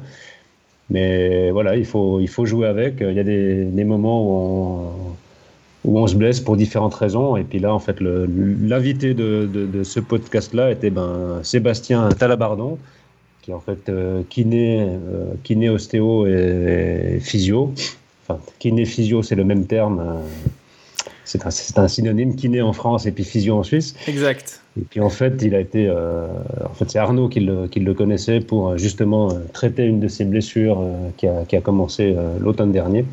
Mais 0.90 1.52
voilà, 1.52 1.76
il 1.76 1.86
faut, 1.86 2.20
il 2.20 2.28
faut 2.28 2.46
jouer 2.46 2.68
avec. 2.68 2.96
Il 3.02 3.14
y 3.14 3.20
a 3.20 3.24
des, 3.24 3.66
des 3.66 3.84
moments 3.84 4.26
où 4.26 4.30
on, 4.34 5.16
où 5.84 5.98
on 5.98 6.08
se 6.08 6.15
blesse 6.15 6.39
pour 6.39 6.58
différentes 6.58 6.94
raisons. 6.94 7.36
Et 7.38 7.44
puis 7.44 7.60
là, 7.60 7.74
en 7.74 7.80
fait, 7.80 7.98
l'invité 8.00 9.13
de, 9.13 9.50
de, 9.52 9.84
ce 9.84 10.00
podcast-là 10.00 10.72
était 10.72 10.89
ben, 10.89 11.39
Sébastien 11.44 12.10
Talabardon, 12.10 12.78
qui 13.41 13.52
est 13.52 13.54
en 13.54 13.60
fait 13.60 13.89
euh, 13.89 14.22
kiné, 14.30 14.82
euh, 14.82 15.34
kiné, 15.44 15.70
ostéo 15.70 16.28
et, 16.28 17.20
physio. 17.20 17.74
Enfin, 18.28 18.39
kiné, 18.60 18.86
physio, 18.86 19.24
c'est 19.24 19.36
le 19.36 19.44
même 19.44 19.65
terme. 19.65 20.00
Euh, 20.00 20.22
c'est 21.24 21.46
un, 21.46 21.50
un, 21.84 21.88
synonyme, 21.88 22.36
kiné 22.36 22.62
en 22.62 22.74
France 22.74 23.06
et 23.06 23.12
puis 23.12 23.24
physio 23.24 23.56
en 23.56 23.63
Suisse. 23.63 23.96
Exact. 24.08 24.62
Et 24.80 24.84
puis 24.84 25.00
en 25.00 25.10
fait, 25.10 25.41
il 25.41 25.56
a 25.56 25.60
été, 25.60 25.89
en 25.89 26.74
fait, 26.74 26.89
c'est 26.89 27.00
Arnaud 27.00 27.30
qui 27.30 27.39
le, 27.39 27.67
qui 27.67 27.80
le, 27.80 27.94
connaissait 27.94 28.41
pour 28.41 28.78
justement 28.78 29.30
traiter 29.54 29.84
une 29.84 30.02
de 30.02 30.10
ses 30.10 30.26
blessures 30.26 30.84
qui 31.17 31.28
a, 31.28 31.46
qui, 31.46 31.56
a, 31.56 31.62
commencé 31.62 32.15
l'automne 32.39 32.74
dernier. 32.74 33.06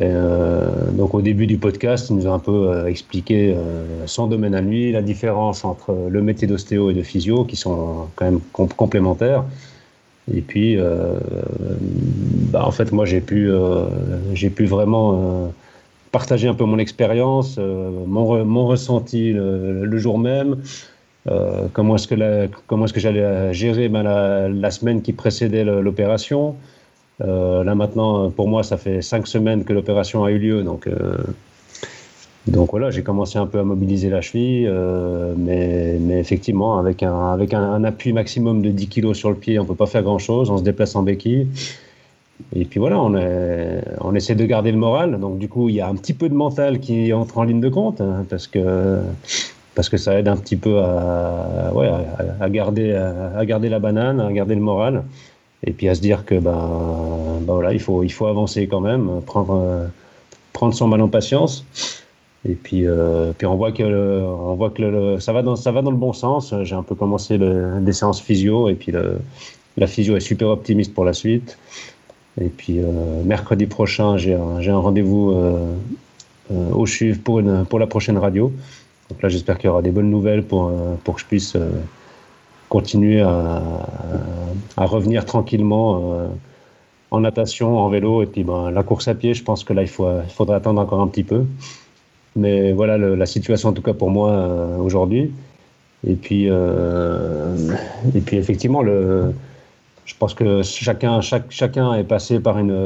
Euh, 0.00 0.90
donc 0.90 1.14
au 1.14 1.22
début 1.22 1.46
du 1.46 1.56
podcast, 1.58 2.08
il 2.10 2.16
nous 2.16 2.26
a 2.26 2.30
un 2.30 2.38
peu 2.38 2.68
euh, 2.68 2.86
expliqué 2.86 3.54
euh, 3.54 4.06
son 4.06 4.26
domaine 4.26 4.54
à 4.54 4.60
lui, 4.60 4.90
la 4.90 5.02
différence 5.02 5.64
entre 5.64 5.94
le 6.08 6.22
métier 6.22 6.48
d'ostéo 6.48 6.90
et 6.90 6.94
de 6.94 7.02
physio, 7.02 7.44
qui 7.44 7.56
sont 7.56 8.08
quand 8.16 8.24
même 8.24 8.40
complémentaires. 8.52 9.44
Et 10.34 10.40
puis, 10.40 10.78
bah, 12.50 12.66
en 12.66 12.70
fait, 12.70 12.92
moi, 12.92 13.04
j'ai 13.04 13.20
pu, 13.20 13.50
pu 14.56 14.64
vraiment 14.64 15.52
partager 16.12 16.48
un 16.48 16.54
peu 16.54 16.64
mon 16.64 16.78
expérience, 16.78 17.58
mon, 17.58 18.66
ressenti 18.66 19.34
le, 19.34 19.98
jour 19.98 20.18
même, 20.18 20.62
comment 21.74 21.96
est-ce 21.96 22.08
que, 22.08 22.14
est-ce 22.14 22.92
que 22.94 23.00
j'allais 23.00 23.52
gérer 23.52 23.88
la, 23.88 24.48
la, 24.48 24.70
semaine 24.70 25.02
qui 25.02 25.12
précédait 25.12 25.62
l'opération. 25.62 26.56
Euh, 27.20 27.62
là 27.64 27.74
maintenant, 27.74 28.30
pour 28.30 28.48
moi, 28.48 28.62
ça 28.62 28.76
fait 28.76 29.02
cinq 29.02 29.26
semaines 29.26 29.64
que 29.64 29.72
l'opération 29.72 30.24
a 30.24 30.30
eu 30.30 30.38
lieu, 30.38 30.62
donc 30.62 30.86
euh, 30.88 31.16
voilà, 32.52 32.90
j'ai 32.90 33.02
commencé 33.02 33.38
un 33.38 33.46
peu 33.46 33.60
à 33.60 33.64
mobiliser 33.64 34.10
la 34.10 34.20
cheville, 34.20 34.66
euh, 34.68 35.34
mais, 35.36 36.18
effectivement, 36.18 36.78
avec, 36.78 37.02
un, 37.02 37.84
appui 37.84 38.12
maximum 38.12 38.62
de 38.62 38.70
10 38.70 38.88
kg 38.88 39.14
sur 39.14 39.30
le 39.30 39.36
pied, 39.36 39.58
on 39.58 39.62
ne 39.62 39.68
peut 39.68 39.74
pas 39.74 39.86
faire 39.86 40.02
grand-chose, 40.02 40.50
on 40.50 40.58
se 40.58 40.62
déplace 40.62 40.96
en 40.96 41.02
béquille. 41.02 41.46
Et 42.54 42.64
puis 42.64 42.80
voilà, 42.80 43.00
on, 43.00 44.14
essaie 44.14 44.34
de 44.34 44.44
garder 44.44 44.72
le 44.72 44.78
moral. 44.78 45.20
Donc 45.20 45.38
du 45.38 45.48
coup, 45.48 45.68
il 45.68 45.76
y 45.76 45.80
a 45.80 45.88
un 45.88 45.94
petit 45.94 46.14
peu 46.14 46.28
de 46.28 46.34
mental 46.34 46.80
qui 46.80 47.12
entre 47.12 47.38
en 47.38 47.44
ligne 47.44 47.60
de 47.60 47.68
compte, 47.68 48.00
hein, 48.00 48.26
parce, 48.28 48.48
que, 48.48 48.98
ça 49.96 50.18
aide 50.18 50.26
un 50.26 50.36
petit 50.36 50.56
peu 50.56 50.80
à 50.80 51.70
garder 52.50 52.90
la 53.68 53.78
banane, 53.78 54.20
à 54.20 54.32
garder 54.32 54.56
le 54.56 54.60
moral 54.60 55.04
et 55.66 55.72
puis 55.72 55.88
à 55.88 55.94
se 55.94 56.00
dire 56.00 56.24
que 56.24 56.34
ben, 56.34 57.40
voilà, 57.46 57.72
il 57.72 57.80
faut, 57.80 58.02
il 58.02 58.12
faut 58.12 58.26
avancer 58.26 58.66
quand 58.66 58.80
même, 58.80 59.20
prendre, 59.26 59.88
prendre 60.52 60.74
son 60.74 60.88
mal 60.88 61.00
en 61.00 61.08
patience. 61.08 61.64
Et 62.46 62.52
puis, 62.52 62.86
euh, 62.86 63.32
puis 63.36 63.46
on 63.46 63.56
voit 63.56 63.72
que, 63.72 63.82
on 63.82 64.54
voit 64.54 64.70
que 64.70 65.18
ça, 65.18 65.32
va 65.32 65.42
dans, 65.42 65.56
ça 65.56 65.72
va 65.72 65.80
dans 65.80 65.90
le 65.90 65.96
bon 65.96 66.12
sens. 66.12 66.54
J'ai 66.62 66.74
un 66.74 66.82
peu 66.82 66.94
commencé 66.94 67.38
des 67.38 67.92
séances 67.92 68.20
physio 68.20 68.68
et 68.68 68.74
puis 68.74 68.92
la 69.76 69.86
physio 69.86 70.16
est 70.16 70.20
super 70.20 70.48
optimiste 70.48 70.92
pour 70.92 71.04
la 71.04 71.14
suite. 71.14 71.58
Et 72.40 72.48
puis 72.48 72.80
euh, 72.80 73.22
mercredi 73.24 73.66
prochain, 73.66 74.16
j'ai 74.18 74.34
un, 74.34 74.58
un 74.58 74.78
rendez-vous 74.78 75.30
euh, 75.32 75.74
au 76.72 76.84
CHUV 76.84 77.18
pour, 77.18 77.42
pour 77.68 77.78
la 77.78 77.86
prochaine 77.86 78.18
radio. 78.18 78.52
Donc 79.08 79.22
là, 79.22 79.28
j'espère 79.30 79.56
qu'il 79.56 79.68
y 79.68 79.70
aura 79.70 79.82
des 79.82 79.90
bonnes 79.90 80.10
nouvelles 80.10 80.42
pour, 80.42 80.70
pour 81.04 81.14
que 81.14 81.20
je 81.20 81.26
puisse 81.26 81.56
continuer 82.74 83.20
à, 83.20 83.60
revenir 84.76 85.24
tranquillement 85.24 85.88
euh, 85.94 86.26
en 87.12 87.20
natation, 87.20 87.78
en 87.78 87.88
vélo. 87.88 88.22
Et 88.24 88.26
puis 88.26 88.42
ben, 88.42 88.72
la 88.72 88.82
course 88.82 89.06
à 89.06 89.14
pied, 89.14 89.32
je 89.32 89.44
pense 89.44 89.62
que 89.62 89.72
là, 89.72 89.82
il, 89.82 89.88
faut, 89.88 90.08
il 90.28 90.34
faudra 90.38 90.56
attendre 90.56 90.80
encore 90.80 91.00
un 91.00 91.06
petit 91.06 91.22
peu. 91.22 91.44
Mais 92.34 92.72
voilà 92.72 92.98
la 92.98 93.26
situation, 93.26 93.68
en 93.68 93.74
tout 93.74 93.82
cas 93.88 93.94
pour 93.94 94.10
moi, 94.10 94.30
euh, 94.30 94.76
aujourd'hui. 94.78 95.30
Et 96.04 96.14
puis, 96.14 96.46
euh, 96.48 97.54
et 98.12 98.20
puis 98.20 98.38
effectivement, 98.38 98.82
le, 98.82 99.32
je 100.04 100.14
pense 100.18 100.34
que 100.34 100.64
chacun, 100.64 101.20
chacun 101.20 101.94
est 101.94 102.08
passé 102.14 102.40
par, 102.40 102.58
une, 102.58 102.76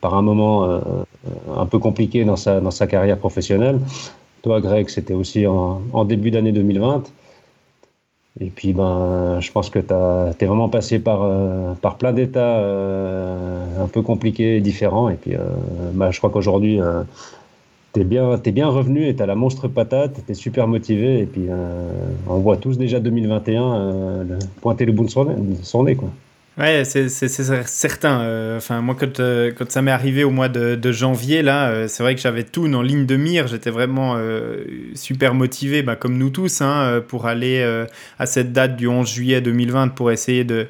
par 0.00 0.14
un 0.14 0.22
moment 0.22 0.80
un 1.62 1.66
peu 1.66 1.78
compliqué 1.78 2.24
dans 2.24 2.36
sa, 2.36 2.60
dans 2.60 2.70
sa 2.70 2.86
carrière 2.86 3.18
professionnelle. 3.18 3.80
Toi, 4.40 4.62
Greg, 4.62 4.88
c'était 4.88 5.14
aussi 5.14 5.46
en 5.46 6.04
début 6.06 6.30
d'année 6.30 6.52
2020. 6.52 7.04
Et 8.40 8.50
puis, 8.50 8.74
ben, 8.74 9.38
je 9.40 9.50
pense 9.50 9.70
que 9.70 9.78
tu 9.78 10.44
es 10.44 10.46
vraiment 10.46 10.68
passé 10.68 10.98
par, 10.98 11.22
euh, 11.22 11.72
par 11.80 11.96
plein 11.96 12.12
d'états 12.12 12.58
euh, 12.58 13.82
un 13.82 13.86
peu 13.86 14.02
compliqués 14.02 14.56
et 14.56 14.60
différents. 14.60 15.08
Et 15.08 15.14
puis, 15.14 15.34
euh, 15.34 15.38
ben, 15.94 16.10
je 16.10 16.18
crois 16.18 16.28
qu'aujourd'hui, 16.28 16.78
tu 17.94 18.00
es, 18.00 18.04
bien, 18.04 18.38
es 18.42 18.52
bien 18.52 18.68
revenu 18.68 19.08
et 19.08 19.16
tu 19.16 19.22
as 19.22 19.26
la 19.26 19.36
monstre 19.36 19.68
patate, 19.68 20.20
tu 20.26 20.32
es 20.32 20.34
super 20.34 20.68
motivé. 20.68 21.20
Et 21.20 21.26
puis, 21.26 21.46
on 22.28 22.38
voit 22.38 22.58
tous 22.58 22.76
déjà 22.76 23.00
2021 23.00 24.26
pointer 24.60 24.84
le 24.84 24.92
bout 24.92 25.04
de 25.04 25.10
son 25.62 25.84
nez. 25.84 25.96
Quoi. 25.96 26.10
Ouais, 26.58 26.84
c'est 26.86 27.08
certain. 27.10 28.22
Euh, 28.22 28.56
enfin, 28.56 28.80
moi, 28.80 28.96
quand, 28.98 29.20
euh, 29.20 29.52
quand 29.54 29.70
ça 29.70 29.82
m'est 29.82 29.90
arrivé 29.90 30.24
au 30.24 30.30
mois 30.30 30.48
de, 30.48 30.74
de 30.74 30.90
janvier, 30.92 31.42
là, 31.42 31.68
euh, 31.68 31.86
c'est 31.86 32.02
vrai 32.02 32.14
que 32.14 32.20
j'avais 32.22 32.44
tout 32.44 32.64
en 32.72 32.80
ligne 32.80 33.04
de 33.04 33.16
mire. 33.16 33.46
J'étais 33.46 33.68
vraiment 33.68 34.16
super 34.94 35.34
motivé, 35.34 35.82
bah, 35.82 35.96
comme 35.96 36.16
nous 36.16 36.30
tous, 36.30 36.62
hein, 36.62 37.02
pour 37.08 37.26
aller 37.26 37.62
à 38.18 38.26
cette 38.26 38.52
date 38.52 38.76
du 38.76 38.86
11 38.88 39.06
juillet 39.12 39.40
2020 39.42 39.88
pour 39.88 40.10
essayer 40.10 40.44
de, 40.44 40.66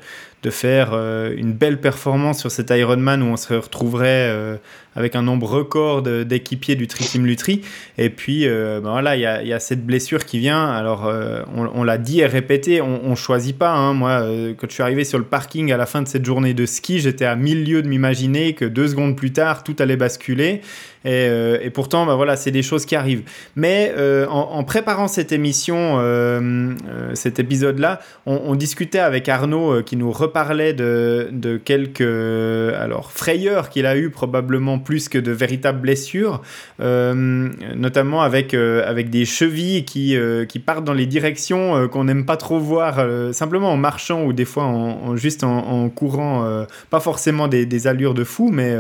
de 0.47 0.51
faire 0.51 0.95
une 1.37 1.53
belle 1.53 1.81
performance 1.81 2.39
sur 2.39 2.51
cet 2.51 2.71
Ironman 2.71 3.21
où 3.23 3.27
on 3.27 3.37
se 3.37 3.53
retrouverait 3.53 4.59
avec 4.97 5.15
un 5.15 5.23
nombre 5.23 5.47
record 5.47 6.03
d'équipiers 6.03 6.75
du 6.75 6.87
Tri 6.87 7.05
Team 7.05 7.27
Lutry. 7.27 7.61
Et 7.99 8.09
puis, 8.11 8.49
euh, 8.49 8.81
ben 8.81 8.91
voilà, 8.91 9.15
il 9.15 9.21
y 9.21 9.53
a, 9.53 9.61
cette 9.61 9.85
blessure 9.85 10.25
qui 10.25 10.39
vient. 10.39 10.67
Alors, 10.67 11.07
euh, 11.07 11.43
on, 11.55 11.85
l'a 11.85 11.99
dit 11.99 12.21
et 12.21 12.27
répété, 12.27 12.81
on, 12.81 13.11
ne 13.11 13.15
choisit 13.15 13.57
pas. 13.57 13.73
Hein. 13.73 13.93
Moi, 13.93 14.23
euh, 14.23 14.55
quand 14.57 14.67
je 14.69 14.75
suis 14.75 14.83
arrivé 14.83 15.05
sur 15.05 15.19
le 15.19 15.25
parking 15.25 15.71
à 15.71 15.77
la 15.77 15.87
fin 15.87 16.01
de 16.01 16.09
cette 16.09 16.25
journée 16.25 16.55
de 16.55 16.65
ski, 16.65 16.99
j'étais 16.99 17.27
à 17.27 17.37
mille 17.37 17.65
lieues 17.65 17.83
de 17.83 17.89
m'imaginer 17.89 18.55
que 18.55 18.65
deux 18.65 18.89
secondes 18.89 19.17
plus 19.17 19.33
tard, 19.33 19.65
tout 19.65 19.77
allait 19.79 19.97
basculer. 19.97 20.63
Et, 21.07 21.27
et 21.63 21.71
pourtant, 21.71 22.05
ben 22.05 22.17
voilà, 22.17 22.37
c'est 22.37 22.51
des 22.51 22.63
choses 22.63 22.85
qui 22.85 22.97
arrivent. 22.97 23.23
Mais 23.55 23.95
en, 24.29 24.49
en, 24.53 24.65
préparant 24.65 25.09
cette 25.09 25.33
émission, 25.33 26.01
cet 27.15 27.39
épisode-là, 27.39 28.01
on, 28.27 28.55
discutait 28.57 28.99
avec 28.99 29.29
Arnaud 29.29 29.83
qui 29.83 29.97
nous 29.97 30.11
reparlait 30.11 30.73
de, 30.73 31.61
quelques 31.65 32.01
alors 32.01 33.13
frayeurs 33.13 33.71
qu'il 33.71 33.87
a 33.87 33.97
eu 33.97 34.11
probablement 34.11 34.79
plus 34.79 35.09
que 35.09 35.19
de 35.19 35.33
véritables 35.33 35.81
blessures, 35.81 36.43
euh, 36.81 37.49
notamment 37.75 38.23
avec, 38.23 38.55
euh, 38.55 38.89
avec 38.89 39.11
des 39.11 39.25
chevilles 39.25 39.85
qui, 39.85 40.17
euh, 40.17 40.45
qui 40.45 40.59
partent 40.59 40.85
dans 40.85 40.95
les 40.95 41.07
directions 41.07 41.89
qu'on 41.89 42.05
n'aime 42.05 42.25
pas 42.25 42.37
trop 42.37 42.59
voir, 42.59 43.05
simplement 43.33 43.73
en 43.73 43.77
marchant 43.77 44.25
ou 44.25 44.33
des 44.33 44.45
fois 44.45 44.65
en, 44.65 45.17
juste 45.17 45.45
en, 45.45 45.89
courant, 45.89 46.67
pas 46.91 47.01
forcément 47.01 47.49
des, 47.49 47.67
des, 47.67 47.87
allures 47.87 48.15
de 48.15 48.25
fou, 48.25 48.51
mais 48.53 48.75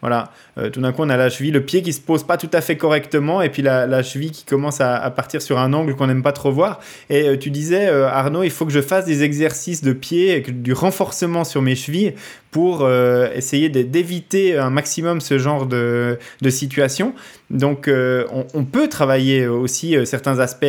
voilà, 0.00 0.30
tout 0.72 0.80
d'un 0.80 0.92
coup 0.92 1.02
on 1.02 1.10
a 1.10 1.16
la 1.16 1.30
cheville, 1.30 1.47
le 1.50 1.60
pied 1.62 1.82
qui 1.82 1.92
se 1.92 2.00
pose 2.00 2.24
pas 2.24 2.36
tout 2.36 2.50
à 2.52 2.60
fait 2.60 2.76
correctement, 2.76 3.42
et 3.42 3.48
puis 3.48 3.62
la, 3.62 4.02
cheville 4.02 4.30
qui 4.30 4.44
commence 4.44 4.80
à, 4.80 5.10
partir 5.10 5.42
sur 5.42 5.58
un 5.58 5.72
angle 5.72 5.94
qu'on 5.94 6.06
n'aime 6.06 6.22
pas 6.22 6.32
trop 6.32 6.52
voir. 6.52 6.80
Et 7.10 7.38
tu 7.38 7.50
disais, 7.50 7.88
Arnaud, 7.88 8.42
il 8.42 8.50
faut 8.50 8.66
que 8.66 8.72
je 8.72 8.80
fasse 8.80 9.04
des 9.04 9.22
exercices 9.22 9.82
de 9.82 9.92
pied, 9.92 10.40
du 10.40 10.72
renforcement 10.72 11.44
sur 11.44 11.62
mes 11.62 11.74
chevilles 11.74 12.14
pour 12.50 12.80
euh, 12.82 13.28
essayer 13.34 13.68
d'éviter 13.68 14.56
un 14.56 14.70
maximum 14.70 15.20
ce 15.20 15.38
genre 15.38 15.66
de, 15.66 16.18
situation. 16.48 17.14
Donc 17.50 17.88
euh, 17.88 18.24
on, 18.54 18.64
peut 18.64 18.88
travailler 18.88 19.46
aussi 19.46 19.96
euh, 19.96 20.04
certains 20.04 20.38
aspects 20.38 20.66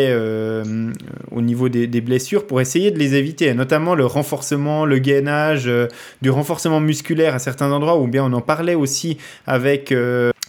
au 1.32 1.41
niveau 1.41 1.69
des, 1.69 2.01
blessures 2.01 2.47
pour 2.47 2.61
essayer 2.61 2.91
de 2.91 2.99
les 2.99 3.15
éviter, 3.15 3.53
notamment 3.53 3.95
le 3.95 4.05
renforcement, 4.05 4.86
le 4.86 4.99
gainage, 4.99 5.69
du 6.21 6.30
renforcement 6.30 6.80
musculaire 6.80 7.36
à 7.36 7.39
certains 7.39 7.71
endroits, 7.71 7.97
ou 7.97 8.07
bien 8.07 8.23
on 8.23 8.34
en 8.34 8.41
parlait 8.41 8.75
aussi 8.75 9.17
avec 9.47 9.93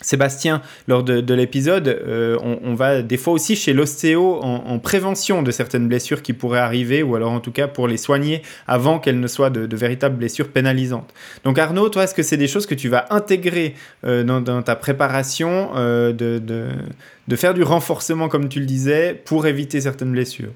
Sébastien, 0.02 0.62
lors 0.88 1.02
de, 1.02 1.34
l'épisode, 1.34 1.88
euh, 1.88 2.38
on, 2.42 2.74
va 2.74 3.02
des 3.02 3.18
fois 3.18 3.34
aussi 3.34 3.54
chez 3.54 3.74
l'ostéo 3.74 4.40
en, 4.42 4.78
prévention 4.78 5.42
de 5.42 5.50
certaines 5.50 5.88
blessures 5.88 6.22
qui 6.22 6.32
pourraient 6.32 6.60
arriver, 6.60 7.02
ou 7.02 7.16
alors 7.16 7.32
en 7.32 7.40
tout 7.40 7.52
cas 7.52 7.68
pour 7.68 7.86
les 7.86 7.98
soigner 7.98 8.42
avant 8.66 8.98
qu'elles 8.98 9.20
ne 9.20 9.26
soient 9.26 9.50
de, 9.50 9.76
véritables 9.76 10.16
blessures 10.16 10.48
pénalisantes. 10.48 11.12
Donc 11.44 11.58
Arnaud, 11.58 11.90
toi, 11.90 12.04
est-ce 12.04 12.14
que 12.14 12.22
c'est 12.22 12.38
des 12.38 12.48
choses 12.48 12.66
que 12.66 12.74
tu 12.74 12.88
vas 12.88 13.06
intégrer 13.10 13.74
euh, 14.04 14.24
dans, 14.24 14.62
ta 14.62 14.74
préparation 14.74 15.70
euh, 15.76 16.12
de, 16.12 16.38
de 16.38 17.36
faire 17.36 17.52
du 17.52 17.62
renforcement, 17.62 18.28
comme 18.28 18.48
tu 18.48 18.60
le 18.60 18.66
disais, 18.66 19.20
pour 19.24 19.46
éviter 19.46 19.82
certaines 19.82 20.12
blessures? 20.12 20.52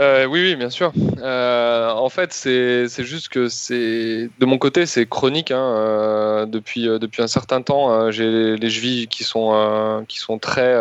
Euh, 0.00 0.24
oui, 0.26 0.42
oui, 0.42 0.56
bien 0.56 0.70
sûr. 0.70 0.92
Euh, 1.18 1.90
en 1.90 2.08
fait, 2.08 2.32
c'est 2.32 3.04
juste 3.04 3.28
que 3.28 3.48
c'est 3.48 4.28
de 4.38 4.46
mon 4.46 4.58
côté, 4.58 4.86
c'est 4.86 5.06
chronique. 5.06 5.50
Hein, 5.50 5.74
euh, 5.76 6.46
depuis, 6.46 6.86
depuis 6.86 7.22
un 7.22 7.28
certain 7.28 7.62
temps, 7.62 8.10
j'ai 8.10 8.56
les 8.56 8.70
chevilles 8.70 9.08
qui 9.08 9.24
sont, 9.24 10.04
qui 10.08 10.18
sont 10.18 10.38
très, 10.38 10.74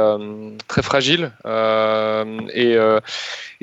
très 0.67 0.81
fragiles. 0.81 1.31
et, 1.45 2.77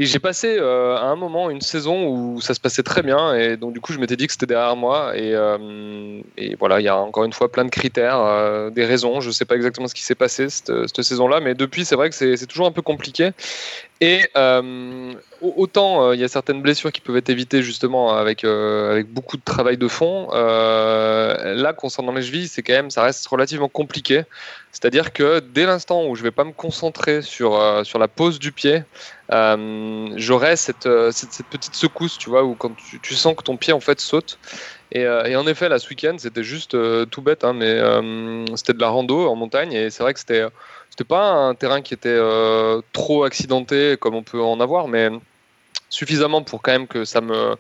et 0.03 0.07
j'ai 0.07 0.19
passé 0.19 0.59
à 0.59 1.05
un 1.05 1.17
moment 1.17 1.51
une 1.51 1.61
saison 1.61 2.09
où 2.09 2.41
ça 2.41 2.55
se 2.55 2.61
passait 2.61 2.83
très 2.83 3.03
bien. 3.03 3.35
Et 3.35 3.57
donc, 3.57 3.73
du 3.73 3.81
coup, 3.81 3.93
je 3.93 3.99
m'étais 3.99 4.17
dit 4.17 4.27
que 4.27 4.33
c'était 4.33 4.47
derrière 4.47 4.77
moi. 4.77 5.17
Et, 5.17 5.35
et, 6.37 6.57
voilà, 6.59 6.81
il 6.81 6.85
y 6.85 6.89
a 6.89 6.97
encore 6.97 7.25
une 7.25 7.33
fois 7.33 7.51
plein 7.53 7.65
de 7.65 7.71
critères, 7.71 8.71
des 8.71 8.85
raisons. 8.85 9.21
Je 9.21 9.29
ne 9.29 9.33
sais 9.33 9.45
pas 9.45 9.57
exactement 9.57 9.89
ce 9.89 9.95
qui 9.95 10.03
s'est 10.03 10.15
passé 10.15 10.49
cette, 10.49 11.03
saison-là. 11.03 11.41
Mais 11.41 11.55
depuis, 11.55 11.85
c'est 11.85 11.97
vrai 11.97 12.09
que 12.11 12.17
c'est 12.17 12.47
toujours 12.47 12.67
un 12.67 12.73
peu 12.73 12.83
compliqué. 12.83 13.31
Et 14.03 14.23
euh, 14.35 15.13
autant 15.43 16.03
euh, 16.03 16.15
il 16.15 16.21
y 16.23 16.25
a 16.25 16.29
certaines 16.29 16.63
blessures 16.63 16.91
qui 16.91 17.03
peuvent 17.03 17.19
être 17.19 17.29
évitées 17.29 17.63
justement 17.63 18.17
avec, 18.17 18.45
euh, 18.45 18.91
avec 18.93 19.13
beaucoup 19.13 19.37
de 19.37 19.43
travail 19.43 19.77
de 19.77 19.89
fond. 19.89 20.29
là, 20.33 21.73
concernant 21.75 22.13
les 22.13 22.23
chevilles, 22.23 22.49
c'est 22.49 22.63
quand 22.63 22.73
même, 22.73 22.91
ça 22.91 23.03
reste 23.03 23.27
relativement 23.27 23.69
compliqué. 23.69 24.23
C'est-à-dire 24.73 25.13
que 25.13 25.41
dès 25.41 25.67
l'instant 25.67 26.07
où 26.07 26.15
je 26.15 26.23
vais 26.23 26.31
pas 26.31 26.45
me 26.45 26.53
concentrer 26.53 27.23
sur, 27.23 27.61
sur 27.85 27.99
la 27.99 28.09
pose 28.09 28.39
du 28.39 28.53
pied, 28.53 28.85
j'aurai 29.29 30.57
cette, 30.57 30.89
cette, 31.11 31.47
petite 31.47 31.75
secousse, 31.75 32.19
tu 32.19 32.31
vois, 32.31 32.45
où 32.45 32.55
quand 32.55 32.73
tu, 33.03 33.15
sens 33.15 33.35
que 33.37 33.43
ton 33.43 33.57
pied 33.57 33.73
en 33.73 33.81
fait 33.81 34.01
saute. 34.01 34.39
Et, 34.93 35.07
en 35.09 35.47
effet, 35.49 35.69
là, 35.69 35.81
ce 35.81 35.89
week-end, 35.89 36.15
c'était 36.19 36.45
juste 36.45 36.77
tout 37.11 37.21
bête, 37.21 37.43
hein, 37.43 37.53
mais 37.53 37.81
c'était 38.55 38.75
de 38.75 38.81
la 38.81 38.89
rando 38.89 39.29
en 39.29 39.35
montagne 39.35 39.73
et 39.73 39.91
c'est 39.91 40.05
vrai 40.05 40.15
que 40.15 40.21
c'était 40.21 40.47
c'était 40.91 41.05
pas 41.05 41.31
un 41.31 41.55
terrain 41.55 41.81
qui 41.81 41.95
était 41.95 42.09
euh, 42.11 42.83
trop 42.93 43.25
accidenté 43.25 43.97
comme 43.99 44.15
on 44.15 44.23
peut 44.23 44.43
en 44.43 44.61
avoir, 44.61 44.89
mais 44.89 45.09
suffisamment 45.89 46.43
pour 46.43 46.61
quand 46.61 46.73
même 46.73 46.89
que 46.89 47.05
ça 47.05 47.21
me 47.21 47.57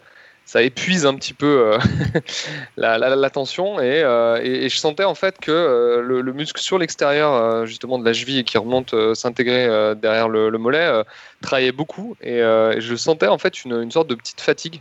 ça 0.51 0.63
épuise 0.63 1.07
un 1.07 1.15
petit 1.15 1.33
peu 1.33 1.75
euh, 1.75 1.79
la, 2.77 3.31
tension. 3.31 3.77
Euh, 3.79 4.41
et, 4.43 4.65
et, 4.65 4.69
je 4.69 4.77
sentais 4.79 5.05
en 5.05 5.15
fait 5.15 5.39
que 5.39 6.03
le, 6.05 6.33
muscle 6.33 6.61
sur 6.61 6.77
l'extérieur 6.77 7.65
justement 7.67 8.01
de 8.01 8.05
la 8.05 8.13
cheville 8.13 8.43
qui 8.43 8.59
remonte 8.59 8.93
s'intégrer 9.15 9.95
derrière 9.95 10.29
le, 10.29 10.51
mollet 10.59 11.05
travaillait 11.41 11.71
beaucoup. 11.71 12.17
Et, 12.21 12.41
je 12.41 12.95
sentais 12.97 13.29
en 13.29 13.39
fait 13.39 13.65
une, 13.65 13.91
sorte 13.93 14.09
de 14.09 14.17
petite 14.17 14.41
fatigue 14.41 14.81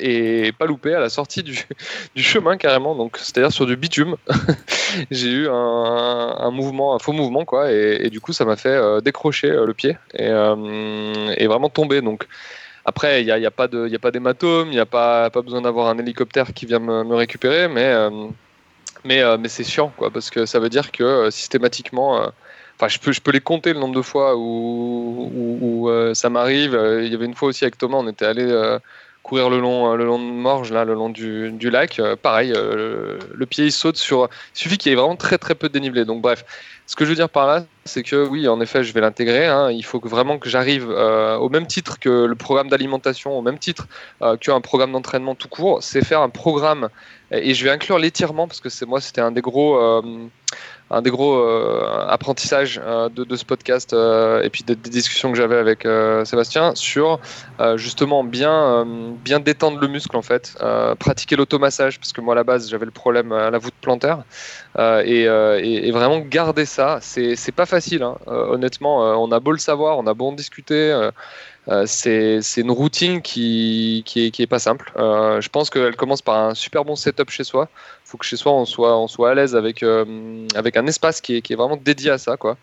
et 0.00 0.50
pas 0.58 0.66
loupé 0.66 0.92
à 0.92 0.98
la 0.98 1.08
sortie 1.08 1.42
du, 2.16 2.22
chemin 2.22 2.56
carrément. 2.56 2.96
Donc 2.96 3.18
c'est-à-dire 3.18 3.52
sur 3.52 3.66
du 3.66 3.76
bitume. 3.76 4.16
J'ai 5.10 5.30
eu 5.30 5.48
un, 5.48 6.50
mouvement, 6.50 6.94
un 6.94 6.98
faux 6.98 7.12
mouvement, 7.12 7.44
quoi, 7.44 7.70
et, 7.72 8.10
du 8.10 8.20
coup, 8.20 8.32
ça 8.32 8.44
m'a 8.44 8.56
fait 8.56 8.68
euh, 8.68 9.00
décrocher 9.00 9.50
euh, 9.50 9.66
le 9.66 9.74
pied. 9.74 9.96
Euh, 10.20 11.34
et, 11.36 11.46
vraiment 11.46 11.68
tomber. 11.68 12.00
Donc, 12.00 12.26
après, 12.86 13.22
il 13.22 13.26
n'y 13.26 13.32
a, 13.32 13.38
y 13.38 13.46
a, 13.46 13.50
pas 13.50 13.68
d'hématome, 13.68 14.68
il 14.68 14.74
n'y 14.74 14.78
a 14.78 14.86
pas, 14.86 15.28
pas 15.30 15.42
besoin 15.42 15.60
d'avoir 15.60 15.88
un 15.88 15.98
hélicoptère 15.98 16.54
qui 16.54 16.66
vient 16.66 16.78
me, 16.78 17.14
récupérer, 17.14 17.68
mais, 17.68 17.92
mais, 19.04 19.22
mais 19.38 19.48
c'est 19.48 19.64
chiant, 19.64 19.92
quoi, 19.96 20.10
parce 20.10 20.30
que 20.30 20.46
ça 20.46 20.60
veut 20.60 20.68
dire 20.68 20.92
que 20.92 21.28
systématiquement. 21.30 22.32
Enfin, 22.76 22.88
je 22.88 22.98
peux, 22.98 23.12
je 23.12 23.20
peux 23.20 23.32
les 23.32 23.40
compter 23.40 23.72
le 23.72 23.80
nombre 23.80 23.94
de 23.94 24.02
fois 24.02 24.36
où, 24.36 25.30
où, 25.60 25.90
ça 26.14 26.30
m'arrive. 26.30 26.78
Il 27.02 27.10
y 27.10 27.14
avait 27.14 27.26
une 27.26 27.34
fois 27.34 27.48
aussi 27.48 27.64
avec 27.64 27.76
Thomas, 27.76 27.98
on 27.98 28.08
était 28.08 28.26
allé 28.26 28.78
courir 29.26 29.50
le 29.50 29.58
long, 29.58 29.94
le 29.96 30.04
long 30.04 30.20
de 30.20 30.24
Morges, 30.24 30.72
là, 30.72 30.84
le 30.84 30.94
long 30.94 31.10
du, 31.10 31.50
du 31.50 31.68
lac. 31.68 31.98
Euh, 31.98 32.14
pareil, 32.14 32.52
euh, 32.54 33.18
le 33.34 33.46
pied 33.46 33.64
il 33.64 33.72
saute 33.72 33.96
sur. 33.96 34.28
Il 34.54 34.58
suffit 34.58 34.78
qu'il 34.78 34.90
y 34.90 34.92
ait 34.92 34.96
vraiment 34.96 35.16
très 35.16 35.36
très 35.36 35.56
peu 35.56 35.68
de 35.68 35.72
dénivelé. 35.72 36.04
Donc 36.04 36.22
bref, 36.22 36.44
ce 36.86 36.96
que 36.96 37.04
je 37.04 37.10
veux 37.10 37.16
dire 37.16 37.28
par 37.28 37.46
là, 37.46 37.64
c'est 37.84 38.02
que 38.02 38.26
oui, 38.26 38.48
en 38.48 38.60
effet, 38.60 38.84
je 38.84 38.92
vais 38.92 39.00
l'intégrer. 39.00 39.46
Hein. 39.46 39.70
Il 39.70 39.84
faut 39.84 40.00
vraiment 40.00 40.38
que 40.38 40.48
j'arrive 40.48 40.88
euh, 40.90 41.36
au 41.36 41.48
même 41.48 41.66
titre 41.66 41.98
que 41.98 42.24
le 42.24 42.34
programme 42.34 42.68
d'alimentation, 42.68 43.36
au 43.36 43.42
même 43.42 43.58
titre 43.58 43.86
qu'un 44.40 44.60
programme 44.60 44.92
d'entraînement 44.92 45.34
tout 45.34 45.48
court, 45.48 45.82
c'est 45.82 46.04
faire 46.04 46.20
un 46.20 46.28
programme. 46.28 46.88
Et 47.32 47.54
je 47.54 47.64
vais 47.64 47.70
inclure 47.70 47.98
l'étirement 47.98 48.46
parce 48.46 48.60
que 48.60 48.68
c'est 48.68 48.86
moi, 48.86 49.00
c'était 49.00 49.20
un 49.20 49.32
des 49.32 49.40
gros 49.40 49.76
un 50.90 51.02
des 51.02 51.10
gros 51.10 51.36
euh, 51.36 52.06
apprentissages 52.08 52.80
euh, 52.84 53.08
de, 53.08 53.36
ce 53.36 53.44
podcast 53.44 53.92
euh, 53.92 54.42
et 54.42 54.50
puis 54.50 54.62
des, 54.62 54.76
discussions 54.76 55.32
que 55.32 55.36
j'avais 55.36 55.56
avec 55.56 55.86
Sébastien 56.24 56.74
sur 56.74 57.20
justement 57.74 58.24
bien, 58.24 58.86
bien 59.24 59.40
détendre 59.40 59.78
le 59.78 59.88
muscle 59.88 60.16
en 60.16 60.22
fait, 60.22 60.56
pratiquer 60.98 61.36
l'automassage 61.36 61.98
parce 61.98 62.12
que 62.12 62.20
moi 62.20 62.34
à 62.34 62.36
la 62.36 62.44
base 62.44 62.70
j'avais 62.70 62.84
le 62.84 62.90
problème 62.90 63.32
à 63.32 63.50
la 63.50 63.58
voûte 63.58 63.74
plantaire 63.80 64.22
et, 64.78 65.22
et, 65.24 65.90
vraiment 65.90 66.20
garder 66.20 66.64
ça, 66.64 66.75
c'est 67.00 67.54
pas 67.54 67.66
facile. 67.66 68.02
Hein. 68.02 68.16
honnêtement, 68.26 68.98
on 69.22 69.30
a 69.32 69.40
beau 69.40 69.52
le 69.52 69.58
savoir, 69.58 69.98
on 69.98 70.06
a 70.06 70.14
beau 70.14 70.28
en 70.28 70.32
discuter. 70.32 71.10
c'est 71.86 72.40
une 72.56 72.70
routine 72.70 73.22
qui, 73.22 74.02
qui, 74.06 74.26
est, 74.26 74.30
qui 74.30 74.42
est 74.42 74.46
pas 74.46 74.58
simple. 74.58 74.92
je 74.96 75.48
pense 75.48 75.70
qu'elle 75.70 75.96
commence 75.96 76.22
par 76.22 76.36
un 76.36 76.54
super 76.54 76.84
bon 76.84 76.96
setup 76.96 77.30
chez 77.30 77.44
soi 77.44 77.68
faut 78.06 78.18
que 78.18 78.24
chez 78.24 78.36
soi 78.36 78.52
on 78.52 78.64
soit, 78.64 79.30
à 79.30 79.34
l'aise 79.34 79.56
avec, 79.56 79.82
euh, 79.82 80.46
un 80.54 80.86
espace 80.86 81.20
qui 81.20 81.36
est, 81.36 81.54
vraiment 81.54 81.76
dédié 81.76 82.10
à 82.10 82.18
ça, 82.18 82.36
quoi. 82.36 82.56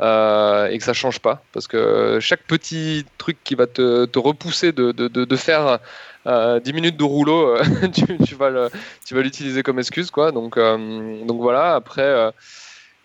Euh, 0.00 0.68
et 0.68 0.78
que 0.78 0.84
ça 0.84 0.92
change 0.92 1.20
pas. 1.20 1.42
Parce 1.52 1.66
que 1.68 2.18
chaque 2.20 2.42
petit 2.42 3.06
truc 3.16 3.38
qui 3.44 3.54
va 3.54 3.66
te, 3.66 4.18
repousser 4.18 4.72
de, 4.72 5.36
faire 5.36 5.78
10 6.26 6.30
euh, 6.30 6.60
minutes 6.74 6.96
de 6.96 7.04
rouleau, 7.04 7.56
tu, 7.94 8.18
tu, 8.18 8.34
vas 8.34 8.68
tu 9.06 9.14
vas 9.14 9.22
l'utiliser 9.22 9.62
comme 9.62 9.78
excuse, 9.78 10.10
quoi. 10.10 10.32
Donc, 10.32 10.58
donc 10.58 11.40
voilà, 11.40 11.74
après. 11.74 12.32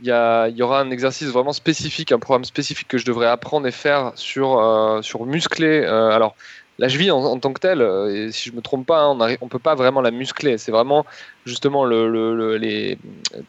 Il 0.03 0.07
y, 0.07 0.11
a, 0.11 0.49
il 0.49 0.57
y, 0.57 0.61
aura 0.61 0.81
un 0.81 0.91
exercice 0.91 1.29
vraiment 1.29 1.53
spécifique, 1.53 2.11
un 2.11 2.19
programme 2.19 2.43
spécifique 2.43 2.89
que 2.89 2.97
je 2.97 3.05
devrais 3.05 3.27
apprendre 3.27 3.65
et 3.67 3.71
faire 3.71 4.11
sur, 4.15 4.99
sur 5.01 5.25
muscler. 5.25 5.85
alors, 5.85 6.35
la 6.77 6.89
cheville 6.89 7.11
en, 7.11 7.39
tant 7.39 7.53
que 7.53 7.61
telle, 7.61 7.81
et 8.13 8.31
si 8.33 8.49
je 8.49 8.55
me 8.55 8.61
trompe 8.61 8.85
pas, 8.85 9.01
hein, 9.01 9.17
on 9.41 9.45
ne 9.45 9.49
peut 9.49 9.59
pas 9.59 9.75
vraiment 9.75 10.01
la 10.01 10.11
muscler. 10.11 10.57
C'est 10.57 10.73
vraiment 10.73 11.05
justement 11.45 11.85
le, 11.85 12.57
les, 12.57 12.97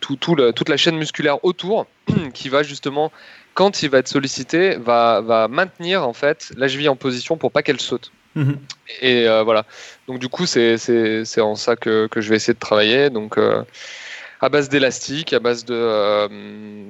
tout, 0.01 0.17
toute 0.17 0.69
la 0.69 0.77
chaîne 0.77 0.97
musculaire 0.97 1.45
autour 1.45 1.87
qui 2.35 2.49
va 2.49 2.63
justement, 2.63 3.11
quand 3.55 3.83
il 3.83 3.91
va 3.91 3.99
être 3.99 4.09
sollicité, 4.09 4.77
va, 4.77 5.23
va 5.23 5.49
maintenir 5.49 6.07
en 6.07 6.13
fait 6.13 6.53
la 6.57 6.69
cheville 6.69 6.89
en 6.89 6.97
position 6.97 7.37
pour 7.37 7.51
pas 7.51 7.65
qu'elle 7.65 7.81
saute. 7.81 8.13
Mhm. 8.37 8.59
Et 9.01 9.27
voilà. 9.45 9.65
Donc 10.07 10.21
du 10.21 10.29
coup, 10.29 10.47
c'est 10.47 11.41
en 11.41 11.57
ça 11.57 11.75
que, 11.75 12.07
que, 12.07 12.21
je 12.21 12.31
vais 12.31 12.37
essayer 12.37 12.55
de 12.55 12.61
travailler. 12.61 13.11
Donc 13.11 13.39
à 14.45 14.51
base 14.51 14.69
d'élastique, 14.69 15.33
à 15.33 15.41
base 15.41 15.65
de, 15.65 15.75
euh, 15.75 16.29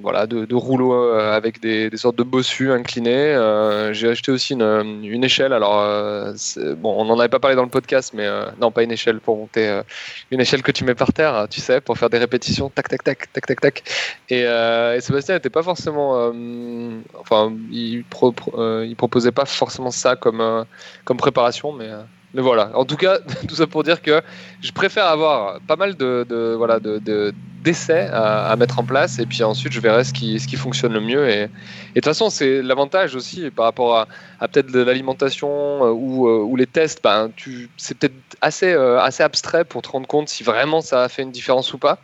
voilà, 0.03 0.27
de, 0.27 0.55
rouleaux 0.57 0.93
euh, 0.93 1.37
avec 1.37 1.61
des, 1.61 1.89
sortes 1.97 2.17
de 2.17 2.25
bossus 2.25 2.73
inclinés. 2.73 3.33
Euh, 3.33 3.93
j'ai 3.93 4.09
acheté 4.09 4.33
aussi 4.33 4.55
une, 4.55 5.23
échelle. 5.25 5.53
Alors, 5.53 5.77
bon, 6.79 6.95
on 7.01 7.05
n'en 7.05 7.17
avait 7.21 7.29
pas 7.29 7.39
parlé 7.39 7.55
dans 7.55 7.63
le 7.63 7.69
podcast, 7.69 8.13
mais 8.13 8.27
non, 8.61 8.73
pas 8.73 8.83
une 8.83 8.91
échelle 8.91 9.21
pour 9.21 9.37
monter, 9.37 9.83
une 10.33 10.41
échelle 10.41 10.63
que 10.65 10.73
tu 10.73 10.83
mets 10.83 10.97
par 10.97 11.13
terre, 11.13 11.47
tu 11.49 11.61
sais, 11.61 11.81
pour 11.81 11.97
faire 11.97 12.11
des 12.11 12.19
répétitions, 12.19 12.71
tac, 12.71 12.89
tac, 12.89 13.05
tac, 13.05 13.33
tac, 13.33 13.47
tac, 13.47 13.61
tac. 13.61 13.83
Et, 14.31 14.45
Sébastien 15.01 15.37
n'était 15.37 15.49
pas 15.49 15.63
forcément, 15.63 16.33
enfin, 17.21 17.53
il, 17.71 18.03
il 18.03 18.97
proposait 18.97 19.33
pas 19.33 19.45
forcément 19.45 19.93
ça 19.93 20.17
comme, 20.17 20.67
comme 21.05 21.19
préparation, 21.19 21.73
mais 21.73 21.89
mais 22.35 22.43
voilà, 22.43 22.71
en 22.75 22.85
tout 22.85 22.97
cas, 22.97 23.19
tout 23.49 23.55
ça 23.55 23.67
pour 23.67 23.85
dire 23.85 24.03
que 24.03 24.21
je 24.61 24.73
préfère 24.73 25.07
avoir 25.07 25.61
pas 25.61 25.77
mal 25.77 25.97
de, 25.97 26.55
voilà 26.59 26.81
de, 26.81 27.33
d'essais 27.63 28.09
à, 28.13 28.55
mettre 28.57 28.79
en 28.81 28.85
place 28.85 29.19
et 29.19 29.27
puis 29.27 29.43
ensuite 29.43 29.73
je 29.73 29.81
verrai 29.81 30.05
ce 30.05 30.13
qui, 30.13 30.39
ce 30.39 30.49
qui 30.49 30.57
fonctionne 30.57 30.93
le 30.93 31.01
mieux. 31.01 31.29
Et, 31.29 31.47
de 31.47 31.51
toute 31.95 32.05
façon, 32.05 32.31
c'est 32.31 32.61
l'avantage 32.61 33.15
aussi 33.15 33.51
par 33.51 33.67
rapport 33.67 33.97
à, 34.41 34.49
peut-être 34.49 34.71
de 34.71 34.81
l'alimentation 34.81 35.49
euh, 35.49 35.91
ou, 35.91 36.29
euh, 36.29 36.43
ou, 36.43 36.57
les 36.57 36.67
tests, 36.67 37.03
ben, 37.03 37.31
c'est 37.77 37.97
peut-être 37.97 38.15
assez, 38.41 38.73
euh, 38.73 39.01
assez 39.01 39.23
abstrait 39.23 39.65
pour 39.65 39.83
te 39.83 39.89
rendre 39.89 40.09
compte 40.09 40.29
si 40.29 40.43
vraiment 40.43 40.81
ça 40.81 41.05
a 41.05 41.09
fait 41.09 41.23
une 41.23 41.31
différence 41.31 41.73
ou 41.73 41.79
pas. 41.79 41.99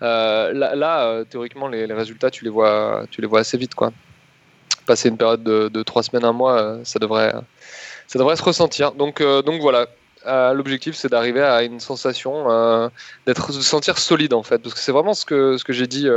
là, 0.00 1.24
théoriquement, 1.28 1.68
les, 1.68 1.84
résultats, 1.92 2.30
tu 2.30 2.44
les 2.44 2.50
vois, 2.50 3.04
tu 3.10 3.20
les 3.20 3.26
vois 3.26 3.40
assez 3.40 3.58
vite. 3.58 3.74
Quoi. 3.74 3.92
Passer 4.86 5.10
une 5.10 5.18
période 5.18 5.44
de, 5.44 5.68
de 5.68 5.82
trois 5.82 6.02
semaines, 6.02 6.24
un 6.24 6.32
mois, 6.32 6.78
ça 6.84 6.98
devrait 6.98 7.34
ça 8.06 8.18
devrait 8.18 8.36
se 8.36 8.42
ressentir. 8.42 8.92
Donc, 8.92 9.20
euh, 9.20 9.42
donc 9.42 9.60
voilà. 9.60 9.86
Euh, 10.26 10.54
l'objectif, 10.54 10.94
c'est 10.94 11.10
d'arriver 11.10 11.42
à 11.42 11.62
une 11.62 11.80
sensation 11.80 12.50
euh, 12.50 12.88
d'être, 13.26 13.48
de 13.48 13.52
se 13.52 13.62
sentir 13.62 13.98
solide 13.98 14.32
en 14.32 14.42
fait, 14.42 14.56
parce 14.56 14.74
que 14.74 14.80
c'est 14.80 14.92
vraiment 14.92 15.12
ce 15.12 15.26
que 15.26 15.58
ce 15.58 15.64
que 15.64 15.74
j'ai 15.74 15.86
dit. 15.86 16.08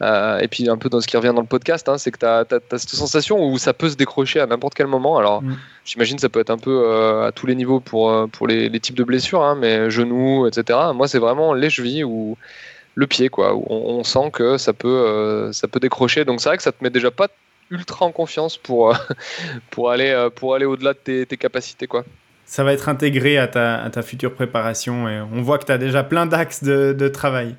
et 0.00 0.48
puis 0.48 0.68
un 0.68 0.76
peu 0.76 0.88
dans 0.88 1.00
ce 1.00 1.08
qui 1.08 1.16
revient 1.16 1.32
dans 1.34 1.40
le 1.40 1.48
podcast, 1.48 1.88
hein, 1.88 1.98
c'est 1.98 2.12
que 2.12 2.18
tu 2.18 2.26
as, 2.26 2.46
cette 2.78 2.90
sensation 2.90 3.44
où 3.44 3.58
ça 3.58 3.72
peut 3.72 3.90
se 3.90 3.96
décrocher 3.96 4.38
à 4.38 4.46
n'importe 4.46 4.74
quel 4.74 4.86
moment. 4.86 5.18
Alors 5.18 5.42
mm. 5.42 5.56
j'imagine 5.84 6.18
ça 6.20 6.28
peut 6.28 6.38
être 6.38 6.50
un 6.50 6.58
peu 6.58 7.24
à 7.24 7.32
tous 7.32 7.46
les 7.46 7.56
niveaux 7.56 7.80
pour, 7.80 8.28
pour 8.30 8.46
les, 8.46 8.68
les 8.68 8.80
types 8.80 8.96
de 8.96 9.04
blessures, 9.04 9.42
hein, 9.42 9.56
mais 9.58 9.90
genoux, 9.90 10.46
etc. 10.46 10.78
Moi 10.94 11.08
c'est 11.08 11.18
vraiment 11.18 11.54
les 11.54 11.70
chevilles 11.70 12.04
ou 12.04 12.36
le 12.94 13.06
pied, 13.08 13.30
quoi, 13.30 13.54
où 13.56 13.64
on, 13.68 14.04
sent 14.04 14.30
que 14.32 14.58
ça 14.58 14.72
peut, 14.72 15.50
ça 15.52 15.66
peut 15.66 15.80
décrocher. 15.80 16.24
Donc 16.24 16.40
c'est 16.40 16.50
vrai 16.50 16.56
que 16.56 16.62
ça 16.62 16.70
te 16.70 16.84
met 16.84 16.90
déjà 16.90 17.10
pas 17.10 17.26
ultra 17.74 18.06
en 18.06 18.12
confiance 18.12 18.56
pour, 18.56 18.90
euh, 18.90 18.94
pour 19.70 19.90
aller, 19.90 20.10
euh, 20.10 20.30
pour 20.30 20.54
aller 20.54 20.64
au-delà 20.64 20.94
de 20.94 21.24
tes, 21.24 21.36
capacités. 21.36 21.86
Quoi. 21.86 22.04
Ça 22.46 22.64
va 22.64 22.72
être 22.72 22.88
intégré 22.88 23.38
à 23.38 23.48
ta, 23.48 24.02
future 24.02 24.32
préparation 24.32 25.08
et 25.08 25.20
on 25.20 25.42
voit 25.42 25.58
que 25.58 25.66
tu 25.66 25.72
as 25.72 25.78
déjà 25.78 26.02
plein 26.04 26.26
d'axes 26.26 26.62
de, 26.62 27.08
travail. 27.08 27.56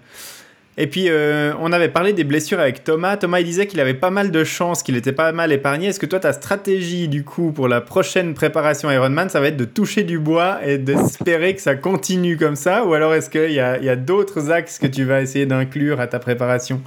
Et 0.77 0.87
puis, 0.87 1.05
euh, 1.07 1.53
on 1.61 1.71
avait 1.71 1.87
parlé 1.87 2.11
des 2.11 2.25
blessures 2.25 2.59
avec 2.59 2.83
Thomas. 2.83 3.15
Thomas, 3.15 3.39
il 3.39 3.45
disait 3.45 3.65
qu'il 3.65 3.79
avait 3.79 3.93
pas 3.93 4.09
mal 4.09 4.29
de 4.29 4.43
chance, 4.43 4.83
qu'il 4.83 4.97
était 4.97 5.13
pas 5.13 5.31
mal 5.31 5.53
épargné. 5.53 5.87
Est-ce 5.87 6.01
que 6.01 6.05
toi, 6.05 6.19
ta 6.19 6.33
stratégie, 6.33 7.07
du 7.07 7.23
coup, 7.23 7.53
pour 7.53 7.69
la 7.69 7.79
prochaine 7.79 8.33
préparation 8.33 8.91
Ironman, 8.91 9.29
ça 9.29 9.39
va 9.39 9.47
être 9.47 9.55
de 9.55 9.63
toucher 9.63 10.03
du 10.03 10.19
bois 10.19 10.59
et 10.65 10.77
d'espérer 10.77 11.55
que 11.55 11.61
ça 11.61 11.75
continue 11.75 12.35
comme 12.35 12.57
ça? 12.57 12.83
Ou 12.83 12.93
alors 12.93 13.13
est-ce 13.13 13.29
qu'il 13.29 13.53
y 13.53 13.59
a 13.59 13.95
d'autres 13.95 14.51
axes 14.51 14.77
que 14.77 14.87
tu 14.87 15.05
vas 15.05 15.21
essayer 15.21 15.45
d'inclure 15.45 16.01
à 16.01 16.07
ta 16.07 16.19
préparation? 16.19 16.81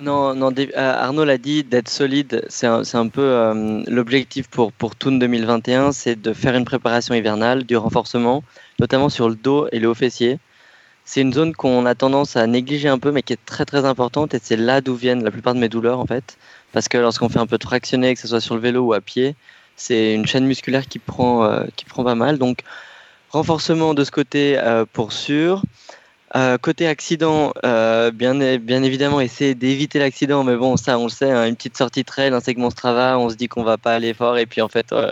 Non, 0.00 0.34
non 0.34 0.52
euh, 0.58 0.72
Arnaud 0.74 1.24
l'a 1.24 1.38
dit, 1.38 1.64
d'être 1.64 1.88
solide, 1.88 2.44
c'est 2.48 2.66
un, 2.66 3.08
peu 3.08 3.22
euh, 3.22 3.82
l'objectif 3.86 4.48
pour, 4.48 4.72
pour 4.72 4.96
Toon 4.96 5.12
2021, 5.12 5.92
c'est 5.92 6.20
de 6.20 6.32
faire 6.32 6.54
une 6.54 6.64
préparation 6.64 7.14
hivernale, 7.14 7.64
du 7.64 7.76
renforcement, 7.76 8.42
notamment 8.80 9.08
sur 9.08 9.28
le 9.28 9.34
dos 9.34 9.68
et 9.70 9.78
le 9.78 9.88
haut 9.88 9.94
fessier. 9.94 10.38
C'est 11.04 11.20
une 11.20 11.32
zone 11.32 11.54
qu'on 11.54 11.84
a 11.84 11.94
tendance 11.94 12.36
à 12.36 12.46
négliger 12.46 12.88
un 12.88 12.98
peu, 12.98 13.12
mais 13.12 13.22
qui 13.22 13.32
est 13.32 13.44
très 13.44 13.64
très 13.64 13.84
importante, 13.84 14.34
et 14.34 14.40
c'est 14.42 14.56
là 14.56 14.80
d'où 14.80 14.94
viennent 14.94 15.24
la 15.24 15.30
plupart 15.30 15.54
de 15.54 15.60
mes 15.60 15.68
douleurs 15.68 15.98
en 15.98 16.06
fait. 16.06 16.36
Parce 16.72 16.88
que 16.88 16.96
lorsqu'on 16.96 17.28
fait 17.28 17.40
un 17.40 17.46
peu 17.46 17.58
de 17.58 17.64
fractionner, 17.64 18.14
que 18.14 18.20
ce 18.20 18.28
soit 18.28 18.40
sur 18.40 18.54
le 18.54 18.60
vélo 18.60 18.82
ou 18.82 18.92
à 18.94 19.00
pied, 19.00 19.36
c'est 19.76 20.14
une 20.14 20.26
chaîne 20.26 20.46
musculaire 20.46 20.86
qui 20.86 20.98
prend, 20.98 21.44
euh, 21.44 21.64
qui 21.76 21.84
prend 21.84 22.04
pas 22.04 22.14
mal. 22.14 22.38
Donc, 22.38 22.60
renforcement 23.30 23.94
de 23.94 24.04
ce 24.04 24.10
côté 24.10 24.60
pour 24.92 25.12
sûr. 25.12 25.62
Euh, 26.34 26.56
côté 26.56 26.86
accident, 26.86 27.52
euh, 27.64 28.10
bien, 28.10 28.40
évidemment, 28.40 29.20
essayer 29.20 29.54
d'éviter 29.54 29.98
l'accident, 29.98 30.44
mais 30.44 30.56
bon, 30.56 30.78
ça, 30.78 30.98
on 30.98 31.04
le 31.04 31.10
sait, 31.10 31.30
hein, 31.30 31.46
une 31.46 31.56
petite 31.56 31.76
sortie 31.76 32.04
trail, 32.04 32.32
un 32.32 32.40
segment 32.40 32.70
Strava, 32.70 33.18
on 33.18 33.28
se 33.28 33.34
dit 33.34 33.48
qu'on 33.48 33.62
va 33.62 33.76
pas 33.76 33.94
aller 33.94 34.14
fort, 34.14 34.38
et 34.38 34.46
puis 34.46 34.62
en 34.62 34.68
fait, 34.68 34.92
euh, 34.92 35.10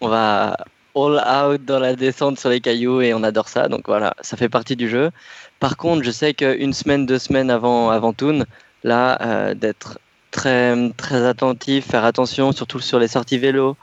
on 0.00 0.08
va 0.08 0.56
all 0.96 1.22
out 1.54 1.64
dans 1.64 1.78
la 1.78 1.94
descente 1.94 2.40
sur 2.40 2.50
les 2.50 2.60
cailloux, 2.60 3.00
et 3.02 3.14
on 3.14 3.22
adore 3.22 3.48
ça, 3.48 3.68
donc 3.68 3.82
voilà, 3.86 4.14
ça 4.20 4.36
fait 4.36 4.48
partie 4.48 4.74
du 4.74 4.88
jeu. 4.88 5.12
Par 5.60 5.76
contre, 5.76 6.02
je 6.02 6.10
sais 6.10 6.34
qu'une 6.34 6.72
semaine, 6.72 7.06
deux 7.06 7.20
semaines 7.20 7.50
avant, 7.50 7.90
avant 7.90 8.12
Toon, 8.12 8.44
là, 8.82 9.54
d'être 9.54 10.00
très, 10.32 10.74
très 10.96 11.24
attentif, 11.24 11.86
faire 11.86 12.04
attention, 12.04 12.50
surtout 12.50 12.80
sur 12.80 12.98
les 12.98 13.08
sorties 13.08 13.38
vélo, 13.38 13.76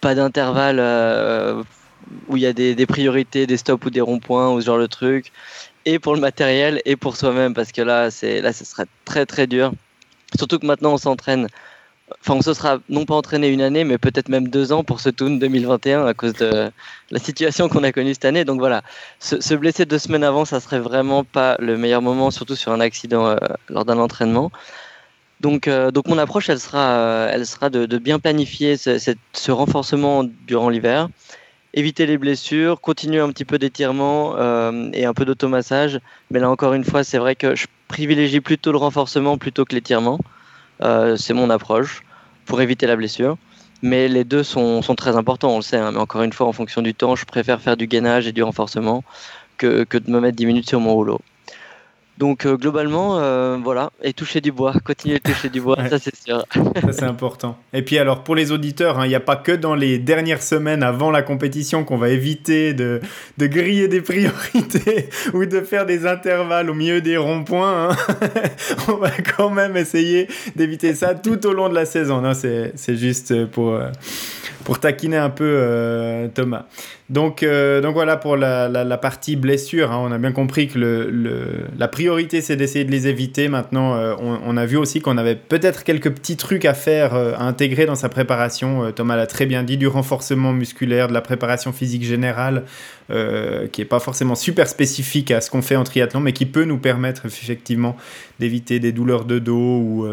pas 0.00 0.16
d'intervalle 0.16 0.80
où 2.28 2.36
il 2.36 2.42
y 2.42 2.46
a 2.46 2.52
des, 2.52 2.74
des, 2.74 2.86
priorités, 2.86 3.46
des 3.46 3.56
stops 3.56 3.84
ou 3.86 3.90
des 3.90 4.00
ronds-points, 4.00 4.50
ou 4.50 4.60
ce 4.60 4.66
genre 4.66 4.78
de 4.78 4.86
truc 4.86 5.32
et 5.84 5.98
pour 5.98 6.14
le 6.14 6.20
matériel 6.20 6.82
et 6.84 6.96
pour 6.96 7.16
soi-même 7.16 7.54
parce 7.54 7.72
que 7.72 7.82
là, 7.82 8.10
c'est 8.10 8.40
là, 8.40 8.52
ce 8.52 8.64
serait 8.64 8.86
très 9.04 9.26
très 9.26 9.46
dur. 9.46 9.72
Surtout 10.36 10.58
que 10.58 10.66
maintenant, 10.66 10.92
on 10.92 10.98
s'entraîne. 10.98 11.48
Enfin, 12.20 12.34
on 12.34 12.42
se 12.42 12.54
sera 12.54 12.78
non 12.88 13.04
pas 13.04 13.14
entraîné 13.14 13.48
une 13.48 13.60
année, 13.60 13.84
mais 13.84 13.98
peut-être 13.98 14.30
même 14.30 14.48
deux 14.48 14.72
ans 14.72 14.82
pour 14.82 15.00
ce 15.00 15.10
Toon 15.10 15.36
2021 15.36 16.06
à 16.06 16.14
cause 16.14 16.32
de 16.34 16.70
la 17.10 17.18
situation 17.18 17.68
qu'on 17.68 17.84
a 17.84 17.92
connue 17.92 18.14
cette 18.14 18.24
année. 18.24 18.44
Donc 18.46 18.60
voilà, 18.60 18.82
se, 19.20 19.54
blesser 19.54 19.84
deux 19.84 19.98
semaines 19.98 20.24
avant, 20.24 20.46
ça 20.46 20.60
serait 20.60 20.80
vraiment 20.80 21.24
pas 21.24 21.56
le 21.58 21.76
meilleur 21.76 22.00
moment, 22.00 22.30
surtout 22.30 22.56
sur 22.56 22.72
un 22.72 22.80
accident 22.80 23.26
euh, 23.26 23.36
lors 23.68 23.84
d'un 23.84 23.98
entraînement. 23.98 24.50
Donc, 25.40 25.68
euh, 25.68 25.90
donc 25.90 26.08
mon 26.08 26.18
approche, 26.18 26.48
elle 26.48 26.60
sera, 26.60 26.92
euh, 26.98 27.30
elle 27.32 27.46
sera 27.46 27.68
de, 27.68 27.98
bien 27.98 28.18
planifier 28.18 28.76
ce 28.78 29.50
renforcement 29.50 30.24
durant 30.46 30.70
l'hiver 30.70 31.08
éviter 31.74 32.06
les 32.06 32.18
blessures, 32.18 32.80
continuer 32.80 33.20
un 33.20 33.30
petit 33.30 33.44
peu 33.44 33.58
d'étirement 33.58 34.36
euh, 34.36 34.90
et 34.92 35.04
un 35.04 35.14
peu 35.14 35.24
d'automassage. 35.24 36.00
Mais 36.30 36.40
là 36.40 36.50
encore 36.50 36.74
une 36.74 36.84
fois, 36.84 37.04
c'est 37.04 37.18
vrai 37.18 37.36
que 37.36 37.54
je 37.54 37.66
privilégie 37.88 38.40
plutôt 38.40 38.72
le 38.72 38.78
renforcement 38.78 39.38
plutôt 39.38 39.64
que 39.64 39.74
l'étirement. 39.74 40.18
Euh, 40.82 41.16
c'est 41.16 41.34
mon 41.34 41.50
approche 41.50 42.02
pour 42.46 42.60
éviter 42.60 42.86
la 42.86 42.96
blessure. 42.96 43.36
Mais 43.82 44.08
les 44.08 44.24
deux 44.24 44.42
sont, 44.42 44.80
très 44.96 45.16
importants, 45.16 45.50
on 45.50 45.56
le 45.56 45.62
sait. 45.62 45.76
Hein. 45.76 45.92
mais 45.92 45.98
encore 45.98 46.22
une 46.22 46.32
fois, 46.32 46.48
en 46.48 46.52
fonction 46.52 46.82
du 46.82 46.94
temps, 46.94 47.14
je 47.14 47.24
préfère 47.24 47.60
faire 47.60 47.76
du 47.76 47.86
gainage 47.86 48.26
et 48.26 48.32
du 48.32 48.42
renforcement 48.42 49.04
que, 49.56 49.84
que 49.84 49.98
de 49.98 50.10
me 50.10 50.20
mettre 50.20 50.36
10 50.36 50.46
minutes 50.46 50.68
sur 50.68 50.80
mon 50.80 50.94
rouleau. 50.94 51.20
Donc 52.18 52.46
euh, 52.46 52.56
globalement, 52.56 53.20
euh, 53.20 53.58
voilà, 53.62 53.92
et 54.02 54.12
toucher 54.12 54.40
du 54.40 54.50
bois, 54.50 54.74
continuer 54.84 55.18
de 55.18 55.22
toucher 55.22 55.48
du 55.48 55.60
bois, 55.60 55.76
ça 55.88 56.00
c'est 56.00 56.16
sûr. 56.16 56.44
ça 56.52 56.92
c'est 56.92 57.04
important. 57.04 57.56
Et 57.72 57.82
puis 57.82 57.96
alors 57.96 58.24
pour 58.24 58.34
les 58.34 58.50
auditeurs, 58.50 58.98
hein, 58.98 59.06
il 59.06 59.10
n'y 59.10 59.14
a 59.14 59.20
pas 59.20 59.36
que 59.36 59.52
dans 59.52 59.76
les 59.76 60.00
dernières 60.00 60.42
semaines 60.42 60.82
avant 60.82 61.12
la 61.12 61.22
compétition 61.22 61.84
qu'on 61.84 61.96
va 61.96 62.08
éviter 62.08 62.74
de, 62.74 63.00
de, 63.38 63.46
griller 63.46 63.86
des 63.86 64.00
priorités 64.00 65.10
ou 65.32 65.46
de 65.46 65.60
faire 65.60 65.86
des 65.86 66.06
intervalles 66.06 66.70
au 66.70 66.74
milieu 66.74 67.00
des 67.00 67.16
ronds-points. 67.16 67.90
Hein. 67.90 67.96
On 68.88 68.94
va 68.94 69.10
quand 69.36 69.50
même 69.50 69.76
essayer 69.76 70.26
d'éviter 70.56 70.94
ça 70.94 71.14
tout 71.14 71.46
au 71.46 71.52
long 71.52 71.68
de 71.68 71.74
la 71.74 71.84
saison. 71.84 72.20
C'est 72.34 72.96
juste 72.96 73.46
pour, 73.46 73.74
euh, 73.74 73.90
pour 74.64 74.80
taquiner 74.80 75.16
un 75.16 75.30
peu 75.30 76.28
Thomas. 76.34 76.66
Donc, 77.10 77.42
euh, 77.42 77.80
donc 77.80 77.94
voilà 77.94 78.18
pour 78.18 78.36
la, 78.36 78.98
partie 78.98 79.36
blessure. 79.36 79.92
Hein. 79.92 79.98
On 80.02 80.12
a 80.12 80.18
bien 80.18 80.32
compris 80.32 80.68
que 80.68 81.58
la 81.78 81.88
priorité 81.88 82.42
c'est 82.42 82.56
d'essayer 82.56 82.84
de 82.84 82.90
les 82.90 83.08
éviter. 83.08 83.48
Maintenant, 83.48 83.94
euh, 83.94 84.14
on, 84.20 84.38
on, 84.44 84.56
a 84.58 84.66
vu 84.66 84.76
aussi 84.76 85.00
qu'on 85.00 85.16
avait 85.16 85.34
peut-être 85.34 85.84
quelques 85.84 86.10
petits 86.10 86.36
trucs 86.36 86.66
à 86.66 86.74
faire, 86.74 87.14
euh, 87.14 87.32
à 87.36 87.44
intégrer 87.44 87.86
dans 87.86 87.94
sa 87.94 88.10
préparation. 88.10 88.92
Thomas 88.92 89.16
l'a 89.16 89.26
très 89.26 89.46
bien 89.46 89.62
dit, 89.62 89.78
du 89.78 89.86
renforcement 89.86 90.52
musculaire, 90.52 91.08
de 91.08 91.14
la 91.14 91.22
préparation 91.22 91.72
physique 91.72 92.04
générale, 92.04 92.64
qui 93.08 93.80
n'est 93.80 93.86
pas 93.86 94.00
forcément 94.00 94.34
super 94.34 94.68
spécifique 94.68 95.30
à 95.30 95.40
ce 95.40 95.50
qu'on 95.50 95.62
fait 95.62 95.76
en 95.76 95.84
triathlon, 95.84 96.20
mais 96.20 96.34
qui 96.34 96.44
peut 96.44 96.64
nous 96.64 96.76
permettre 96.76 97.24
effectivement 97.24 97.96
d'éviter 98.38 98.80
des 98.80 98.92
douleurs 98.92 99.24
de 99.24 99.38
dos 99.38 99.78
ou 99.78 100.06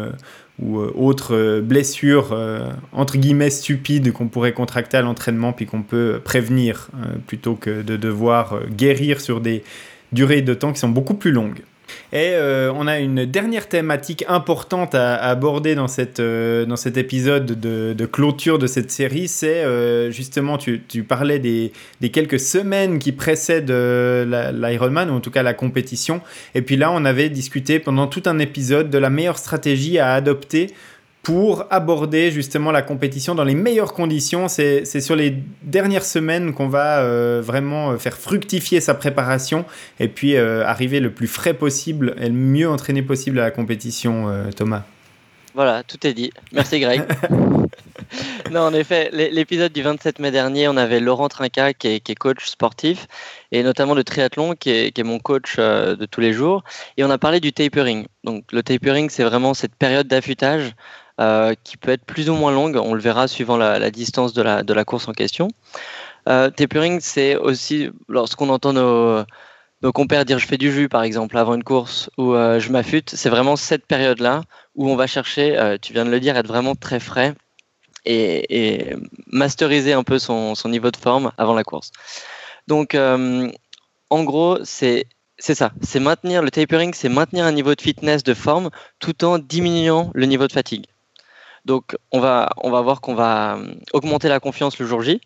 ou 0.58 0.78
euh, 0.78 0.92
autres 0.94 1.34
euh, 1.34 1.60
blessures 1.60 2.32
euh, 2.32 2.70
entre 2.92 3.18
guillemets 3.18 3.50
stupides 3.50 4.12
qu'on 4.12 4.28
pourrait 4.28 4.52
contracter 4.52 4.96
à 4.96 5.02
l'entraînement 5.02 5.52
puis 5.52 5.66
qu'on 5.66 5.82
peut 5.82 6.20
prévenir 6.24 6.88
plutôt 7.26 7.54
que 7.54 7.82
de 7.82 7.96
devoir 7.96 8.60
guérir 8.70 9.20
sur 9.20 9.40
des 9.40 9.62
durées 10.12 10.42
de 10.42 10.54
temps 10.54 10.72
qui 10.72 10.78
sont 10.78 10.88
beaucoup 10.88 11.14
plus 11.14 11.32
longues. 11.32 11.60
Et 12.12 12.32
euh, 12.32 12.72
on 12.74 12.86
a 12.86 12.98
une 12.98 13.24
dernière 13.24 13.68
thématique 13.68 14.24
importante 14.28 14.94
à, 14.94 15.16
aborder 15.16 15.74
dans, 15.74 15.88
cette, 15.88 16.20
euh, 16.20 16.64
dans 16.64 16.76
cet 16.76 16.96
épisode 16.96 17.46
de, 17.46 18.06
clôture 18.06 18.58
de 18.58 18.66
cette 18.66 18.90
série. 18.90 19.28
C'est 19.28 19.64
euh, 19.64 20.10
justement, 20.10 20.58
tu, 20.58 20.80
parlais 21.06 21.38
des, 21.38 21.72
quelques 22.10 22.40
semaines 22.40 22.98
qui 22.98 23.12
précèdent 23.12 23.70
l'Ironman, 23.70 25.10
ou 25.10 25.14
en 25.14 25.20
tout 25.20 25.30
cas 25.30 25.42
la 25.42 25.54
compétition. 25.54 26.20
Et 26.54 26.62
puis 26.62 26.76
là, 26.76 26.90
on 26.92 27.04
avait 27.04 27.28
discuté 27.28 27.78
pendant 27.78 28.06
tout 28.06 28.22
un 28.26 28.38
épisode 28.38 28.90
de 28.90 28.98
la 28.98 29.10
meilleure 29.10 29.38
stratégie 29.38 29.98
à 29.98 30.14
adopter 30.14 30.72
pour 31.26 31.64
aborder 31.70 32.30
justement 32.30 32.70
la 32.70 32.82
compétition 32.82 33.34
dans 33.34 33.42
les 33.42 33.56
meilleures 33.56 33.94
conditions. 33.94 34.46
C'est 34.46 35.00
sur 35.00 35.16
les 35.16 35.34
dernières 35.62 36.04
semaines 36.04 36.54
qu'on 36.54 36.68
va 36.68 37.00
euh, 37.00 37.42
vraiment 37.44 37.90
euh, 37.90 37.96
faire 37.96 38.16
fructifier 38.16 38.80
sa 38.80 38.94
préparation 38.94 39.64
et 39.98 40.06
puis 40.06 40.36
euh, 40.36 40.64
arriver 40.64 41.00
le 41.00 41.10
plus 41.10 41.26
frais 41.26 41.54
possible 41.54 42.14
et 42.20 42.28
le 42.28 42.34
mieux 42.34 42.70
entraîné 42.70 43.02
possible 43.02 43.40
à 43.40 43.42
la 43.42 43.50
compétition, 43.50 44.32
Thomas. 44.54 44.84
Voilà, 45.56 45.82
tout 45.82 46.06
est 46.06 46.14
dit. 46.14 46.30
Merci 46.52 46.78
Greg. 46.78 47.02
non, 48.52 48.60
en 48.60 48.72
effet, 48.72 49.10
l'épisode 49.12 49.72
du 49.72 49.82
27 49.82 50.20
mai 50.20 50.30
dernier, 50.30 50.68
on 50.68 50.76
avait 50.76 51.00
Laurent 51.00 51.28
Trinca 51.28 51.72
qui 51.72 51.88
est, 51.88 52.14
coach 52.14 52.46
sportif 52.46 53.08
et 53.50 53.64
notamment 53.64 53.96
de 53.96 54.02
triathlon 54.02 54.54
qui 54.54 54.70
est, 54.70 54.92
qui 54.92 55.00
est 55.00 55.04
mon 55.04 55.18
coach 55.18 55.56
de 55.56 56.06
tous 56.06 56.20
les 56.20 56.32
jours. 56.32 56.62
Et 56.96 57.02
on 57.02 57.10
a 57.10 57.18
parlé 57.18 57.40
du 57.40 57.52
tapering. 57.52 58.06
Donc 58.22 58.44
le 58.52 58.62
tapering, 58.62 59.10
c'est 59.10 59.24
vraiment 59.24 59.54
cette 59.54 59.74
période 59.74 60.06
d'affûtage 60.06 60.76
euh, 61.20 61.54
qui 61.64 61.76
peut 61.78 61.92
être 61.92 62.04
plus 62.04 62.28
ou 62.28 62.34
moins 62.34 62.52
longue. 62.52 62.76
On 62.76 62.92
le 62.92 63.00
verra 63.00 63.26
suivant 63.28 63.56
la, 63.56 63.90
distance 63.90 64.34
de 64.34 64.42
la, 64.42 64.84
course 64.84 65.08
en 65.08 65.12
question. 65.12 65.48
Euh, 66.28 66.50
tapering, 66.50 67.00
c'est 67.00 67.36
aussi 67.36 67.88
lorsqu'on 68.08 68.48
entend 68.50 68.72
nos, 68.72 69.24
compères 69.92 70.24
dire 70.24 70.38
je 70.38 70.46
fais 70.46 70.58
du 70.58 70.72
jus 70.72 70.88
par 70.88 71.04
exemple 71.04 71.38
avant 71.38 71.54
une 71.54 71.62
course 71.62 72.10
ou 72.18 72.34
euh, 72.34 72.60
je 72.60 72.70
m'affûte. 72.70 73.10
C'est 73.14 73.30
vraiment 73.30 73.56
cette 73.56 73.86
période-là 73.86 74.42
où 74.74 74.90
on 74.90 74.96
va 74.96 75.06
chercher, 75.06 75.76
tu 75.80 75.92
viens 75.92 76.04
de 76.04 76.10
le 76.10 76.20
dire, 76.20 76.36
être 76.36 76.48
vraiment 76.48 76.74
très 76.74 77.00
frais 77.00 77.34
et, 78.04 78.94
masteriser 79.28 79.94
un 79.94 80.04
peu 80.04 80.18
son, 80.18 80.54
son, 80.54 80.68
niveau 80.68 80.90
de 80.90 80.96
forme 80.96 81.32
avant 81.38 81.54
la 81.54 81.64
course. 81.64 81.92
Donc, 82.68 82.94
en 82.94 84.24
gros, 84.24 84.58
c'est 84.64 85.06
c'est 85.38 85.54
ça, 85.54 85.72
c'est 85.82 86.00
maintenir 86.00 86.42
le 86.42 86.50
tapering, 86.50 86.94
c'est 86.94 87.08
maintenir 87.08 87.44
un 87.44 87.52
niveau 87.52 87.74
de 87.74 87.80
fitness, 87.80 88.22
de 88.22 88.34
forme, 88.34 88.70
tout 88.98 89.24
en 89.24 89.38
diminuant 89.38 90.10
le 90.14 90.26
niveau 90.26 90.46
de 90.46 90.52
fatigue. 90.52 90.86
Donc, 91.66 91.96
on 92.12 92.20
va, 92.20 92.48
voir 92.62 93.00
qu'on 93.00 93.16
va 93.16 93.56
euh, 93.56 93.74
augmenter 93.92 94.28
la 94.28 94.38
confiance 94.38 94.78
le 94.78 94.86
jour 94.86 95.02
J, 95.02 95.20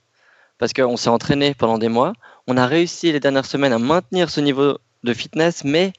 parce 0.57 0.73
qu'on 0.73 0.97
s'est 0.97 1.11
entraîné 1.11 1.55
pendant 1.55 1.77
des 1.77 1.91
mois. 1.91 2.15
On 2.47 2.57
a 2.57 2.67
réussi 2.67 3.13
les 3.13 3.21
dernières 3.21 3.45
semaines 3.45 3.75
à 3.75 3.79
maintenir 3.79 4.31
ce 4.31 4.41
niveau 4.41 4.79
de 5.05 5.13
fitness, 5.13 5.65
mais 5.65 5.93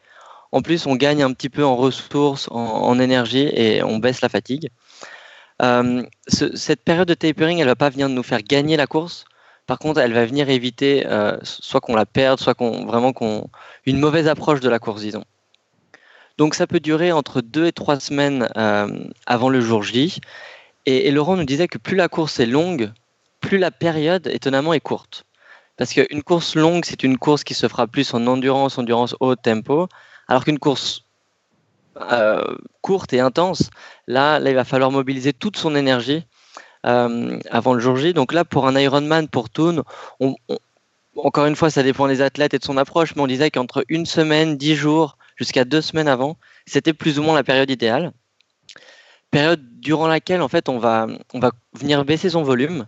en 0.52 0.64
plus, 0.64 0.88
on 0.88 0.96
gagne 0.96 1.22
un 1.22 1.32
petit 1.32 1.50
peu 1.50 1.64
en 1.64 1.76
ressources, 1.76 2.48
en, 2.50 3.00
énergie, 3.00 3.50
et 3.54 3.84
on 3.84 4.00
baisse 4.00 4.22
la 4.22 4.30
fatigue. 4.30 4.70
Euh, 5.62 6.04
cette 6.28 6.84
période 6.84 7.08
de 7.08 7.14
tapering, 7.14 7.60
elle 7.60 7.68
va 7.68 7.76
pas 7.76 7.92
venir 7.92 8.10
nous 8.10 8.24
faire 8.24 8.42
gagner 8.42 8.78
la 8.78 8.88
course. 8.88 9.26
Par 9.68 9.78
contre, 9.78 10.02
elle 10.02 10.14
va 10.14 10.26
venir 10.26 10.50
éviter 10.50 11.06
euh, 11.06 11.38
soit 11.44 11.82
qu'on 11.82 11.96
la 11.96 12.08
perde, 12.08 12.40
soit 12.40 12.56
qu'on 12.56 12.86
vraiment 12.88 13.14
qu'on 13.14 13.48
une 13.86 14.00
mauvaise 14.00 14.28
approche 14.28 14.60
de 14.60 14.70
la 14.70 14.80
course, 14.80 15.02
disons. 15.02 15.24
Donc 16.38 16.56
ça 16.56 16.68
peut 16.68 16.80
durer 16.80 17.12
entre 17.12 17.42
deux 17.42 17.68
et 17.68 17.72
trois 17.72 18.00
semaines 18.00 18.50
euh, 18.58 18.88
avant 19.26 19.50
le 19.50 19.62
jour 19.62 19.84
J. 19.84 20.20
Et, 20.86 21.12
Laurent 21.12 21.38
nous 21.38 21.46
disait 21.46 21.68
que 21.68 21.78
plus 21.78 21.96
la 21.96 22.08
course 22.08 22.40
est 22.40 22.46
longue, 22.46 22.92
plus 23.40 23.58
la 23.58 23.72
période, 23.72 24.28
étonnamment, 24.28 24.74
est 24.74 24.80
courte. 24.80 25.26
Parce 25.78 25.94
qu'une 25.94 26.24
course 26.24 26.56
longue, 26.56 26.86
c'est 26.86 27.04
une 27.04 27.18
course 27.18 27.44
qui 27.44 27.54
se 27.54 27.68
fera 27.68 27.88
plus 27.88 28.14
en 28.14 28.26
endurance, 28.28 28.78
endurance 28.78 29.16
haut 29.20 29.36
tempo, 29.36 29.88
alors 30.28 30.44
qu'une 30.44 30.60
course 30.60 31.04
euh, 32.12 32.56
courte 32.82 33.14
et 33.14 33.20
intense, 33.20 33.70
là, 34.08 34.40
il 34.40 34.56
va 34.56 34.64
falloir 34.64 34.92
mobiliser 34.92 35.34
toute 35.34 35.58
son 35.58 35.76
énergie 35.76 36.26
euh, 36.86 37.38
avant 37.50 37.74
le 37.74 37.80
jour 37.80 37.98
J. 37.98 38.14
Donc 38.14 38.34
là, 38.34 38.46
pour 38.46 38.68
un 38.68 38.80
Ironman, 38.80 39.28
pour 39.28 39.50
Toon, 39.50 39.84
encore 41.16 41.46
une 41.46 41.56
fois, 41.56 41.70
ça 41.70 41.84
dépend 41.84 42.08
des 42.08 42.22
athlètes 42.22 42.54
et 42.54 42.60
de 42.60 42.64
son 42.64 42.78
approche, 42.78 43.16
mais 43.16 43.22
on 43.22 43.28
disait 43.28 43.52
qu'entre 43.52 43.84
une 43.90 44.06
semaine, 44.06 44.58
dix 44.58 44.76
jours, 44.76 45.18
jusqu'à 45.42 45.66
deux 45.66 45.82
semaines 45.82 46.08
avant, 46.08 46.38
c'était 46.68 46.94
plus 46.94 47.18
ou 47.18 47.24
moins 47.24 47.34
la 47.34 47.44
période 47.44 47.72
idéale. 47.72 48.12
Période 49.32 49.62
durant 49.80 50.08
laquelle 50.08 50.44
en 50.44 50.48
fait 50.48 50.70
on 50.70 50.78
va, 50.78 51.08
on 51.34 51.40
va 51.40 51.52
venir 51.74 52.06
baisser 52.06 52.30
son 52.30 52.44
volume. 52.44 52.88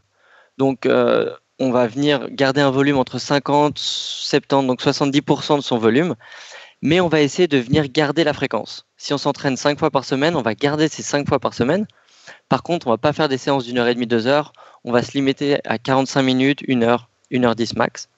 Donc 0.60 0.86
euh, 0.86 1.36
on 1.58 1.72
va 1.72 1.88
venir 1.88 2.30
garder 2.30 2.62
un 2.62 2.70
volume 2.70 2.98
entre 2.98 3.18
50, 3.18 3.80
70, 3.80 4.68
donc 4.68 4.82
70% 4.82 5.58
de 5.58 5.62
son 5.62 5.80
volume, 5.80 6.14
mais 6.84 7.00
on 7.00 7.08
va 7.08 7.22
essayer 7.22 7.48
de 7.48 7.58
venir 7.58 7.88
garder 7.88 8.24
la 8.24 8.34
fréquence. 8.34 8.86
Si 8.98 9.14
on 9.14 9.18
s'entraîne 9.18 9.58
cinq 9.58 9.80
fois 9.80 9.90
par 9.90 10.06
semaine, 10.06 10.36
on 10.36 10.44
va 10.44 10.54
garder 10.54 10.88
ces 10.90 11.02
cinq 11.02 11.28
fois 11.28 11.40
par 11.40 11.56
semaine. 11.56 11.88
Par 12.50 12.62
contre, 12.62 12.86
on 12.86 12.92
va 12.92 13.00
pas 13.00 13.14
faire 13.14 13.30
des 13.30 13.40
séances 13.40 13.66
d'une 13.66 13.80
heure 13.80 13.88
et 13.88 13.96
demie, 13.96 14.06
deux 14.06 14.28
heures. 14.28 14.54
On 14.84 14.92
va 14.92 15.02
se 15.02 15.14
limiter 15.14 15.58
à 15.66 15.80
45 15.80 16.22
minutes, 16.22 16.62
une 16.68 16.84
heure, 16.84 17.10
une 17.32 17.46
heure 17.46 17.56
dix 17.56 17.76
max. 17.76 18.10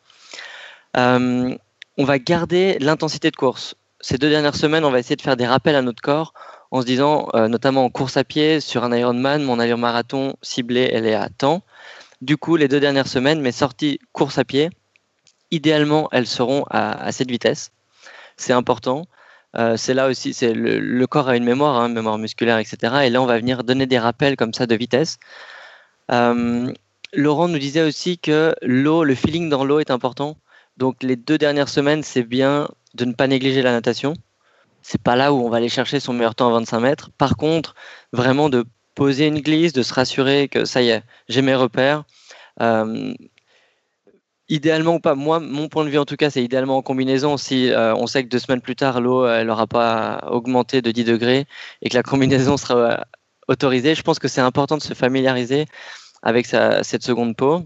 Euh, 0.97 1.55
on 1.97 2.03
va 2.03 2.19
garder 2.19 2.77
l'intensité 2.79 3.31
de 3.31 3.35
course 3.37 3.75
ces 4.05 4.19
deux 4.19 4.29
dernières 4.29 4.55
semaines, 4.55 4.85
on 4.85 4.91
va 4.91 4.99
essayer 4.99 5.15
de 5.15 5.21
faire 5.23 5.35
des 5.35 5.47
rappels 5.47 5.75
à 5.75 5.81
notre 5.81 5.99
corps 5.99 6.35
en 6.69 6.81
se 6.81 6.85
disant, 6.85 7.27
euh, 7.33 7.47
notamment 7.47 7.85
en 7.85 7.89
course 7.89 8.17
à 8.17 8.23
pied, 8.23 8.59
sur 8.59 8.83
un 8.83 8.95
Ironman, 8.95 9.41
mon 9.41 9.59
allure 9.59 9.79
marathon 9.79 10.35
ciblée, 10.43 10.87
elle 10.93 11.07
est 11.07 11.15
à 11.15 11.29
temps. 11.29 11.63
Du 12.21 12.37
coup, 12.37 12.55
les 12.55 12.67
deux 12.67 12.79
dernières 12.79 13.07
semaines, 13.07 13.41
mes 13.41 13.51
sorties 13.51 13.97
course 14.11 14.37
à 14.37 14.43
pied, 14.43 14.69
idéalement, 15.49 16.07
elles 16.11 16.27
seront 16.27 16.65
à, 16.69 17.11
cette 17.11 17.31
vitesse. 17.31 17.71
C'est 18.37 18.53
important. 18.53 19.07
Euh, 19.57 19.75
c'est 19.75 19.95
là 19.95 20.07
aussi, 20.07 20.35
c'est 20.35 20.53
le, 20.53 21.07
corps 21.07 21.29
a 21.29 21.35
une 21.35 21.43
mémoire, 21.43 21.75
hein, 21.79 21.89
mémoire 21.89 22.19
musculaire, 22.19 22.59
etc. 22.59 23.05
Et 23.05 23.09
là, 23.09 23.23
on 23.23 23.25
va 23.25 23.39
venir 23.39 23.63
donner 23.63 23.87
des 23.87 23.97
rappels 23.97 24.35
comme 24.35 24.53
ça 24.53 24.67
de 24.67 24.75
vitesse. 24.75 25.17
Euh, 26.11 26.71
Laurent 27.11 27.47
nous 27.47 27.57
disait 27.57 27.81
aussi 27.81 28.19
que 28.19 28.53
l'eau, 28.61 29.03
le 29.03 29.15
feeling 29.15 29.49
dans 29.49 29.65
l'eau 29.65 29.79
est 29.79 29.89
important. 29.89 30.37
Donc 30.77 31.03
les 31.03 31.15
deux 31.15 31.37
dernières 31.37 31.69
semaines, 31.69 32.03
c'est 32.03 32.23
bien 32.23 32.67
de 32.93 33.05
ne 33.05 33.13
pas 33.13 33.27
négliger 33.27 33.61
la 33.61 33.71
natation. 33.71 34.13
C'est 34.81 35.01
pas 35.01 35.15
là 35.15 35.33
où 35.33 35.37
on 35.43 35.49
va 35.49 35.57
aller 35.57 35.69
chercher 35.69 35.99
son 35.99 36.13
meilleur 36.13 36.35
temps 36.35 36.49
à 36.49 36.53
25 36.53 36.79
mètres. 36.79 37.09
Par 37.17 37.37
contre, 37.37 37.75
vraiment 38.13 38.49
de 38.49 38.65
poser 38.93 39.27
une 39.27 39.41
glisse, 39.41 39.73
de 39.73 39.83
se 39.83 39.93
rassurer 39.93 40.47
que 40.47 40.65
ça 40.65 40.81
y 40.81 40.89
est, 40.89 41.03
j'ai 41.27 41.41
mes 41.41 41.55
repères. 41.55 42.03
Euh, 42.61 43.13
idéalement 44.47 44.95
ou 44.95 44.99
pas, 44.99 45.15
moi, 45.15 45.39
mon 45.39 45.67
point 45.67 45.83
de 45.85 45.89
vue 45.89 45.97
en 45.97 46.05
tout 46.05 46.15
cas, 46.15 46.29
c'est 46.29 46.43
idéalement 46.43 46.77
en 46.77 46.81
combinaison. 46.81 47.37
Si 47.37 47.71
euh, 47.71 47.95
on 47.95 48.07
sait 48.07 48.23
que 48.23 48.29
deux 48.29 48.39
semaines 48.39 48.61
plus 48.61 48.75
tard, 48.75 49.01
l'eau, 49.01 49.27
n'aura 49.43 49.67
pas 49.67 50.23
augmenté 50.31 50.81
de 50.81 50.91
10 50.91 51.03
degrés 51.03 51.45
et 51.81 51.89
que 51.89 51.95
la 51.95 52.03
combinaison 52.03 52.57
sera 52.57 52.75
euh, 52.75 52.97
autorisée, 53.47 53.95
je 53.95 54.01
pense 54.01 54.19
que 54.19 54.27
c'est 54.27 54.41
important 54.41 54.77
de 54.77 54.83
se 54.83 54.93
familiariser 54.93 55.65
avec 56.23 56.47
cette 56.47 57.03
seconde 57.03 57.35
peau. 57.35 57.65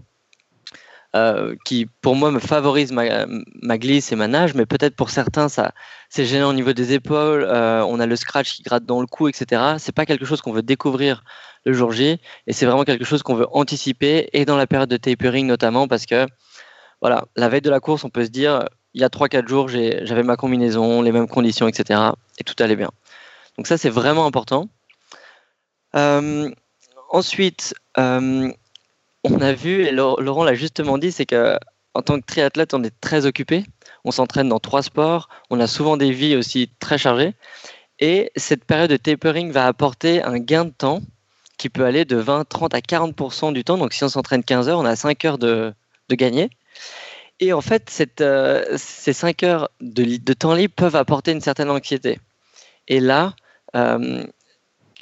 Euh, 1.16 1.56
qui 1.64 1.86
pour 2.02 2.14
moi 2.14 2.30
me 2.30 2.38
favorise 2.38 2.92
ma, 2.92 3.78
glisse 3.78 4.12
et 4.12 4.16
ma 4.16 4.28
nage, 4.28 4.54
mais 4.54 4.64
peut-être 4.64 4.94
pour 4.94 5.10
certains 5.10 5.48
ça 5.48 5.72
c'est 6.08 6.24
gênant 6.24 6.50
au 6.50 6.52
niveau 6.52 6.72
des 6.72 6.92
épaules, 6.92 7.42
euh, 7.42 7.84
on 7.84 7.98
a 7.98 8.06
le 8.06 8.14
scratch 8.14 8.54
qui 8.54 8.62
gratte 8.62 8.84
dans 8.84 9.00
le 9.00 9.08
cou, 9.08 9.26
etc. 9.26 9.74
C'est 9.78 9.90
pas 9.90 10.06
quelque 10.06 10.24
chose 10.24 10.40
qu'on 10.40 10.52
veut 10.52 10.62
découvrir 10.62 11.24
le 11.64 11.72
jour 11.72 11.90
J, 11.90 12.20
et 12.46 12.52
c'est 12.52 12.64
vraiment 12.64 12.84
quelque 12.84 13.04
chose 13.04 13.24
qu'on 13.24 13.34
veut 13.34 13.48
anticiper 13.50 14.30
et 14.32 14.44
dans 14.44 14.56
la 14.56 14.68
période 14.68 14.88
de 14.88 14.96
tapering 14.96 15.48
notamment 15.48 15.88
parce 15.88 16.06
que 16.06 16.28
voilà 17.00 17.24
la 17.34 17.48
veille 17.48 17.60
de 17.60 17.70
la 17.70 17.80
course 17.80 18.04
on 18.04 18.10
peut 18.10 18.24
se 18.24 18.30
dire 18.30 18.68
il 18.94 19.00
y 19.00 19.04
a 19.04 19.08
3-4 19.08 19.48
jours 19.48 19.66
j'avais 19.66 20.22
ma 20.22 20.36
combinaison, 20.36 21.02
les 21.02 21.10
mêmes 21.10 21.28
conditions, 21.28 21.66
etc. 21.66 22.12
et 22.38 22.44
tout 22.44 22.54
allait 22.60 22.76
bien. 22.76 22.90
Donc 23.56 23.66
ça 23.66 23.76
c'est 23.76 23.90
vraiment 23.90 24.26
important. 24.26 24.68
Euh, 25.96 26.48
ensuite, 27.10 27.74
on 29.24 29.40
a 29.40 29.52
vu, 29.52 29.84
et 29.84 29.92
Laurent 29.92 30.44
l'a 30.44 30.54
justement 30.54 30.98
dit, 30.98 31.12
c'est 31.12 31.26
que 31.26 31.56
en 31.94 32.02
tant 32.02 32.20
que 32.20 32.26
triathlète, 32.26 32.74
on 32.74 32.84
est 32.84 33.00
très 33.00 33.26
occupé. 33.26 33.64
On 34.04 34.10
s'entraîne 34.10 34.48
dans 34.48 34.60
trois 34.60 34.82
sports. 34.82 35.28
On 35.50 35.60
a 35.60 35.66
souvent 35.66 35.96
des 35.96 36.12
vies 36.12 36.36
aussi 36.36 36.70
très 36.78 36.98
chargées. 36.98 37.34
Et 37.98 38.30
cette 38.36 38.64
période 38.64 38.90
de 38.90 38.96
tapering 38.96 39.50
va 39.50 39.66
apporter 39.66 40.22
un 40.22 40.38
gain 40.38 40.64
de 40.64 40.70
temps 40.70 41.00
qui 41.58 41.68
peut 41.68 41.84
aller 41.84 42.04
de 42.04 42.16
20, 42.16 42.48
30 42.48 42.74
à 42.74 42.78
40% 42.78 43.52
du 43.52 43.64
temps. 43.64 43.76
Donc, 43.76 43.92
si 43.92 44.04
on 44.04 44.08
s'entraîne 44.08 44.42
15 44.42 44.68
heures, 44.68 44.78
on 44.78 44.84
a 44.84 44.96
5 44.96 45.24
heures 45.24 45.38
de, 45.38 45.74
gagner. 46.10 46.48
Et 47.40 47.52
en 47.52 47.60
fait, 47.60 48.02
euh, 48.20 48.64
ces 48.76 49.12
5 49.12 49.42
heures 49.42 49.70
de, 49.80 50.32
temps 50.32 50.54
libre 50.54 50.74
peuvent 50.74 50.96
apporter 50.96 51.32
une 51.32 51.40
certaine 51.40 51.70
anxiété. 51.70 52.18
Et 52.88 53.00
là, 53.00 53.34
euh, 53.76 54.24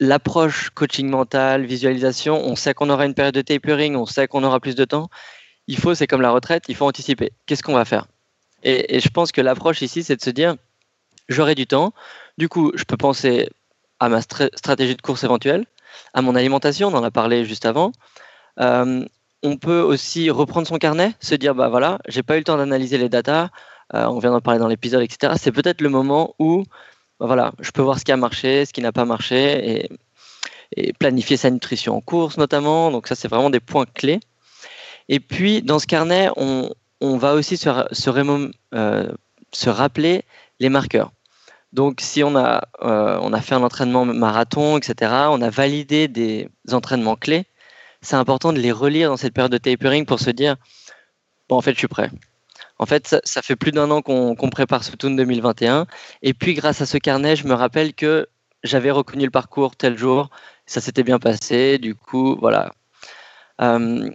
l'approche 0.01 0.71
coaching 0.71 1.09
mental, 1.09 1.65
visualisation, 1.65 2.45
on 2.45 2.57
sait 2.57 2.75
qu'on 2.75 2.91
aura 2.91 3.07
une 3.07 3.15
période 3.15 3.35
de 3.35 3.43
tapering, 3.43 3.97
on 3.97 4.07
sait 4.07 4.29
qu'on 4.29 4.45
aura 4.45 4.61
plus 4.61 4.75
de 4.75 4.85
temps. 4.85 5.09
Il 5.67 5.79
faut, 5.79 5.95
c'est 5.95 6.07
comme 6.07 6.23
la 6.23 6.31
retraite, 6.31 6.65
il 6.69 6.77
faut 6.77 6.87
anticiper. 6.87 7.33
Qu'est-ce 7.47 7.63
qu'on 7.63 7.75
va 7.75 7.85
faire? 7.85 8.07
Et, 8.63 9.01
je 9.01 9.09
pense 9.09 9.33
que 9.33 9.41
l'approche 9.41 9.83
ici, 9.83 10.03
c'est 10.03 10.17
de 10.17 10.23
se 10.23 10.31
dire, 10.31 10.57
j'aurai 11.29 11.55
du 11.55 11.67
temps. 11.67 11.93
Du 12.39 12.49
coup, 12.49 12.73
je 12.75 12.85
peux 12.85 12.97
penser 12.97 13.51
à 14.01 14.09
ma 14.09 14.21
stratégie 14.23 14.97
de 14.97 15.03
course 15.03 15.25
éventuelle, 15.25 15.67
à 16.15 16.23
mon 16.23 16.35
alimentation, 16.37 16.89
on 16.89 16.95
en 16.95 17.03
a 17.03 17.11
parlé 17.11 17.45
juste 17.45 17.67
avant. 17.67 17.93
Euh, 18.61 19.05
on 19.43 19.57
peut 19.57 19.81
aussi 19.81 20.31
reprendre 20.31 20.67
son 20.67 20.79
carnet, 20.79 21.15
se 21.21 21.35
dire, 21.35 21.55
bah 21.55 21.69
voilà, 21.69 21.99
j'ai 22.07 22.23
pas 22.23 22.37
eu 22.37 22.39
le 22.39 22.45
temps 22.45 22.57
d'analyser 22.57 22.99
les 22.99 23.09
datas. 23.09 23.51
on 23.93 24.19
vient 24.19 24.31
d'en 24.31 24.41
parler 24.41 24.61
dans 24.61 24.69
l'épisode, 24.69 25.03
etc. 25.03 25.35
C'est 25.37 25.53
peut-être 25.53 25.81
le 25.81 25.89
moment 25.89 26.35
où 26.39 26.65
bah 27.21 27.27
voilà, 27.27 27.53
je 27.61 27.71
peux 27.71 27.83
voir 27.83 27.99
ce 27.99 28.05
qui 28.05 28.13
a 28.13 28.17
marché, 28.17 28.65
ce 28.65 28.73
qui 28.73 28.81
n'a 28.81 28.93
pas 28.93 29.05
marché 29.05 29.89
et, 30.77 30.93
planifier 30.99 31.39
sa 31.39 31.51
nutrition 31.51 31.97
en 31.97 32.01
course 32.01 32.37
notamment. 32.37 32.91
Donc 32.91 33.09
ça, 33.09 33.15
c'est 33.15 33.29
vraiment 33.29 33.51
des 33.51 33.61
points 33.61 33.87
clés. 33.87 34.21
Et 35.09 35.19
puis, 35.19 35.63
dans 35.63 35.79
ce 35.79 35.87
carnet, 35.87 36.29
on, 36.37 36.71
va 37.01 37.35
aussi 37.35 37.57
se, 37.57 37.69
euh, 38.75 39.13
se, 39.53 39.71
rappeler 39.71 40.23
les 40.61 40.69
marqueurs. 40.69 41.11
Donc, 41.73 42.01
si 42.03 42.23
on 42.23 42.37
a, 42.37 42.69
euh, 42.83 43.19
on 43.23 43.33
a 43.33 43.41
fait 43.41 43.55
un 43.55 43.63
entraînement 43.63 44.05
marathon, 44.05 44.77
etc., 44.77 45.13
on 45.31 45.41
a 45.41 45.51
validé 45.51 46.07
des 46.07 46.49
entraînements 46.71 47.17
clés, 47.17 47.47
c'est 48.03 48.17
important 48.17 48.53
de 48.53 48.59
les 48.59 48.73
relire 48.73 49.11
dans 49.11 49.17
cette 49.17 49.35
période 49.35 49.53
de 49.53 49.59
tapering 49.59 50.07
pour 50.07 50.21
se 50.21 50.31
dire, 50.31 50.57
bon, 51.49 51.57
en 51.57 51.63
fait, 51.63 51.73
je 51.73 51.79
suis 51.79 51.89
prêt. 51.89 52.11
En 52.79 52.87
fait, 52.87 53.17
ça, 53.25 53.43
fait 53.43 53.57
plus 53.57 53.73
d'un 53.73 53.91
an 53.91 54.03
qu'on 54.03 54.51
prépare 54.51 54.85
ce 54.85 54.95
Toon 54.95 55.11
2021. 55.11 55.87
Et 56.23 56.33
puis, 56.33 56.55
grâce 56.55 56.81
à 56.81 56.87
ce 56.87 56.97
carnet, 56.97 57.35
je 57.35 57.47
me 57.47 57.55
rappelle 57.55 57.93
que 57.93 58.29
j'avais 58.63 58.91
reconnu 58.91 59.25
le 59.25 59.31
parcours 59.31 59.77
tel 59.77 59.99
jour. 59.99 60.31
Ça 60.67 60.81
s'était 60.81 61.03
bien 61.03 61.19
passé. 61.19 61.79
Du 61.79 61.95
coup, 61.95 62.37
voilà. 62.41 62.73
Euh, 63.61 64.11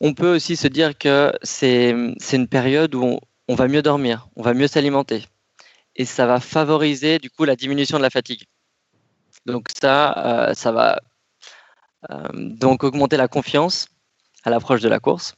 on 0.00 0.14
peut 0.14 0.34
aussi 0.34 0.56
se 0.56 0.68
dire 0.68 0.96
que 0.96 1.32
c'est 1.42 1.90
une 1.90 2.48
période 2.48 2.94
où 2.94 3.18
on, 3.48 3.54
va 3.54 3.68
mieux 3.68 3.82
dormir, 3.82 4.28
on 4.36 4.42
va 4.42 4.54
mieux 4.54 4.68
s'alimenter. 4.68 5.24
Et 5.96 6.04
ça 6.04 6.26
va 6.26 6.40
favoriser, 6.40 7.18
du 7.18 7.30
coup, 7.30 7.44
la 7.44 7.56
diminution 7.56 7.98
de 7.98 8.02
la 8.02 8.10
fatigue. 8.10 8.44
Donc, 9.46 9.68
ça, 9.80 10.50
euh, 10.50 10.54
ça 10.54 10.72
va 10.72 11.00
euh, 12.10 12.28
donc 12.34 12.84
augmenter 12.84 13.16
la 13.16 13.28
confiance 13.28 13.88
à 14.44 14.50
l'approche 14.50 14.80
de 14.80 14.88
la 14.88 15.00
course. 15.00 15.34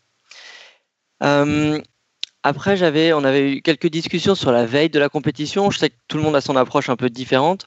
Après, 2.47 2.81
on 3.13 3.25
avait 3.25 3.55
eu 3.55 3.61
quelques 3.61 3.89
discussions 3.89 4.37
sur 4.37 4.53
la 4.53 4.67
veille 4.67 4.89
de 4.89 5.01
la 5.01 5.09
compétition. 5.09 5.73
Je 5.73 5.81
sais 5.81 5.91
que 5.91 5.97
tout 6.07 6.17
le 6.17 6.23
monde 6.23 6.37
a 6.37 6.41
son 6.41 6.55
approche 6.55 6.89
un 6.89 6.95
peu 6.95 7.11
différente. 7.11 7.67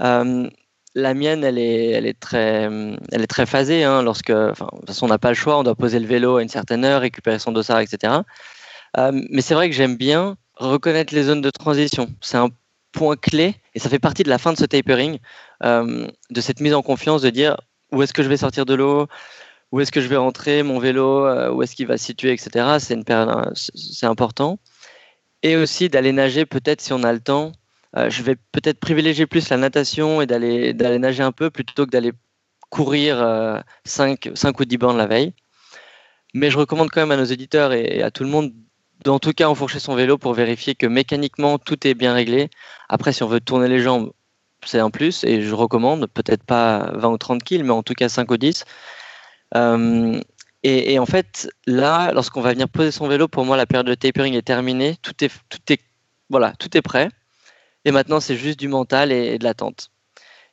Euh, 0.00 0.50
la 0.96 1.14
mienne, 1.14 1.44
elle 1.44 1.56
est, 1.56 1.90
elle 1.90 2.04
est 2.04 2.18
très, 2.18 2.68
elle 3.12 3.22
est 3.22 3.28
très 3.28 3.46
phasée. 3.46 3.84
Hein, 3.84 4.02
lorsque, 4.02 4.30
enfin, 4.30 4.66
de 4.72 4.78
toute 4.78 4.88
façon, 4.88 5.06
on 5.06 5.08
n'a 5.08 5.20
pas 5.20 5.28
le 5.28 5.36
choix. 5.36 5.56
On 5.56 5.62
doit 5.62 5.76
poser 5.76 6.00
le 6.00 6.06
vélo 6.08 6.38
à 6.38 6.42
une 6.42 6.48
certaine 6.48 6.84
heure, 6.84 7.02
récupérer 7.02 7.38
son 7.38 7.52
dossard, 7.52 7.78
etc. 7.78 8.12
Euh, 8.96 9.12
mais 9.30 9.40
c'est 9.40 9.54
vrai 9.54 9.70
que 9.70 9.76
j'aime 9.76 9.96
bien 9.96 10.36
reconnaître 10.56 11.14
les 11.14 11.22
zones 11.22 11.40
de 11.40 11.50
transition. 11.50 12.08
C'est 12.20 12.38
un 12.38 12.48
point 12.90 13.14
clé 13.14 13.54
et 13.76 13.78
ça 13.78 13.88
fait 13.88 14.00
partie 14.00 14.24
de 14.24 14.30
la 14.30 14.38
fin 14.38 14.52
de 14.52 14.58
ce 14.58 14.64
tapering, 14.64 15.20
euh, 15.62 16.08
de 16.30 16.40
cette 16.40 16.58
mise 16.58 16.74
en 16.74 16.82
confiance, 16.82 17.22
de 17.22 17.30
dire 17.30 17.56
où 17.92 18.02
est-ce 18.02 18.12
que 18.12 18.24
je 18.24 18.28
vais 18.28 18.36
sortir 18.36 18.66
de 18.66 18.74
l'eau, 18.74 19.06
où 19.72 19.80
est-ce 19.80 19.92
que 19.92 20.00
je 20.00 20.08
vais 20.08 20.16
rentrer, 20.16 20.62
mon 20.62 20.78
vélo, 20.78 21.26
euh, 21.26 21.50
où 21.50 21.62
est-ce 21.62 21.76
qu'il 21.76 21.86
va 21.86 21.98
se 21.98 22.04
situer, 22.04 22.32
etc. 22.32 22.50
Période, 23.04 23.52
c'est 23.54 24.06
important. 24.06 24.58
Et 25.42 25.56
aussi 25.56 25.88
d'aller 25.88 26.12
nager, 26.12 26.46
peut-être 26.46 26.80
si 26.80 26.92
on 26.92 27.02
a 27.02 27.12
le 27.12 27.20
temps. 27.20 27.52
Euh, 27.96 28.10
je 28.10 28.22
vais 28.22 28.36
peut-être 28.52 28.80
privilégier 28.80 29.26
plus 29.26 29.48
la 29.50 29.56
natation 29.56 30.20
et 30.20 30.26
d'aller 30.26 30.74
d'aller 30.74 30.98
nager 30.98 31.22
un 31.22 31.32
peu 31.32 31.50
plutôt 31.50 31.86
que 31.86 31.90
d'aller 31.90 32.12
courir 32.70 33.18
5, 33.84 34.26
euh, 34.26 34.32
5 34.34 34.60
ou 34.60 34.64
10 34.64 34.78
bornes 34.78 34.98
la 34.98 35.06
veille. 35.06 35.32
Mais 36.34 36.50
je 36.50 36.58
recommande 36.58 36.90
quand 36.90 37.00
même 37.00 37.12
à 37.12 37.16
nos 37.16 37.24
éditeurs 37.24 37.72
et 37.72 38.02
à 38.02 38.10
tout 38.10 38.24
le 38.24 38.30
monde 38.30 38.52
d'en 39.04 39.18
tout 39.18 39.32
cas 39.32 39.48
enfourcher 39.48 39.78
son 39.80 39.94
vélo 39.94 40.18
pour 40.18 40.34
vérifier 40.34 40.74
que 40.74 40.86
mécaniquement 40.86 41.58
tout 41.58 41.86
est 41.86 41.94
bien 41.94 42.12
réglé. 42.14 42.50
Après, 42.88 43.12
si 43.12 43.22
on 43.22 43.28
veut 43.28 43.40
tourner 43.40 43.68
les 43.68 43.80
jambes, 43.80 44.12
c'est 44.64 44.80
un 44.80 44.90
plus 44.90 45.24
et 45.24 45.42
je 45.42 45.54
recommande, 45.54 46.06
peut-être 46.12 46.42
pas 46.44 46.90
20 46.94 47.08
ou 47.10 47.18
30 47.18 47.42
kills, 47.42 47.62
mais 47.64 47.70
en 47.70 47.82
tout 47.82 47.94
cas 47.94 48.08
5 48.08 48.30
ou 48.30 48.36
10. 48.36 48.64
Euh, 49.56 50.20
et, 50.64 50.98
en 50.98 51.06
fait, 51.06 51.48
là, 51.66 52.12
lorsqu'on 52.12 52.40
va 52.40 52.52
venir 52.52 52.68
poser 52.68 52.90
son 52.90 53.06
vélo, 53.08 53.28
pour 53.28 53.44
moi, 53.44 53.56
la 53.56 53.66
période 53.66 53.86
de 53.86 53.94
tapering 53.94 54.34
est 54.34 54.42
terminée. 54.42 54.96
Tout 55.02 55.14
est, 55.24 55.30
voilà, 56.28 56.52
tout 56.58 56.76
est 56.76 56.82
prêt. 56.82 57.08
Et 57.84 57.92
maintenant, 57.92 58.20
c'est 58.20 58.36
juste 58.36 58.58
du 58.58 58.68
mental 58.68 59.12
et, 59.12 59.38
de 59.38 59.44
l'attente. 59.44 59.90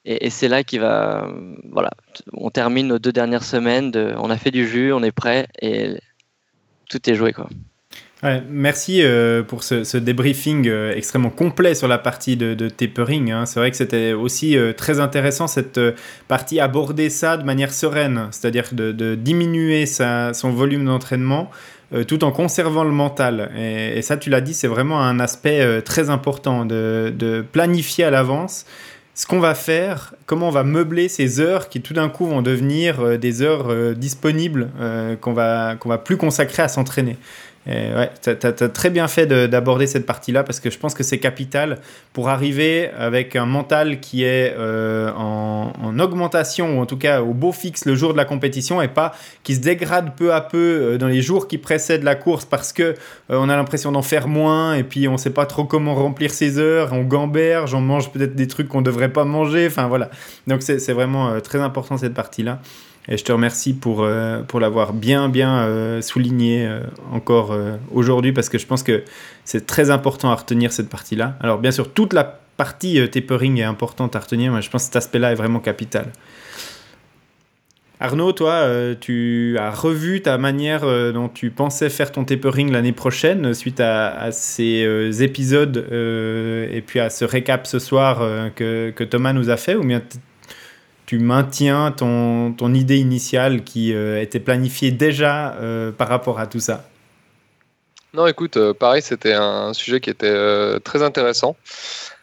Et, 0.05 0.29
c'est 0.29 0.47
là 0.47 0.63
qu'il 0.63 0.79
va, 0.79 1.27
voilà, 1.71 1.91
on 2.33 2.51
termine 2.51 2.87
nos 2.87 2.99
deux 2.99 3.11
dernières 3.11 3.43
semaines. 3.43 3.91
On 4.17 4.29
a 4.29 4.37
fait 4.37 4.51
du 4.51 4.67
jus, 4.67 4.93
on 4.93 5.03
est 5.03 5.11
prêt 5.11 5.47
et 5.61 5.95
tout 6.89 7.09
est 7.09 7.15
joué, 7.15 7.33
quoi 7.33 7.49
merci 8.49 9.01
euh, 9.03 9.43
pour 9.43 9.63
ce, 9.63 9.97
débriefing 9.97 10.67
euh, 10.67 10.93
extrêmement 10.95 11.29
complet 11.29 11.75
sur 11.75 11.87
la 11.87 11.97
partie 11.97 12.37
de, 12.37 12.69
tapering. 12.69 13.31
Hein. 13.31 13.45
C'est 13.45 13.59
vrai 13.59 13.71
que 13.71 13.77
c'était 13.77 14.13
aussi 14.13 14.57
euh, 14.57 14.73
très 14.73 14.99
intéressant 14.99 15.47
cette 15.47 15.79
partie 16.27 16.59
aborder 16.59 17.09
ça 17.09 17.37
de 17.37 17.43
manière 17.43 17.73
sereine, 17.73 18.27
c'est-à-dire 18.31 18.69
de, 18.71 19.15
diminuer 19.15 19.85
son 19.85 20.51
volume 20.51 20.85
d'entraînement 20.85 21.49
tout 22.07 22.23
en 22.23 22.31
conservant 22.31 22.83
le 22.83 22.91
mental. 22.91 23.51
Et, 23.57 24.01
ça, 24.01 24.17
tu 24.17 24.29
l'as 24.29 24.41
dit, 24.41 24.53
c'est 24.53 24.67
vraiment 24.67 25.01
un 25.01 25.19
aspect 25.19 25.81
très 25.83 26.09
important 26.09 26.65
de, 26.65 27.45
planifier 27.51 28.03
à 28.03 28.09
l'avance 28.09 28.65
ce 29.17 29.25
qu'on 29.25 29.39
va 29.39 29.55
faire, 29.55 30.13
comment 30.25 30.49
on 30.49 30.51
va 30.51 30.65
meubler 30.65 31.07
ces 31.07 31.39
heures 31.39 31.69
qui 31.69 31.81
tout 31.81 31.93
d'un 31.93 32.09
coup 32.09 32.25
vont 32.25 32.41
devenir 32.41 33.17
des 33.17 33.41
heures 33.41 33.95
disponibles 33.95 34.69
qu'on 35.21 35.31
va, 35.31 35.75
qu'on 35.79 35.87
va 35.87 35.97
plus 35.97 36.17
consacrer 36.17 36.63
à 36.63 36.67
s'entraîner 36.67 37.15
ouais, 37.67 38.11
tu 38.21 38.29
as, 38.29 38.69
très 38.69 38.89
bien 38.89 39.07
fait 39.07 39.25
d'aborder 39.25 39.87
cette 39.87 40.05
partie-là 40.05 40.43
parce 40.43 40.59
que 40.59 40.69
je 40.69 40.77
pense 40.77 40.93
que 40.93 41.03
c'est 41.03 41.17
capital 41.17 41.79
pour 42.13 42.29
arriver 42.29 42.89
avec 42.97 43.35
un 43.35 43.45
mental 43.45 43.99
qui 43.99 44.23
est 44.23 44.53
euh, 44.57 45.11
en, 45.13 45.99
augmentation 45.99 46.77
ou 46.77 46.81
en 46.81 46.85
tout 46.85 46.97
cas 46.97 47.21
au 47.21 47.33
beau 47.33 47.51
fixe 47.51 47.85
le 47.85 47.95
jour 47.95 48.11
de 48.11 48.17
la 48.17 48.25
compétition 48.25 48.81
et 48.81 48.87
pas 48.87 49.13
qui 49.43 49.55
se 49.55 49.61
dégrade 49.61 50.15
peu 50.15 50.33
à 50.33 50.41
peu 50.41 50.57
euh, 50.57 50.97
dans 50.97 51.07
les 51.07 51.21
jours 51.21 51.47
qui 51.47 51.57
précèdent 51.57 52.03
la 52.03 52.15
course 52.15 52.45
parce 52.45 52.73
que 52.73 52.83
euh, 52.83 52.93
on 53.29 53.49
a 53.49 53.55
l'impression 53.55 53.91
d'en 53.91 54.01
faire 54.01 54.27
moins 54.27 54.75
et 54.75 54.83
puis 54.83 55.07
on 55.07 55.17
sait 55.17 55.29
pas 55.29 55.45
trop 55.45 55.63
comment 55.63 55.95
remplir 55.95 56.31
ses 56.31 56.59
heures, 56.59 56.93
on 56.93 57.03
gamberge, 57.03 57.73
on 57.73 57.81
mange 57.81 58.11
peut-être 58.11 58.35
des 58.35 58.47
trucs 58.47 58.67
qu'on 58.67 58.81
devrait 58.81 59.11
pas 59.11 59.25
manger, 59.25 59.67
enfin 59.67 59.87
voilà. 59.87 60.09
Donc 60.47 60.61
c'est 60.61 60.93
vraiment 60.93 61.39
très 61.41 61.59
important 61.59 61.97
cette 61.97 62.13
partie-là. 62.13 62.59
Et 63.07 63.17
je 63.17 63.23
te 63.23 63.31
remercie 63.31 63.73
pour, 63.73 64.03
euh, 64.03 64.41
pour 64.41 64.59
l'avoir 64.59 64.93
bien, 64.93 65.29
bien 65.29 65.59
euh, 65.59 66.01
souligné 66.01 66.65
euh, 66.65 66.79
encore 67.11 67.55
aujourd'hui 67.93 68.31
parce 68.31 68.49
que 68.49 68.57
je 68.57 68.65
pense 68.65 68.83
que 68.83 69.03
c'est 69.43 69.65
très 69.65 69.89
important 69.89 70.31
à 70.31 70.35
retenir 70.35 70.71
cette 70.71 70.89
partie-là. 70.89 71.37
Alors, 71.39 71.59
bien 71.59 71.71
sûr, 71.71 71.91
toute 71.93 72.13
la 72.13 72.23
partie 72.57 73.07
tapering 73.09 73.59
est 73.59 73.63
importante 73.63 74.15
à 74.15 74.19
retenir, 74.19 74.51
mais 74.51 74.61
je 74.61 74.69
pense 74.69 74.83
que 74.83 74.85
cet 74.85 74.95
aspect-là 74.95 75.33
est 75.33 75.35
vraiment 75.35 75.59
capital. 75.59 76.11
Arnaud, 77.99 78.33
toi, 78.33 78.67
tu 78.99 79.55
as 79.57 79.71
revu 79.71 80.21
ta 80.21 80.37
manière 80.37 80.81
dont 81.13 81.29
tu 81.29 81.49
pensais 81.49 81.89
faire 81.89 82.11
ton 82.11 82.25
tapering 82.25 82.71
l'année 82.71 82.91
prochaine 82.91 83.53
suite 83.53 83.79
à, 83.79 84.31
ces 84.31 85.23
épisodes 85.23 85.77
et 85.77 86.83
puis 86.85 86.99
à 86.99 87.09
ce 87.09 87.23
récap 87.23 87.67
ce 87.67 87.79
soir 87.79 88.19
que, 88.55 88.91
que, 88.91 89.03
Thomas 89.03 89.31
nous 89.31 89.49
a 89.49 89.57
fait 89.57 89.75
ou 89.75 89.83
bien 89.83 90.01
tu 91.05 91.19
maintiens 91.19 91.91
ton, 91.91 92.53
ton 92.53 92.73
idée 92.73 92.97
initiale 92.97 93.63
qui 93.63 93.93
euh, 93.93 94.21
était 94.21 94.39
planifiée 94.39 94.91
déjà 94.91 95.53
euh, 95.55 95.91
par 95.91 96.07
rapport 96.07 96.39
à 96.39 96.47
tout 96.47 96.59
ça? 96.59 96.85
Non, 98.13 98.27
écoute, 98.27 98.57
euh, 98.57 98.73
pareil, 98.73 99.01
c'était 99.01 99.33
un 99.33 99.73
sujet 99.73 99.99
qui 99.99 100.09
était 100.09 100.79
très 100.79 101.03
intéressant. 101.03 101.55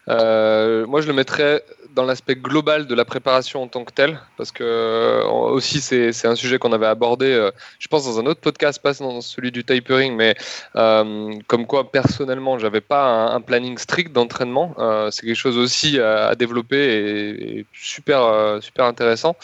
moi, 0.08 1.00
je 1.00 1.06
le 1.06 1.12
mettrais 1.12 1.62
dans 1.94 2.04
l'aspect 2.04 2.36
global 2.36 2.86
de 2.86 2.94
la 2.94 3.04
préparation 3.04 3.62
en 3.62 3.68
tant 3.68 3.84
que 3.84 3.92
telle, 3.92 4.20
parce 4.36 4.52
que 4.52 4.64
euh, 4.64 5.24
aussi 5.24 5.80
c'est 5.80 6.26
un 6.26 6.34
sujet 6.34 6.58
qu'on 6.58 6.72
avait 6.72 6.86
abordé, 6.86 7.26
euh, 7.26 7.50
je 7.78 7.88
pense 7.88 8.04
dans 8.04 8.18
un 8.18 8.26
autre 8.26 8.40
podcast, 8.40 8.80
pas 8.82 8.92
dans 8.94 9.20
celui 9.20 9.52
du 9.52 9.64
tapering, 9.64 10.14
mais 10.14 10.34
euh, 10.76 11.34
comme 11.46 11.66
quoi 11.66 11.90
personnellement 11.90 12.58
j'avais 12.58 12.80
pas 12.80 13.32
un, 13.32 13.40
planning 13.40 13.76
strict 13.76 14.12
d'entraînement, 14.12 14.74
c'est 15.10 15.26
quelque 15.26 15.34
chose 15.34 15.58
aussi 15.58 15.98
à, 15.98 16.34
développer 16.36 16.76
et, 16.76 17.66
super 17.72 18.58
super 18.62 18.84
intéressant. 18.84 19.34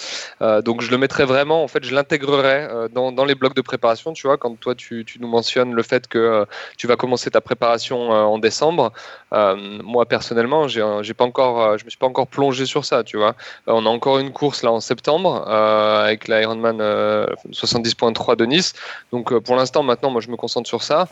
donc 0.41 0.83
je 0.83 0.91
le 0.91 0.99
mettrais 0.99 1.25
vraiment, 1.25 1.65
en 1.65 1.69
fait, 1.69 1.85
je 1.85 1.95
l'intégrerais 1.95 2.89
dans, 2.93 3.11
dans, 3.11 3.25
les 3.25 3.35
blocs 3.35 3.55
de 3.55 3.61
préparation. 3.61 4.13
Tu 4.13 4.27
vois, 4.29 4.37
quand 4.37 4.59
toi 4.61 4.77
tu, 4.77 5.05
tu 5.05 5.21
nous 5.21 5.27
mentionnes 5.27 5.73
le 5.75 5.83
fait 5.83 6.07
que 6.07 6.47
tu 6.77 6.87
vas 6.87 6.97
commencer 6.97 7.31
ta 7.31 7.41
préparation 7.41 8.11
en 8.11 8.39
décembre, 8.39 8.93
moi 9.33 10.07
personnellement 10.07 10.69
j'ai 10.69 11.15
pas 11.15 11.25
encore, 11.25 11.77
je 11.77 11.85
me 11.85 11.91
suis 11.91 11.99
pas 11.99 12.07
encore 12.07 12.29
plonger 12.39 12.67
sur 12.67 12.85
ça, 12.85 13.03
tu 13.03 13.17
vois. 13.17 13.35
Euh, 13.67 13.73
on 13.75 13.85
a 13.85 13.89
encore 13.89 14.21
une 14.21 14.31
course 14.31 14.63
là 14.63 14.71
en 14.71 14.79
septembre 14.79 15.45
euh, 15.49 16.05
avec 16.05 16.29
l'Ironman 16.29 16.79
70.3 16.79 18.31
euh, 18.33 18.37
de 18.37 18.45
Nice. 18.45 18.75
Donc 19.11 19.37
pour 19.41 19.57
l'instant, 19.57 19.83
maintenant, 19.83 20.11
moi 20.11 20.21
je 20.21 20.31
me 20.31 20.37
concentre 20.37 20.69
sur 20.69 20.85
ça. 20.85 21.09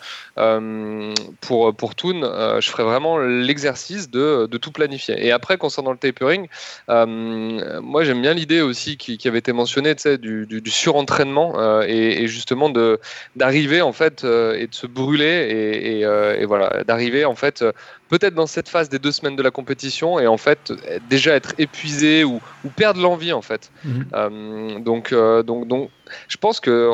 pour 1.41 1.75
pour 1.75 1.95
Toon, 1.97 2.21
je 2.61 2.69
ferai 2.71 2.85
vraiment 2.85 3.19
l'exercice 3.19 4.09
de, 4.09 4.47
de, 4.49 4.59
tout 4.59 4.71
planifier. 4.71 5.17
Et 5.27 5.33
après, 5.33 5.57
concernant 5.59 5.91
le 5.91 5.99
tapering, 5.99 6.47
moi 6.89 8.05
j'aime 8.05 8.23
bien 8.23 8.35
l'idée 8.35 8.61
aussi 8.61 8.97
qui, 8.97 9.27
avait 9.27 9.41
été 9.41 9.53
mentionnée, 9.53 9.97
tu 9.97 10.03
sais, 10.03 10.19
du, 10.19 10.47
du, 10.47 10.71
surentraînement 10.71 11.49
et, 11.83 12.23
et, 12.23 12.29
justement 12.29 12.69
de 12.69 13.01
d'arriver 13.35 13.83
en 13.83 13.93
fait 13.93 14.23
et 14.23 14.67
de 14.73 14.75
se 14.83 14.87
brûler 14.87 15.37
et, 15.57 15.75
et, 15.93 16.41
et 16.43 16.45
voilà, 16.45 16.85
d'arriver 16.85 17.25
en 17.25 17.35
fait 17.35 17.65
peut-être 18.09 18.35
dans 18.35 18.47
cette 18.47 18.69
phase 18.69 18.89
des 18.89 18.99
deux 18.99 19.13
semaines 19.13 19.37
de 19.37 19.43
la 19.43 19.51
compétition 19.51 20.19
et 20.19 20.27
en 20.27 20.37
fait 20.37 20.73
déjà 21.09 21.35
être 21.35 21.55
épuisé 21.59 22.25
ou, 22.25 22.41
perdre 22.77 23.01
l'envie 23.01 23.33
en 23.33 23.43
fait. 23.43 23.71
Mhm. 23.85 24.07
Euh, 24.15 24.79
donc, 24.81 25.13
euh, 25.13 25.43
donc, 25.43 25.69
donc, 25.69 25.91
je 26.29 26.37
pense 26.37 26.61
que 26.61 26.91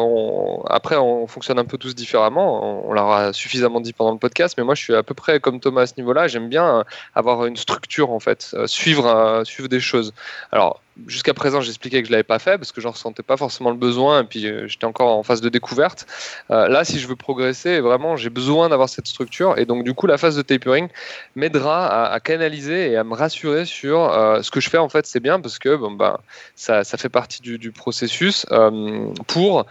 après 0.68 0.96
on 0.96 1.26
fonctionne 1.26 1.58
un 1.58 1.64
peu 1.64 1.78
tous 1.78 1.94
différemment. 1.94 2.82
On, 2.84 2.90
on 2.90 2.92
l'aura 2.92 3.32
suffisamment 3.32 3.80
dit 3.80 3.92
pendant 3.92 4.12
le 4.12 4.18
podcast, 4.18 4.54
mais 4.58 4.64
moi 4.64 4.74
je 4.74 4.82
suis 4.82 4.94
à 4.94 5.02
peu 5.02 5.14
près 5.14 5.40
comme 5.40 5.60
Thomas 5.60 5.82
à 5.82 5.86
ce 5.86 5.94
niveau-là. 5.98 6.28
J'aime 6.28 6.48
bien 6.48 6.84
avoir 7.14 7.46
une 7.46 7.56
structure 7.56 8.10
en 8.10 8.20
fait, 8.20 8.54
suivre, 8.66 9.42
suivre 9.44 9.68
des 9.68 9.80
choses. 9.80 10.12
Alors 10.50 10.80
jusqu'à 11.06 11.34
présent, 11.34 11.60
j'expliquais 11.60 12.02
que 12.02 12.08
je 12.08 12.12
l'avais 12.12 12.22
pas 12.22 12.38
fait 12.38 12.58
parce 12.58 12.72
que 12.72 12.80
je 12.80 12.88
ressentais 12.88 13.22
pas 13.22 13.36
forcément 13.36 13.70
le 13.70 13.76
besoin 13.76 14.22
et 14.22 14.24
puis 14.24 14.46
euh, 14.46 14.66
j'étais 14.66 14.84
encore 14.84 15.16
en 15.16 15.22
phase 15.22 15.40
de 15.40 15.48
découverte. 15.48 16.06
Euh, 16.50 16.68
là, 16.68 16.84
si 16.84 16.98
je 16.98 17.06
veux 17.06 17.16
progresser, 17.16 17.80
vraiment, 17.80 18.16
j'ai 18.16 18.30
besoin 18.30 18.68
d'avoir 18.68 18.88
cette 18.88 19.08
structure 19.08 19.58
et 19.58 19.64
donc 19.64 19.84
du 19.84 19.94
coup, 19.94 20.06
la 20.06 20.18
phase 20.18 20.36
de 20.36 20.42
tapering 20.42 20.88
m'aidera 21.34 22.10
à, 22.12 22.20
canaliser 22.20 22.90
et 22.90 22.96
à 22.96 23.04
me 23.04 23.14
rassurer 23.14 23.64
sur 23.64 24.00
euh, 24.00 24.42
ce 24.42 24.50
que 24.50 24.60
je 24.60 24.68
fais. 24.68 24.78
En 24.78 24.88
fait, 24.88 25.06
c'est 25.06 25.20
bien 25.20 25.40
parce 25.40 25.58
que 25.58 25.74
bon 25.74 25.92
bah 25.92 26.20
ça, 26.54 26.84
ça 26.84 26.98
fait 26.98 27.08
partie 27.08 27.40
du 27.42 27.72
processus 27.72 28.46
pour 29.26 29.66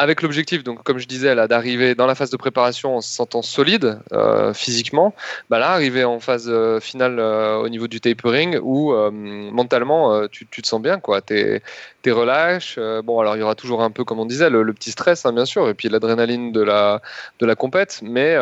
avec 0.00 0.22
l'objectif, 0.22 0.64
donc 0.64 0.82
comme 0.82 0.96
je 0.96 1.06
disais, 1.06 1.34
là, 1.34 1.46
d'arriver 1.46 1.94
dans 1.94 2.06
la 2.06 2.14
phase 2.14 2.30
de 2.30 2.38
préparation 2.38 2.96
en 2.96 3.00
se 3.02 3.12
sentant 3.12 3.42
solide 3.42 4.00
euh, 4.12 4.54
physiquement, 4.54 5.14
bah 5.50 5.58
là, 5.58 5.72
arriver 5.72 6.04
en 6.04 6.20
phase 6.20 6.48
euh, 6.48 6.80
finale 6.80 7.18
euh, 7.18 7.56
au 7.56 7.68
niveau 7.68 7.86
du 7.86 8.00
tapering 8.00 8.58
où 8.62 8.94
mentalement 9.52 10.26
tu, 10.28 10.46
te 10.46 10.66
sens 10.66 10.80
bien, 10.80 11.00
quoi. 11.00 11.20
T'es 11.20 11.62
es 12.06 12.10
relâche. 12.10 12.78
bon, 13.04 13.20
alors 13.20 13.36
il 13.36 13.40
y 13.40 13.42
aura 13.42 13.54
toujours 13.54 13.82
un 13.82 13.90
peu, 13.90 14.04
comme 14.04 14.18
on 14.20 14.24
disait, 14.24 14.48
le, 14.48 14.72
petit 14.72 14.90
stress, 14.90 15.26
hein, 15.26 15.34
bien 15.34 15.44
sûr, 15.44 15.68
et 15.68 15.74
puis 15.74 15.90
l'adrénaline 15.90 16.50
de 16.50 16.62
la 16.62 17.02
de 17.38 17.44
la 17.44 17.54
compète, 17.54 18.00
mais 18.02 18.36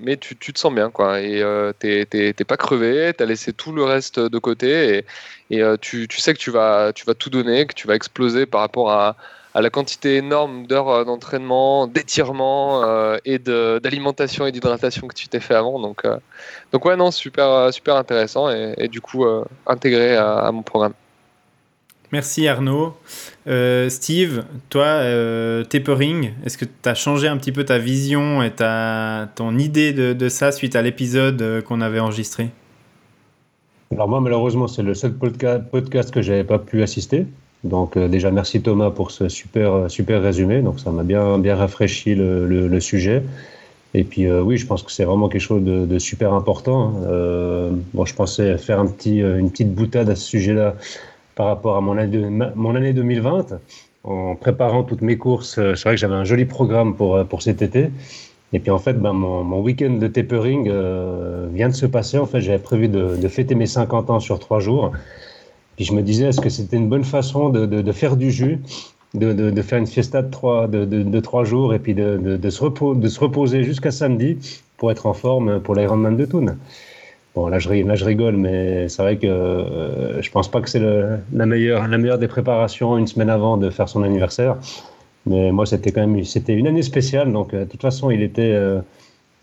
mais 0.00 0.16
tu, 0.16 0.34
te 0.36 0.58
sens 0.58 0.72
bien, 0.72 0.90
quoi. 0.90 1.20
Et 1.20 1.42
t'es 1.78 2.44
pas 2.46 2.56
crevé, 2.56 3.12
t'as 3.16 3.26
laissé 3.26 3.52
tout 3.52 3.72
le 3.72 3.84
reste 3.84 4.18
de 4.18 4.38
côté 4.38 5.04
et, 5.50 5.58
et 5.58 5.62
tu, 5.80 6.08
tu 6.08 6.20
sais 6.20 6.32
que 6.32 6.38
tu 6.38 6.50
vas 6.50 6.92
tu 6.94 7.04
vas 7.04 7.14
tout 7.14 7.28
donner, 7.28 7.66
que 7.66 7.74
tu 7.74 7.86
vas 7.86 7.94
exploser 7.96 8.46
par 8.46 8.62
rapport 8.62 8.90
à 8.90 9.16
à 9.54 9.60
la 9.60 9.70
quantité 9.70 10.16
énorme 10.16 10.66
d'heures 10.66 10.88
euh, 10.88 11.04
d'entraînement, 11.04 11.86
d'étirement 11.86 12.84
euh, 12.84 13.16
et 13.24 13.38
d'alimentation 13.38 14.46
et 14.46 14.52
d'hydratation 14.52 15.08
que 15.08 15.14
tu 15.14 15.28
t'es 15.28 15.40
fait 15.40 15.54
avant. 15.54 15.80
Donc, 15.80 16.04
euh, 16.04 16.16
donc 16.72 16.84
ouais, 16.84 16.96
non, 16.96 17.10
super, 17.10 17.72
super 17.72 17.96
intéressant 17.96 18.50
et, 18.50 18.88
du 18.88 19.00
coup 19.00 19.24
intégré 19.66 20.16
à, 20.16 20.50
mon 20.52 20.62
programme. 20.62 20.92
Merci 22.12 22.48
Arnaud. 22.48 22.96
Steve, 23.88 24.44
toi, 24.68 25.02
tapering, 25.68 26.32
est-ce 26.44 26.58
que 26.58 26.64
tu 26.64 26.88
as 26.88 26.94
changé 26.94 27.28
un 27.28 27.36
petit 27.36 27.52
peu 27.52 27.64
ta 27.64 27.78
vision 27.78 28.42
et 28.42 28.50
ta, 28.50 29.28
ton 29.34 29.58
idée 29.58 29.92
de, 29.92 30.12
de 30.12 30.28
ça 30.28 30.52
suite 30.52 30.76
à 30.76 30.82
l'épisode 30.82 31.62
qu'on 31.64 31.80
avait 31.80 32.00
enregistré? 32.00 32.50
Alors 33.92 34.08
moi, 34.08 34.20
malheureusement, 34.20 34.68
c'est 34.68 34.82
le 34.82 34.94
seul 34.94 35.14
podcast 35.14 36.10
que 36.12 36.22
j'avais 36.22 36.44
pas 36.44 36.58
pu 36.58 36.82
assister. 36.82 37.26
Donc 37.64 37.96
euh, 37.96 38.08
déjà 38.08 38.30
merci 38.30 38.62
Thomas 38.62 38.90
pour 38.90 39.10
ce 39.10 39.28
super 39.28 39.72
euh, 39.72 39.88
super 39.88 40.22
résumé. 40.22 40.62
Donc 40.62 40.80
ça 40.80 40.90
m'a 40.90 41.02
bien 41.02 41.38
bien 41.38 41.56
rafraîchi 41.56 42.14
le, 42.14 42.46
le, 42.46 42.80
sujet. 42.80 43.22
Et 43.92 44.04
puis 44.04 44.26
euh, 44.26 44.40
oui, 44.40 44.56
je 44.56 44.66
pense 44.66 44.82
que 44.82 44.92
c'est 44.92 45.04
vraiment 45.04 45.28
quelque 45.28 45.42
chose 45.42 45.62
de, 45.62 45.84
de 45.84 45.98
super 45.98 46.32
important. 46.32 46.94
Hein. 46.96 47.72
bon, 47.92 48.04
je 48.04 48.14
pensais 48.14 48.56
faire 48.56 48.80
un 48.80 48.86
petit 48.86 49.18
une 49.18 49.50
petite 49.50 49.74
boutade 49.74 50.08
à 50.08 50.16
ce 50.16 50.26
sujet-là 50.26 50.76
par 51.34 51.46
rapport 51.46 51.76
à 51.76 51.80
mon 51.80 51.98
année, 51.98 52.52
mon 52.54 52.74
année 52.74 52.92
2020. 52.92 53.58
En 54.02 54.34
préparant 54.34 54.82
toutes 54.82 55.02
mes 55.02 55.18
courses, 55.18 55.56
c'est 55.56 55.82
vrai 55.82 55.94
que 55.94 56.00
j'avais 56.00 56.14
un 56.14 56.24
joli 56.24 56.46
programme 56.46 56.94
pour 56.96 57.22
pour 57.26 57.42
cet 57.42 57.60
été. 57.60 57.90
Et 58.52 58.58
puis 58.58 58.70
en 58.70 58.78
fait, 58.78 58.94
ben, 58.94 59.12
mon, 59.12 59.44
mon 59.44 59.60
week-end 59.60 59.90
de 59.90 60.08
tapering 60.08 60.64
vient 61.52 61.68
de 61.68 61.74
se 61.74 61.86
passer. 61.86 62.16
En 62.16 62.26
fait, 62.26 62.40
j'avais 62.40 62.58
prévu 62.58 62.88
de, 62.88 63.16
de, 63.16 63.28
fêter 63.28 63.54
mes 63.54 63.66
50 63.66 64.08
ans 64.10 64.18
sur 64.18 64.38
trois 64.38 64.60
jours. 64.60 64.92
Puis 65.80 65.86
je 65.86 65.94
me 65.94 66.02
disais, 66.02 66.26
est-ce 66.26 66.42
que 66.42 66.50
c'était 66.50 66.76
une 66.76 66.90
bonne 66.90 67.04
façon 67.04 67.48
de, 67.48 67.64
de, 67.64 67.92
faire 67.92 68.18
du 68.18 68.30
jus, 68.30 68.58
de, 69.14 69.32
de, 69.32 69.62
faire 69.62 69.78
une 69.78 69.86
fiesta 69.86 70.20
de 70.20 70.30
trois, 70.30 70.68
de, 70.68 71.20
trois 71.20 71.44
jours 71.44 71.72
et 71.72 71.78
puis 71.78 71.94
de, 71.94 72.20
se, 72.50 72.94
de 72.94 73.08
se 73.08 73.18
reposer 73.18 73.64
jusqu'à 73.64 73.90
samedi 73.90 74.36
pour 74.76 74.90
être 74.90 75.06
en 75.06 75.14
forme 75.14 75.58
pour 75.60 75.74
l'Ironman 75.74 76.18
de 76.18 76.26
Thun. 76.26 76.56
Bon, 77.34 77.46
là 77.48 77.58
je, 77.58 77.70
là, 77.70 77.94
je 77.94 78.04
rigole, 78.04 78.36
mais 78.36 78.90
c'est 78.90 79.00
vrai 79.00 79.16
que 79.16 79.26
euh, 79.26 80.20
je 80.20 80.30
pense 80.30 80.50
pas 80.50 80.60
que 80.60 80.68
c'est 80.68 80.82
la, 81.32 81.46
meilleure, 81.46 81.88
la 81.88 81.96
meilleure 81.96 82.18
des 82.18 82.28
préparations 82.28 82.98
une 82.98 83.06
semaine 83.06 83.30
avant 83.30 83.56
de 83.56 83.70
faire 83.70 83.88
son 83.88 84.02
anniversaire. 84.02 84.58
Mais 85.24 85.50
moi, 85.50 85.64
c'était 85.64 85.92
quand 85.92 86.06
même 86.06 86.22
c'était 86.24 86.52
une 86.52 86.66
année 86.66 86.82
spéciale. 86.82 87.32
Donc, 87.32 87.54
euh, 87.54 87.64
de 87.64 87.70
toute 87.70 87.80
façon, 87.80 88.10
il 88.10 88.22
était. 88.22 88.52
Euh, 88.52 88.80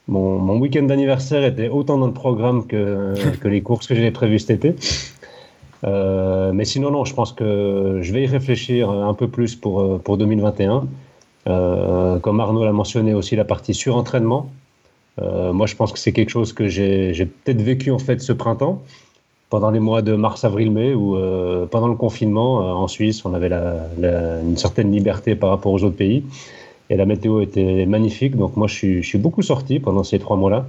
mon, 0.08 0.38
mon 0.38 0.60
week-end 0.60 0.84
d'anniversaire 0.84 1.44
était 1.44 1.68
autant 1.68 1.98
dans 1.98 2.06
le 2.06 2.14
programme 2.14 2.68
que, 2.68 3.16
que 3.42 3.48
les 3.48 3.62
courses 3.62 3.88
que 3.88 3.96
j'avais 3.96 4.12
prévues 4.12 4.38
cet 4.38 4.52
été. 4.64 4.76
Euh, 5.88 6.52
mais 6.52 6.66
sinon, 6.66 6.92
non, 6.92 7.06
je 7.06 7.14
pense 7.14 7.32
que 7.32 8.00
je 8.02 8.14
vais 8.14 8.24
y 8.24 8.28
réfléchir 8.28 8.90
un 8.90 9.14
peu 9.14 9.28
plus 9.28 9.56
pour, 9.56 9.82
euh, 9.82 10.02
pour 10.04 10.18
2021. 10.18 10.86
Euh, 11.48 12.20
comme 12.20 12.40
Arnaud 12.40 12.66
l'a 12.66 12.74
mentionné 12.74 13.14
aussi, 13.14 13.36
la 13.36 13.46
partie 13.46 13.74
surentraînement. 13.74 14.50
Euh, 15.22 15.54
moi, 15.54 15.66
je 15.66 15.76
pense 15.76 15.92
que 15.94 16.00
c'est 16.00 16.12
quelque 16.12 16.30
chose 16.30 16.54
que 16.54 16.68
j'ai 16.68 17.14
peut-être 17.26 17.62
vécu 17.62 17.92
en 17.92 18.00
fait 18.00 18.22
ce 18.22 18.34
printemps, 18.34 18.82
pendant 19.50 19.72
les 19.72 19.80
mois 19.80 20.02
de 20.02 20.14
mars, 20.16 20.44
avril, 20.44 20.72
mai, 20.72 20.94
euh, 20.94 21.66
pendant 21.66 21.88
le 21.88 21.96
confinement 21.96 22.56
en 22.58 22.88
Suisse, 22.88 23.24
on 23.24 23.34
avait 23.34 23.50
une 23.50 24.58
certaine 24.58 24.92
liberté 24.92 25.36
par 25.36 25.50
rapport 25.50 25.72
aux 25.72 25.84
autres 25.84 25.96
pays. 25.96 26.24
Et 26.90 26.98
la 26.98 27.06
météo 27.06 27.42
était 27.42 27.86
magnifique, 27.86 28.36
donc 28.38 28.56
moi 28.56 28.68
je 28.68 29.02
suis 29.02 29.18
beaucoup 29.18 29.42
sorti 29.42 29.80
pendant 29.80 30.04
ces 30.04 30.20
trois 30.20 30.38
mois-là. 30.38 30.66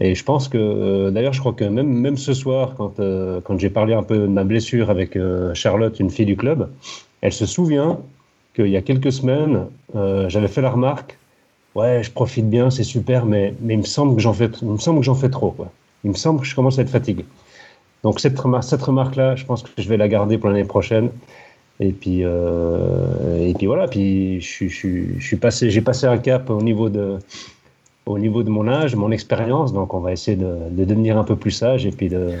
Et 0.00 0.14
je 0.14 0.24
pense 0.24 0.48
que, 0.48 0.58
euh, 0.58 1.10
d'ailleurs, 1.10 1.32
je 1.32 1.40
crois 1.40 1.52
que 1.52 1.64
même, 1.64 1.88
même 1.88 2.16
ce 2.16 2.32
soir, 2.32 2.74
quand, 2.76 3.00
euh, 3.00 3.40
quand 3.42 3.58
j'ai 3.58 3.70
parlé 3.70 3.94
un 3.94 4.02
peu 4.02 4.18
de 4.18 4.26
ma 4.26 4.44
blessure 4.44 4.90
avec 4.90 5.16
euh, 5.16 5.52
Charlotte, 5.54 5.98
une 5.98 6.10
fille 6.10 6.26
du 6.26 6.36
club, 6.36 6.70
elle 7.20 7.32
se 7.32 7.46
souvient 7.46 7.98
qu'il 8.54 8.68
y 8.68 8.76
a 8.76 8.82
quelques 8.82 9.12
semaines, 9.12 9.66
j'avais 9.94 10.48
fait 10.48 10.62
la 10.62 10.70
remarque 10.70 11.18
Ouais, 11.74 12.02
je 12.02 12.10
profite 12.10 12.48
bien, 12.48 12.70
c'est 12.70 12.82
super, 12.82 13.24
mais, 13.24 13.54
mais 13.60 13.74
il 13.74 13.78
me 13.78 13.84
semble 13.84 14.16
que 14.16 14.20
j'en 14.20 14.32
fais, 14.32 14.50
il 14.62 15.14
fais 15.14 15.30
trop. 15.30 15.52
Quoi. 15.52 15.70
Il 16.02 16.10
me 16.10 16.16
semble 16.16 16.40
que 16.40 16.46
je 16.46 16.54
commence 16.54 16.78
à 16.78 16.82
être 16.82 16.90
fatigué. 16.90 17.24
Donc, 18.02 18.18
cette, 18.18 18.38
remarque, 18.38 18.64
cette 18.64 18.82
remarque-là, 18.82 19.36
je 19.36 19.44
pense 19.44 19.62
que 19.62 19.68
je 19.76 19.88
vais 19.88 19.96
la 19.96 20.08
garder 20.08 20.38
pour 20.38 20.48
l'année 20.48 20.64
prochaine. 20.64 21.10
Et 21.78 21.92
puis, 21.92 22.22
et 22.22 23.54
puis 23.56 23.66
voilà, 23.66 23.86
puis 23.86 24.40
je, 24.40 25.36
passé, 25.36 25.70
j'ai 25.70 25.80
passé 25.80 26.06
un 26.06 26.18
cap 26.18 26.50
au 26.50 26.62
niveau 26.62 26.88
de, 26.88 27.18
au 28.08 28.18
niveau 28.18 28.42
de 28.42 28.50
mon 28.50 28.66
âge, 28.68 28.96
mon 28.96 29.10
expérience. 29.10 29.72
Donc, 29.72 29.94
on 29.94 30.00
va 30.00 30.12
essayer 30.12 30.36
de, 30.36 30.56
devenir 30.70 31.18
un 31.18 31.24
peu 31.24 31.36
plus 31.36 31.50
sage 31.50 31.86
et 31.86 31.90
puis 31.90 32.08
de, 32.08 32.32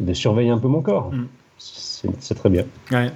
de 0.00 0.12
surveiller 0.14 0.50
un 0.50 0.58
peu 0.58 0.68
mon 0.68 0.80
corps. 0.80 1.12
Mm. 1.12 1.26
C'est 2.18 2.34
très 2.34 2.48
bien. 2.48 2.64
Ouais. 2.90 3.10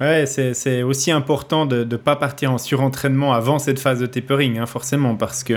Ouais, 0.00 0.24
c'est 0.26 0.84
aussi 0.84 1.10
important 1.10 1.66
de 1.66 1.82
ne 1.82 1.96
pas 1.96 2.14
partir 2.14 2.52
en 2.52 2.58
surentraînement 2.58 3.32
avant 3.32 3.58
cette 3.58 3.80
phase 3.80 3.98
de 3.98 4.06
tapering, 4.06 4.58
hein, 4.58 4.66
forcément, 4.66 5.16
parce 5.16 5.42
que 5.42 5.54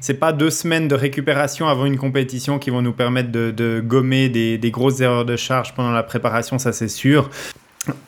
c'est 0.00 0.20
pas 0.20 0.34
deux 0.34 0.50
semaines 0.50 0.88
de 0.88 0.94
récupération 0.94 1.66
avant 1.66 1.86
une 1.86 1.96
compétition 1.96 2.58
qui 2.58 2.68
vont 2.68 2.82
nous 2.82 2.92
permettre 2.92 3.32
de, 3.32 3.50
de 3.52 3.80
gommer 3.82 4.28
des, 4.28 4.58
des, 4.58 4.70
grosses 4.70 5.00
erreurs 5.00 5.24
de 5.24 5.36
charge 5.36 5.74
pendant 5.74 5.92
la 5.92 6.02
préparation, 6.02 6.58
ça 6.58 6.74
c'est 6.74 6.88
sûr. 6.88 7.30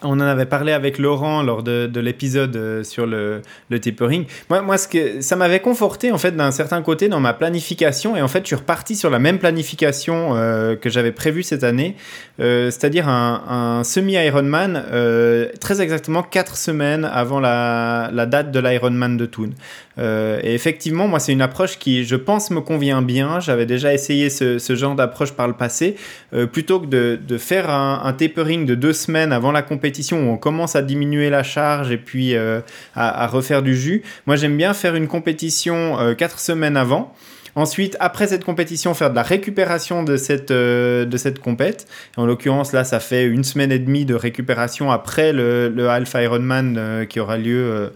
On 0.02 0.12
en 0.12 0.20
avait 0.20 0.46
parlé 0.46 0.72
avec 0.72 0.98
Laurent 0.98 1.42
lors 1.42 1.62
de, 1.62 2.00
l'épisode 2.00 2.54
euh, 2.56 2.84
sur 2.84 3.06
le, 3.06 3.42
tapering. 3.80 4.24
Moi, 4.50 4.78
ce 4.78 4.88
que, 4.88 5.20
ça 5.20 5.36
m'avait 5.36 5.60
conforté 5.60 6.12
en 6.12 6.18
fait 6.18 6.36
d'un 6.36 6.50
certain 6.50 6.82
côté 6.82 7.08
dans 7.08 7.20
ma 7.20 7.32
planification 7.32 8.16
et 8.16 8.22
en 8.22 8.28
fait 8.28 8.40
je 8.40 8.48
suis 8.48 8.56
reparti 8.56 8.96
sur 8.96 9.10
la 9.10 9.18
même 9.18 9.38
planification 9.38 10.36
euh, 10.36 10.76
que 10.76 10.90
j'avais 10.90 11.12
prévue 11.12 11.42
cette 11.42 11.64
année, 11.64 11.96
euh, 12.40 12.70
c'est-à-dire 12.70 13.08
un, 13.08 13.82
semi-Ironman 13.84 14.82
très 15.60 15.80
exactement 15.80 16.22
4 16.22 16.56
semaines 16.56 17.04
avant 17.04 17.40
la, 17.40 18.10
la 18.12 18.26
date 18.26 18.50
de 18.50 18.60
l'Ironman 18.60 19.16
de 19.16 19.26
Thun. 19.26 19.50
Et 19.98 20.54
effectivement, 20.54 21.08
moi 21.08 21.18
c'est 21.18 21.32
une 21.32 21.42
approche 21.42 21.78
qui 21.78 22.04
je 22.04 22.16
pense 22.16 22.50
me 22.50 22.60
convient 22.60 23.02
bien. 23.02 23.40
J'avais 23.40 23.66
déjà 23.66 23.92
essayé 23.92 24.30
ce, 24.30 24.58
genre 24.74 24.94
d'approche 24.94 25.32
par 25.32 25.48
le 25.48 25.54
passé. 25.54 25.96
plutôt 26.52 26.80
que 26.80 26.86
de, 26.86 27.38
faire 27.38 27.70
un, 27.70 28.12
tapering 28.12 28.66
de 28.66 28.74
deux 28.74 28.92
semaines 28.92 29.32
avant 29.32 29.52
la 29.52 29.62
compétition 29.62 30.28
où 30.28 30.32
on 30.32 30.36
commence 30.36 30.76
à 30.76 30.82
diminuer 30.82 31.30
la 31.30 31.42
charge 31.42 31.90
et 31.90 31.96
puis 31.96 32.34
euh, 32.34 32.60
à, 32.94 33.26
refaire 33.26 33.62
du 33.62 33.76
jus. 33.76 34.02
Moi, 34.26 34.36
j'aime 34.36 34.56
bien 34.56 34.74
faire 34.74 34.94
une 34.94 35.08
compétition 35.08 35.98
euh, 36.00 36.14
quatre 36.14 36.40
semaines 36.40 36.76
avant. 36.76 37.14
Ensuite, 37.54 37.96
après 37.98 38.28
cette 38.28 38.44
compétition, 38.44 38.94
faire 38.94 39.10
de 39.10 39.16
la 39.16 39.22
récupération 39.22 40.04
de 40.04 40.16
cette, 40.16 40.52
euh, 40.52 41.04
de 41.04 41.16
cette 41.16 41.40
compète. 41.40 41.86
En 42.16 42.24
l'occurrence, 42.24 42.72
là, 42.72 42.84
ça 42.84 43.00
fait 43.00 43.24
une 43.24 43.42
semaine 43.42 43.72
et 43.72 43.78
demie 43.78 44.04
de 44.04 44.14
récupération 44.14 44.92
après 44.92 45.32
le, 45.32 45.88
Alpha 45.88 46.22
Ironman 46.22 47.06
qui 47.08 47.18
aura 47.18 47.36
lieu 47.36 47.90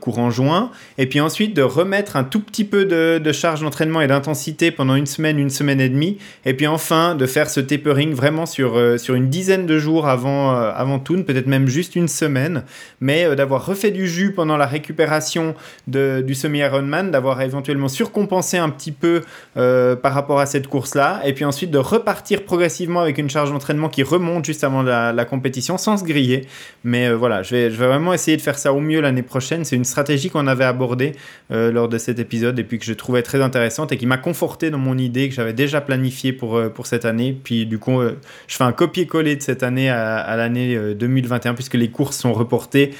courant 0.00 0.30
juin, 0.30 0.70
et 0.98 1.06
puis 1.06 1.20
ensuite 1.20 1.54
de 1.54 1.62
remettre 1.62 2.16
un 2.16 2.24
tout 2.24 2.40
petit 2.40 2.64
peu 2.64 2.84
de, 2.84 3.32
charge 3.32 3.62
d'entraînement 3.62 4.00
et 4.00 4.06
d'intensité 4.06 4.70
pendant 4.70 4.94
une 4.94 5.06
semaine, 5.06 5.38
une 5.38 5.50
semaine 5.50 5.80
et 5.80 5.88
demie, 5.88 6.18
et 6.44 6.54
puis 6.54 6.66
enfin 6.66 7.14
de 7.14 7.26
faire 7.26 7.48
ce 7.48 7.60
tapering 7.60 8.12
vraiment 8.12 8.46
sur, 8.46 8.78
sur 8.98 9.14
une 9.14 9.28
dizaine 9.28 9.66
de 9.66 9.78
jours 9.78 10.08
avant, 10.08 10.50
avant 10.52 10.98
Toon, 10.98 11.22
peut-être 11.22 11.46
même 11.46 11.66
juste 11.66 11.96
une 11.96 12.08
semaine, 12.08 12.64
mais 13.00 13.34
d'avoir 13.34 13.64
refait 13.64 13.90
du 13.90 14.06
jus 14.06 14.32
pendant 14.32 14.56
la 14.56 14.66
récupération 14.66 15.54
de, 15.86 16.22
du 16.24 16.34
semi-Ironman, 16.34 17.10
d'avoir 17.10 17.40
éventuellement 17.40 17.88
surcompensé 17.88 18.58
un 18.58 18.68
petit 18.68 18.92
peu 18.92 19.22
par 19.54 20.12
rapport 20.14 20.40
à 20.40 20.46
cette 20.46 20.68
course-là, 20.68 21.22
et 21.24 21.32
puis 21.32 21.44
ensuite 21.44 21.70
de 21.70 21.78
repartir 21.78 22.44
progressivement 22.44 23.00
avec 23.00 23.18
une 23.18 23.30
charge 23.30 23.50
d'entraînement 23.50 23.88
qui 23.88 24.02
remonte 24.02 24.44
juste 24.44 24.64
avant 24.64 24.82
la, 24.82 25.24
compétition 25.24 25.78
sans 25.78 25.96
se 25.96 26.04
griller. 26.04 26.46
Mais 26.84 27.08
euh, 27.08 27.16
voilà, 27.16 27.42
je 27.42 27.54
vais, 27.54 27.70
je 27.70 27.76
vais 27.76 27.86
vraiment 27.86 28.12
essayer 28.12 28.36
de 28.36 28.42
faire 28.42 28.58
ça 28.58 28.72
au 28.72 28.80
mieux 28.80 29.00
l'année 29.00 29.22
prochaine. 29.22 29.64
C'est 29.72 29.76
une 29.76 29.86
stratégie 29.86 30.28
qu'on 30.28 30.48
avait 30.48 30.64
abordée 30.64 31.12
euh, 31.50 31.72
lors 31.72 31.88
de 31.88 31.96
cet 31.96 32.18
épisode 32.18 32.58
et 32.58 32.62
puis 32.62 32.78
que 32.78 32.84
je 32.84 32.92
trouvais 32.92 33.22
très 33.22 33.40
intéressante 33.40 33.90
et 33.90 33.96
qui 33.96 34.04
m'a 34.04 34.18
conforté 34.18 34.68
dans 34.68 34.76
mon 34.76 34.98
idée 34.98 35.30
que 35.30 35.34
j'avais 35.34 35.54
déjà 35.54 35.80
planifiée 35.80 36.34
pour, 36.34 36.56
euh, 36.56 36.68
pour 36.68 36.86
cette 36.86 37.06
année. 37.06 37.32
Puis 37.42 37.64
du 37.64 37.78
coup, 37.78 38.02
je 38.02 38.54
fais 38.54 38.64
un 38.64 38.72
copier-coller 38.72 39.36
de 39.36 39.40
cette 39.40 39.62
année 39.62 39.88
à, 39.88 40.36
l'année 40.36 40.76
2021 40.94 41.54
puisque 41.54 41.72
les 41.72 41.88
courses 41.88 42.18
sont 42.18 42.34
reportées 42.34 42.92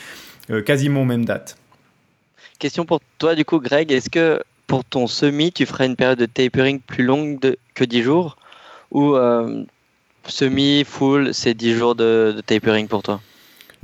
quasiment 0.65 1.03
aux 1.03 1.05
mêmes 1.05 1.27
dates. 1.27 1.59
Question 2.59 2.87
pour 2.87 3.01
toi 3.19 3.35
du 3.35 3.45
coup, 3.45 3.61
Greg. 3.61 3.93
Est-ce 3.93 4.09
que 4.09 4.43
pour 4.67 4.83
ton 4.83 5.07
semi, 5.07 5.53
tu 5.53 5.67
ferais 5.67 5.85
une 5.85 5.97
période 5.97 6.21
de 6.21 6.25
tapering 6.25 6.81
plus 6.81 7.05
longue 7.05 7.55
que 7.75 7.85
10 7.85 8.03
jours? 8.03 8.39
Ou 8.93 9.15
euh, 9.15 9.65
semi, 10.27 10.85
full, 10.85 11.35
c'est 11.35 11.53
10 11.53 11.75
jours 11.75 11.95
de 11.95 12.41
tapering 12.47 12.89
pour 12.89 13.03
toi? 13.03 13.21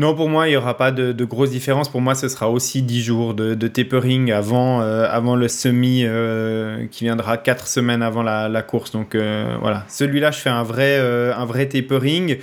Non, 0.01 0.15
pour 0.15 0.29
moi, 0.29 0.47
il 0.47 0.51
n'y 0.51 0.57
aura 0.57 0.77
pas 0.77 0.93
de, 0.93 1.25
grosses 1.25 1.51
différences. 1.51 1.89
Pour 1.89 2.01
moi, 2.01 2.15
ce 2.15 2.29
sera 2.29 2.49
aussi 2.49 2.83
10 2.83 3.03
jours 3.03 3.35
de, 3.35 3.67
tapering 3.67 4.31
avant, 4.31 4.81
euh, 4.81 5.35
le 5.35 5.49
semi 5.49 6.05
euh, 6.05 6.87
qui 6.89 7.03
viendra 7.03 7.37
4 7.37 7.67
semaines 7.67 8.03
avant 8.03 8.23
la, 8.23 8.63
course. 8.63 8.93
Donc 8.93 9.17
euh, 9.17 9.57
voilà, 9.61 9.85
celui-là, 9.89 10.31
je 10.31 10.39
fais 10.39 10.51
un 10.51 10.63
vrai, 10.63 11.67
tapering, 11.67 12.39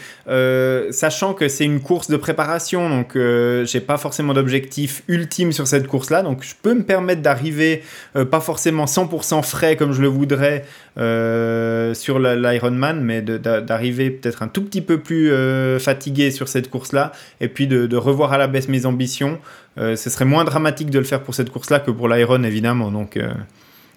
sachant 0.92 1.34
que 1.34 1.48
c'est 1.48 1.64
une 1.64 1.80
course 1.80 2.10
de 2.10 2.18
préparation. 2.18 2.90
Donc 2.90 3.18
j'ai 3.64 3.80
pas 3.80 3.96
forcément 3.96 4.34
d'objectif 4.34 5.04
ultime 5.08 5.54
sur 5.54 5.66
cette 5.66 5.88
course-là. 5.88 6.24
Donc 6.24 6.44
je 6.44 6.56
peux 6.62 6.74
me 6.74 6.84
permettre 6.84 7.22
d'arriver 7.22 7.84
pas 8.32 8.42
forcément 8.42 8.84
100% 8.84 9.44
frais 9.44 9.78
comme 9.78 9.94
je 9.94 10.02
le 10.02 10.10
voudrais 10.10 10.66
sur 10.98 12.20
l'Ironman, 12.20 13.02
mais 13.02 13.22
d'arriver 13.22 14.12
peut-être 14.12 14.44
un 14.44 14.48
tout 14.48 14.64
petit 14.64 14.82
peu 14.82 15.00
plus 15.00 15.32
fatigué 15.80 16.32
sur 16.32 16.48
cette 16.48 16.70
course-là 16.70 17.12
et 17.42 17.48
puis 17.48 17.68
de, 17.68 17.96
revoir 17.98 18.34
à 18.34 18.38
la 18.38 18.48
baisse 18.48 18.68
mes 18.68 18.86
ambitions. 18.86 19.40
Euh, 19.78 19.96
ce 19.96 20.10
serait 20.10 20.26
moins 20.26 20.44
dramatique 20.46 20.90
de 20.90 21.00
le 21.00 21.06
faire 21.06 21.22
pour 21.22 21.36
cette 21.36 21.50
course-là 21.50 21.80
que 21.80 21.92
pour 21.92 22.08
l'Iron, 22.08 22.44
évidemment. 22.44 22.92
Donc 22.92 23.18
euh, 23.18 23.34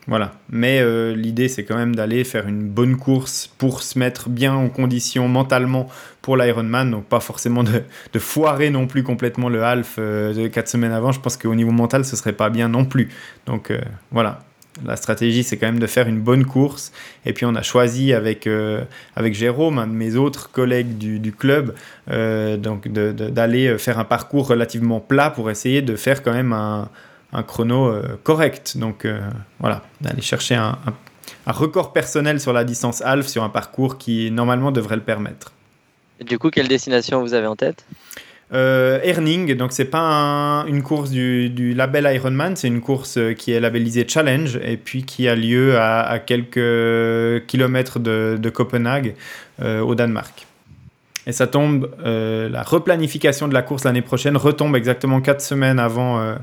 voilà. 0.06 0.32
Mais 0.50 0.80
euh, 0.80 1.14
l'idée, 1.14 1.48
c'est 1.48 1.64
quand 1.64 1.76
même 1.76 1.94
d'aller 1.94 2.24
faire 2.24 2.48
une 2.48 2.68
bonne 2.68 2.96
course 2.96 3.52
pour 3.58 3.82
se 3.82 3.98
mettre 3.98 4.28
bien 4.28 4.54
en 4.54 4.68
condition 4.68 5.28
mentalement 5.28 5.88
pour 6.22 6.36
l'Ironman. 6.36 6.90
Donc 6.90 7.04
pas 7.04 7.20
forcément 7.20 7.62
de, 7.62 7.82
de, 8.12 8.18
foirer 8.18 8.70
non 8.70 8.86
plus 8.86 9.02
complètement 9.02 9.48
le 9.48 9.62
half 9.62 9.98
de 9.98 10.48
4 10.48 10.68
semaines 10.68 10.92
avant. 10.92 11.12
Je 11.12 11.20
pense 11.20 11.36
qu'au 11.36 11.54
niveau 11.54 11.72
mental, 11.72 12.04
ce 12.04 12.16
serait 12.16 12.32
pas 12.32 12.50
bien 12.50 12.68
non 12.68 12.84
plus. 12.84 13.08
Donc 13.46 13.72
voilà. 14.10 14.40
La 14.84 14.96
stratégie, 14.96 15.42
c'est 15.42 15.56
quand 15.56 15.66
même 15.66 15.78
de 15.78 15.86
faire 15.86 16.08
une 16.08 16.20
bonne 16.20 16.44
course. 16.44 16.92
Et 17.26 17.32
puis, 17.32 17.44
on 17.46 17.54
a 17.54 17.62
choisi 17.62 18.12
avec, 18.12 18.46
euh, 18.46 18.84
avec 19.16 19.34
Jérôme, 19.34 19.78
un 19.78 19.86
de 19.86 19.92
mes 19.92 20.16
autres 20.16 20.50
collègues 20.50 20.98
du, 20.98 21.32
club, 21.32 21.74
euh, 22.10 22.56
donc 22.56 22.88
d'aller 22.88 23.78
faire 23.78 23.98
un 23.98 24.04
parcours 24.04 24.46
relativement 24.46 25.00
plat 25.00 25.30
pour 25.30 25.50
essayer 25.50 25.82
de 25.82 25.96
faire 25.96 26.22
quand 26.22 26.32
même 26.32 26.52
un, 26.52 26.88
un 27.32 27.42
chrono 27.42 27.88
euh, 27.88 28.18
correct. 28.22 28.76
Donc, 28.76 29.06
voilà, 29.60 29.82
d'aller 30.00 30.22
chercher 30.22 30.54
un, 30.54 30.78
record 31.46 31.92
personnel 31.92 32.40
sur 32.40 32.52
la 32.52 32.64
distance 32.64 33.02
half 33.02 33.26
sur 33.26 33.42
un 33.42 33.48
parcours 33.48 33.98
qui, 33.98 34.30
normalement, 34.30 34.70
devrait 34.70 34.96
le 34.96 35.02
permettre. 35.02 35.52
Et 36.20 36.24
du 36.24 36.38
coup, 36.38 36.50
quelle 36.50 36.68
destination 36.68 37.20
vous 37.22 37.34
avez 37.34 37.46
en 37.46 37.56
tête? 37.56 37.84
Euh, 38.54 39.00
Erning, 39.02 39.54
donc 39.54 39.72
c'est 39.72 39.84
pas 39.84 40.64
une 40.66 40.82
course 40.82 41.10
du, 41.10 41.74
label 41.74 42.08
Ironman, 42.14 42.56
c'est 42.56 42.68
une 42.68 42.80
course 42.80 43.18
euh, 43.18 43.34
qui 43.34 43.52
est 43.52 43.60
labellisée 43.60 44.06
Challenge 44.08 44.58
et 44.62 44.78
puis 44.78 45.04
qui 45.04 45.28
a 45.28 45.34
lieu 45.34 45.78
à, 45.78 46.18
quelques 46.18 47.46
kilomètres 47.46 47.98
de, 47.98 48.50
Copenhague 48.50 49.14
euh, 49.60 49.80
au 49.80 49.94
Danemark. 49.94 50.46
Et 51.26 51.32
ça 51.32 51.46
tombe, 51.46 51.90
euh, 52.06 52.48
la 52.48 52.62
replanification 52.62 53.48
de 53.48 53.54
la 53.54 53.60
course 53.60 53.84
l'année 53.84 54.00
prochaine 54.00 54.36
retombe 54.38 54.74
exactement 54.76 55.20
4 55.20 55.42
semaines 55.42 55.78
avant, 55.78 56.36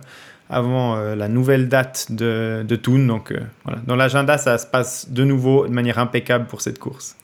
avant 0.47 0.95
la 0.95 1.27
nouvelle 1.27 1.69
date 1.69 2.11
de, 2.11 2.63
de 2.67 2.75
Thun. 2.75 3.07
Donc 3.07 3.33
voilà. 3.63 3.81
dans 3.87 3.95
l'agenda, 3.95 4.37
ça 4.37 4.59
se 4.59 4.67
passe 4.67 5.09
de 5.09 5.23
nouveau 5.23 5.65
de 5.65 5.73
manière 5.73 5.97
impeccable 5.97 6.45
pour 6.45 6.61
cette 6.61 6.77
course. 6.77 7.15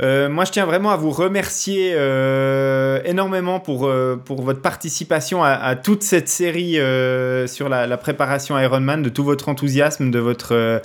Euh, 0.00 0.28
moi, 0.28 0.44
je 0.44 0.52
tiens 0.52 0.64
vraiment 0.64 0.90
à 0.90 0.96
vous 0.96 1.10
remercier 1.10 1.92
euh, 1.94 3.00
énormément 3.04 3.60
pour, 3.60 3.86
euh, 3.86 4.16
pour 4.16 4.42
votre 4.42 4.60
participation 4.60 5.44
à, 5.44 5.76
toute 5.76 6.02
cette 6.02 6.28
série 6.28 6.78
sur 7.48 7.68
la, 7.68 7.96
préparation 7.96 8.58
Ironman, 8.58 9.02
de 9.02 9.08
tout 9.08 9.24
votre 9.24 9.48
enthousiasme, 9.48 10.10
de 10.10 10.18
votre, 10.18 10.82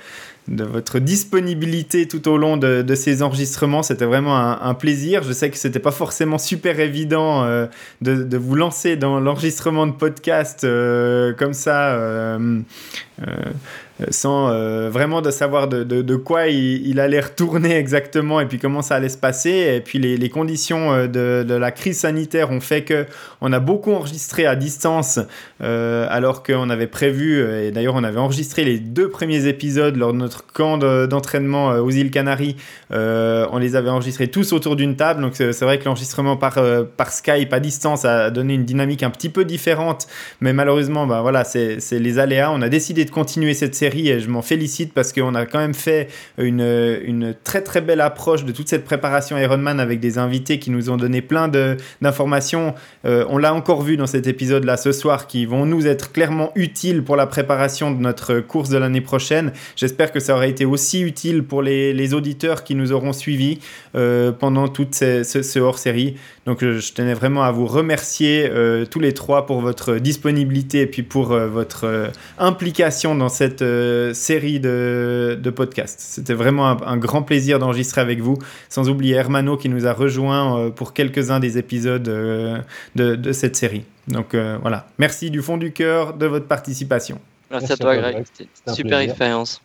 de 0.48 0.64
votre 0.64 1.00
disponibilité 1.00 2.08
tout 2.08 2.28
au 2.28 2.38
long 2.38 2.58
de, 2.58 2.96
ces 2.96 3.24
enregistrements. 3.24 3.82
C'était 3.82 4.06
vraiment 4.06 4.38
un, 4.38 4.60
un, 4.62 4.74
plaisir. 4.74 5.24
Je 5.24 5.32
sais 5.32 5.50
que 5.50 5.58
c'était 5.58 5.80
pas 5.80 5.92
forcément 5.92 6.38
super 6.38 6.80
évident 6.80 7.46
de, 8.02 8.24
de, 8.24 8.38
vous 8.38 8.56
lancer 8.56 8.98
dans 8.98 9.20
l'enregistrement 9.20 9.88
de 9.88 9.94
podcast 9.94 10.68
comme 11.38 11.54
ça 11.54 12.38
sans 14.10 14.50
euh, 14.50 14.90
vraiment 14.90 15.22
de 15.22 15.32
savoir 15.32 15.68
de, 15.68 15.84
de, 15.84 16.16
quoi 16.16 16.48
il, 16.48 17.00
allait 17.00 17.20
retourner 17.20 17.78
exactement 17.78 18.40
et 18.40 18.46
puis 18.46 18.60
comment 18.60 18.82
ça 18.82 18.96
allait 18.96 19.10
se 19.10 19.18
passer. 19.18 19.76
Et 19.76 19.82
puis 19.82 20.00
les, 20.00 20.18
les 20.18 20.30
conditions 20.30 20.94
euh, 20.94 21.08
de, 21.08 21.44
de, 21.48 21.54
la 21.56 21.72
crise 21.72 22.00
sanitaire 22.00 22.52
ont 22.52 22.60
fait 22.60 22.84
que 22.84 23.06
on 23.42 23.52
a 23.54 23.60
beaucoup 23.60 23.92
enregistré 23.94 24.46
à 24.46 24.56
distance 24.56 25.20
euh, 25.62 26.08
alors 26.10 26.44
qu'on 26.44 26.70
avait 26.70 26.88
prévu, 26.88 27.42
et 27.42 27.72
d'ailleurs 27.72 27.96
on 27.96 28.04
avait 28.04 28.20
enregistré 28.20 28.64
les 28.64 28.80
deux 28.80 29.10
premiers 29.10 29.48
épisodes 29.48 29.96
lors 29.96 30.14
de 30.14 30.18
notre 30.18 30.46
camp 30.46 30.78
d'entraînement 30.78 31.70
aux 31.70 31.92
îles 31.92 32.12
Canaries. 32.12 32.56
Euh, 32.92 33.46
on 33.52 33.58
les 33.58 33.76
avait 33.76 33.90
enregistrés 33.90 34.28
tous 34.28 34.54
autour 34.54 34.76
d'une 34.76 34.96
table. 34.96 35.22
Donc 35.22 35.34
c'est 35.36 35.62
vrai 35.62 35.80
que 35.80 35.86
l'enregistrement 35.86 36.38
par, 36.38 36.58
euh, 36.58 36.84
par 36.84 37.12
Skype 37.12 37.52
à 37.52 37.60
distance 37.60 38.06
a 38.06 38.30
donné 38.30 38.54
une 38.54 38.66
dynamique 38.66 39.04
un 39.04 39.10
petit 39.10 39.30
peu 39.30 39.46
différente. 39.46 40.08
Mais 40.42 40.54
malheureusement, 40.54 41.08
bah, 41.08 41.22
voilà, 41.22 41.44
c'est 41.44 41.80
les 41.92 42.20
aléas. 42.20 42.52
On 42.52 42.62
a 42.62 42.70
décidé 42.70 43.06
de 43.06 43.12
continuer 43.12 43.54
cette 43.54 43.76
série 43.76 43.87
et 43.96 44.20
je 44.20 44.30
m'en 44.30 44.42
félicite 44.42 44.94
parce 44.94 45.14
qu'on 45.14 45.36
a 45.36 45.46
quand 45.46 45.60
même 45.60 45.74
fait 45.74 46.08
une, 46.38 47.36
très 47.44 47.62
très 47.62 47.82
belle 47.82 48.02
approche 48.02 48.46
de 48.46 48.52
toute 48.52 48.68
cette 48.68 48.86
préparation 48.86 49.38
Ironman 49.38 49.80
avec 49.80 50.00
des 50.00 50.18
invités 50.18 50.60
qui 50.60 50.72
nous 50.72 50.90
ont 50.90 50.98
donné 50.98 51.22
plein 51.22 51.48
d'informations. 52.02 52.76
Euh, 53.06 53.26
on 53.30 53.38
l'a 53.38 53.54
encore 53.54 53.82
vu 53.82 53.98
dans 53.98 54.08
cet 54.08 54.28
épisode 54.28 54.64
là 54.64 54.78
ce 54.78 54.92
soir 54.92 55.28
qui 55.28 55.46
vont 55.46 55.66
nous 55.66 55.88
être 55.88 56.12
clairement 56.12 56.52
utiles 56.56 57.04
pour 57.04 57.16
la 57.16 57.28
préparation 57.28 57.92
de 57.92 58.00
notre 58.00 58.40
course 58.40 58.70
de 58.70 58.78
l'année 58.78 59.02
prochaine. 59.02 59.52
J'espère 59.76 60.12
que 60.12 60.20
ça 60.20 60.36
aurait 60.36 60.50
été 60.50 60.66
aussi 60.66 61.02
utile 61.02 61.44
pour 61.44 61.62
les, 61.62 62.08
auditeurs 62.14 62.64
qui 62.64 62.74
nous 62.74 62.94
auront 62.94 63.12
suivis 63.12 63.60
euh, 63.96 64.32
pendant 64.32 64.70
toute 64.70 64.96
ce 64.96 65.60
hors 65.60 65.78
série. 65.78 66.16
Donc 66.48 66.62
je, 66.62 66.80
je, 66.80 66.94
tenais 66.94 67.14
vraiment 67.14 67.44
à 67.44 67.52
vous 67.52 67.68
remercier 67.68 68.50
euh, 68.50 68.86
tous 68.86 69.02
les 69.02 69.14
trois 69.14 69.46
pour 69.46 69.60
votre 69.60 69.98
disponibilité 69.98 70.80
et 70.80 70.88
puis 70.88 71.04
pour 71.04 71.34
euh, 71.34 71.46
votre 71.48 71.84
euh, 71.84 72.08
implication 72.38 73.16
dans 73.16 73.28
cette 73.28 73.66
série 74.14 74.62
de, 74.62 75.38
de 75.40 75.50
podcasts. 75.50 76.00
C'était 76.00 76.34
vraiment 76.34 76.70
un, 76.70 76.78
un, 76.88 76.96
grand 76.96 77.22
plaisir 77.22 77.60
d'enregistrer 77.60 78.00
avec 78.00 78.22
vous, 78.22 78.38
sans 78.70 78.88
oublier 78.88 79.16
Hermano 79.16 79.58
qui 79.58 79.68
nous 79.68 79.88
a 79.88 79.92
rejoint 79.92 80.72
pour 80.72 80.94
quelques-uns 80.94 81.42
des 81.42 81.58
épisodes 81.58 82.04
de, 82.04 82.62
de, 82.96 83.32
cette 83.34 83.58
série. 83.58 83.84
Donc 84.08 84.34
voilà, 84.34 84.88
merci 85.00 85.30
du 85.30 85.42
fond 85.42 85.58
du 85.58 85.74
cœur 85.74 86.14
de 86.14 86.28
votre 86.28 86.46
participation. 86.46 87.20
Merci, 87.52 87.68
merci 87.68 87.74
à 87.74 87.78
toi 87.78 87.98
Greg, 87.98 88.26
c'était 88.26 88.50
une 88.68 88.74
super 88.74 89.00
expérience. 89.00 89.62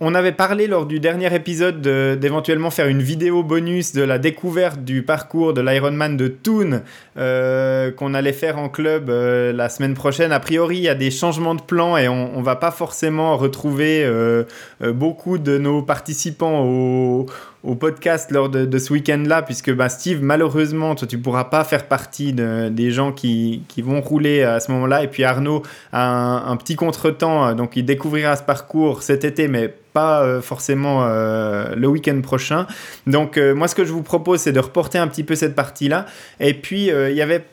On 0.00 0.16
avait 0.16 0.32
parlé 0.32 0.66
lors 0.66 0.86
du 0.86 0.98
dernier 0.98 1.32
épisode 1.32 1.80
d'éventuellement 1.80 2.70
faire 2.70 2.88
une 2.88 3.00
vidéo 3.00 3.44
bonus 3.44 3.92
de 3.92 4.02
la 4.02 4.18
découverte 4.18 4.82
du 4.82 5.04
parcours 5.04 5.54
de 5.54 5.60
l'Ironman 5.60 6.16
de 6.16 6.26
Thun 6.26 6.82
euh, 7.16 7.92
qu'on 7.92 8.12
allait 8.12 8.32
faire 8.32 8.58
en 8.58 8.68
club 8.68 9.08
euh, 9.08 9.52
la 9.52 9.68
semaine 9.68 9.94
prochaine. 9.94 10.32
A 10.32 10.40
priori, 10.40 10.78
il 10.78 10.82
y 10.82 10.88
a 10.88 10.96
des 10.96 11.12
changements 11.12 11.54
de 11.54 11.62
plan 11.62 11.96
et 11.96 12.08
on, 12.08 12.36
on 12.36 12.42
va 12.42 12.56
pas 12.56 12.72
forcément 12.72 13.36
retrouver 13.36 14.04
euh, 14.04 14.42
euh 14.82 14.92
beaucoup 14.92 15.38
de 15.38 15.58
nos 15.58 15.80
participants 15.80 16.64
au, 16.64 17.26
au 17.64 17.74
podcast 17.74 18.30
lors 18.30 18.48
de, 18.48 18.78
ce 18.78 18.92
week-end-là, 18.92 19.42
puisque 19.42 19.72
bah, 19.72 19.88
Steve, 19.88 20.22
malheureusement, 20.22 20.94
toi, 20.94 21.08
tu 21.08 21.18
pourras 21.18 21.44
pas 21.44 21.64
faire 21.64 21.88
partie 21.88 22.32
de, 22.32 22.68
des 22.68 22.90
gens 22.90 23.10
qui, 23.12 23.62
qui, 23.68 23.82
vont 23.82 24.00
rouler 24.00 24.42
à 24.42 24.60
ce 24.60 24.70
moment-là. 24.72 25.02
Et 25.02 25.08
puis 25.08 25.24
Arnaud 25.24 25.62
a 25.92 26.06
un, 26.06 26.52
un 26.52 26.56
petit 26.56 26.76
contretemps, 26.76 27.54
donc 27.54 27.76
il 27.76 27.84
découvrira 27.84 28.36
ce 28.36 28.42
parcours 28.42 29.02
cet 29.02 29.24
été, 29.24 29.48
mais 29.48 29.74
pas 29.94 30.22
euh, 30.22 30.42
forcément 30.42 31.04
euh, 31.04 31.74
le 31.74 31.86
week-end 31.88 32.20
prochain. 32.20 32.66
Donc 33.06 33.38
euh, 33.38 33.54
moi, 33.54 33.68
ce 33.68 33.74
que 33.74 33.86
je 33.86 33.92
vous 33.92 34.02
propose, 34.02 34.40
c'est 34.40 34.52
de 34.52 34.60
reporter 34.60 34.98
un 34.98 35.08
petit 35.08 35.24
peu 35.24 35.34
cette 35.36 35.54
partie-là. 35.54 36.04
Et 36.40 36.52
puis, 36.52 36.88
il 36.88 37.14
y 37.14 37.22
avait 37.22 37.46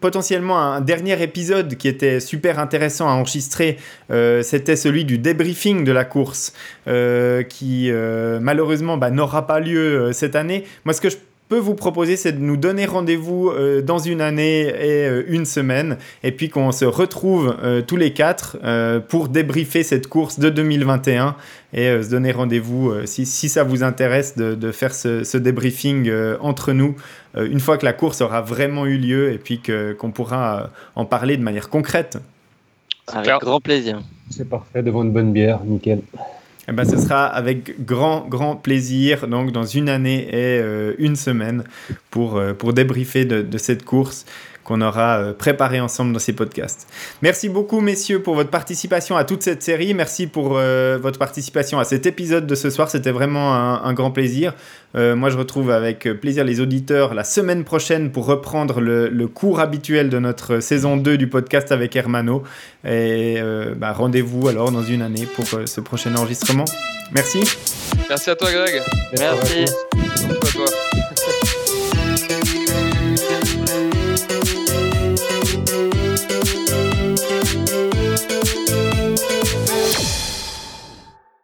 potentiellement 0.00 0.60
un 0.60 0.80
dernier 0.80 1.20
épisode 1.22 1.76
qui 1.76 1.88
était 1.88 2.20
super 2.20 2.58
intéressant 2.58 3.08
à 3.08 3.12
enregistrer. 3.12 3.78
C'était 4.42 4.76
celui 4.76 5.04
du 5.04 5.18
débriefing 5.18 5.84
de 5.84 5.92
la 5.92 6.04
course, 6.04 6.52
qui 7.48 7.90
malheureusement 8.40 8.96
bah, 8.96 9.10
n'aura 9.10 9.46
pas 9.46 9.60
lieu 9.60 10.12
cette 10.12 10.36
année. 10.36 10.64
Moi, 10.84 10.94
ce 10.94 11.00
que 11.00 11.10
je 11.10 11.16
vous 11.58 11.74
proposer, 11.74 12.16
c'est 12.16 12.32
de 12.32 12.38
nous 12.38 12.56
donner 12.56 12.86
rendez-vous 12.86 13.48
euh, 13.48 13.82
dans 13.82 13.98
une 13.98 14.20
année 14.20 14.60
et 14.62 15.06
euh, 15.06 15.24
une 15.28 15.44
semaine, 15.44 15.98
et 16.22 16.32
puis 16.32 16.48
qu'on 16.48 16.72
se 16.72 16.84
retrouve 16.84 17.56
euh, 17.62 17.82
tous 17.82 17.96
les 17.96 18.12
quatre 18.12 18.58
pour 19.08 19.28
débriefer 19.28 19.82
cette 19.82 20.06
course 20.06 20.38
de 20.38 20.50
2021 20.50 21.36
et 21.72 22.02
se 22.02 22.10
donner 22.10 22.32
rendez-vous, 22.32 22.92
si, 23.06 23.24
si, 23.24 23.48
ça 23.48 23.64
vous 23.64 23.82
intéresse, 23.82 24.36
de, 24.36 24.54
de 24.54 24.72
faire 24.72 24.94
ce, 24.94 25.24
ce 25.24 25.38
débriefing 25.38 26.10
entre 26.40 26.72
nous 26.72 26.96
une 27.34 27.60
fois 27.60 27.78
que 27.78 27.84
la 27.84 27.92
course 27.92 28.20
aura 28.20 28.42
vraiment 28.42 28.84
eu 28.86 28.98
lieu 28.98 29.32
et 29.32 29.38
puis 29.38 29.60
qu'on 29.60 30.10
pourra 30.10 30.70
en 30.96 31.04
parler 31.04 31.36
de 31.36 31.42
manière 31.42 31.70
concrète. 31.70 32.18
Avec 33.08 33.40
grand 33.40 33.60
plaisir. 33.60 34.02
C'est 34.30 34.48
parfait, 34.48 34.82
devant 34.82 35.02
une 35.02 35.12
bonne 35.12 35.32
bière, 35.32 35.60
nickel. 35.64 36.02
Eh 36.68 36.72
ben, 36.72 36.84
ce 36.84 36.96
sera 36.96 37.26
avec 37.26 37.84
grand, 37.84 38.28
grand 38.28 38.54
plaisir, 38.54 39.26
donc 39.26 39.50
dans 39.50 39.64
une 39.66 39.88
année 39.88 40.28
et 40.28 40.60
euh, 40.60 40.94
une 40.98 41.16
semaine, 41.16 41.64
pour, 42.10 42.36
euh, 42.36 42.52
pour 42.54 42.72
débriefer 42.72 43.24
de, 43.24 43.42
de, 43.42 43.58
cette 43.58 43.84
course 43.84 44.24
qu'on 44.64 44.80
aura 44.80 45.18
euh, 45.18 45.32
préparé 45.32 45.80
ensemble 45.80 46.12
dans 46.12 46.18
ces 46.18 46.32
podcasts. 46.32 46.86
Merci 47.22 47.48
beaucoup, 47.48 47.80
messieurs, 47.80 48.22
pour 48.22 48.34
votre 48.34 48.50
participation 48.50 49.16
à 49.16 49.24
toute 49.24 49.42
cette 49.42 49.62
série. 49.62 49.94
Merci 49.94 50.26
pour 50.26 50.56
euh, 50.56 50.98
votre 51.00 51.18
participation 51.18 51.78
à 51.78 51.84
cet 51.84 52.06
épisode 52.06 52.46
de 52.46 52.54
ce 52.54 52.70
soir. 52.70 52.90
C'était 52.90 53.10
vraiment 53.10 53.54
un, 53.54 53.92
grand 53.92 54.10
plaisir. 54.10 54.54
Euh, 54.94 55.16
moi, 55.16 55.30
je 55.30 55.38
retrouve 55.38 55.70
avec 55.70 56.08
plaisir 56.20 56.44
les 56.44 56.60
auditeurs 56.60 57.14
la 57.14 57.24
semaine 57.24 57.64
prochaine 57.64 58.10
pour 58.12 58.26
reprendre 58.26 58.80
le, 58.80 59.26
cours 59.26 59.60
habituel 59.60 60.10
de 60.10 60.18
notre 60.18 60.60
saison 60.60 60.96
2 60.96 61.16
du 61.16 61.28
podcast 61.28 61.72
avec 61.72 61.96
Hermano. 61.96 62.42
Et 62.84 63.40
bah, 63.76 63.92
rendez-vous 63.92 64.48
alors 64.48 64.72
dans 64.72 64.82
une 64.82 65.02
année 65.02 65.26
pour 65.26 65.46
ce 65.46 65.80
prochain 65.80 66.14
enregistrement. 66.16 66.64
Merci. 67.12 67.40
Merci 68.08 68.30
à 68.30 68.36
toi, 68.36 68.50
Greg. 68.50 68.82
Merci. 69.18 69.64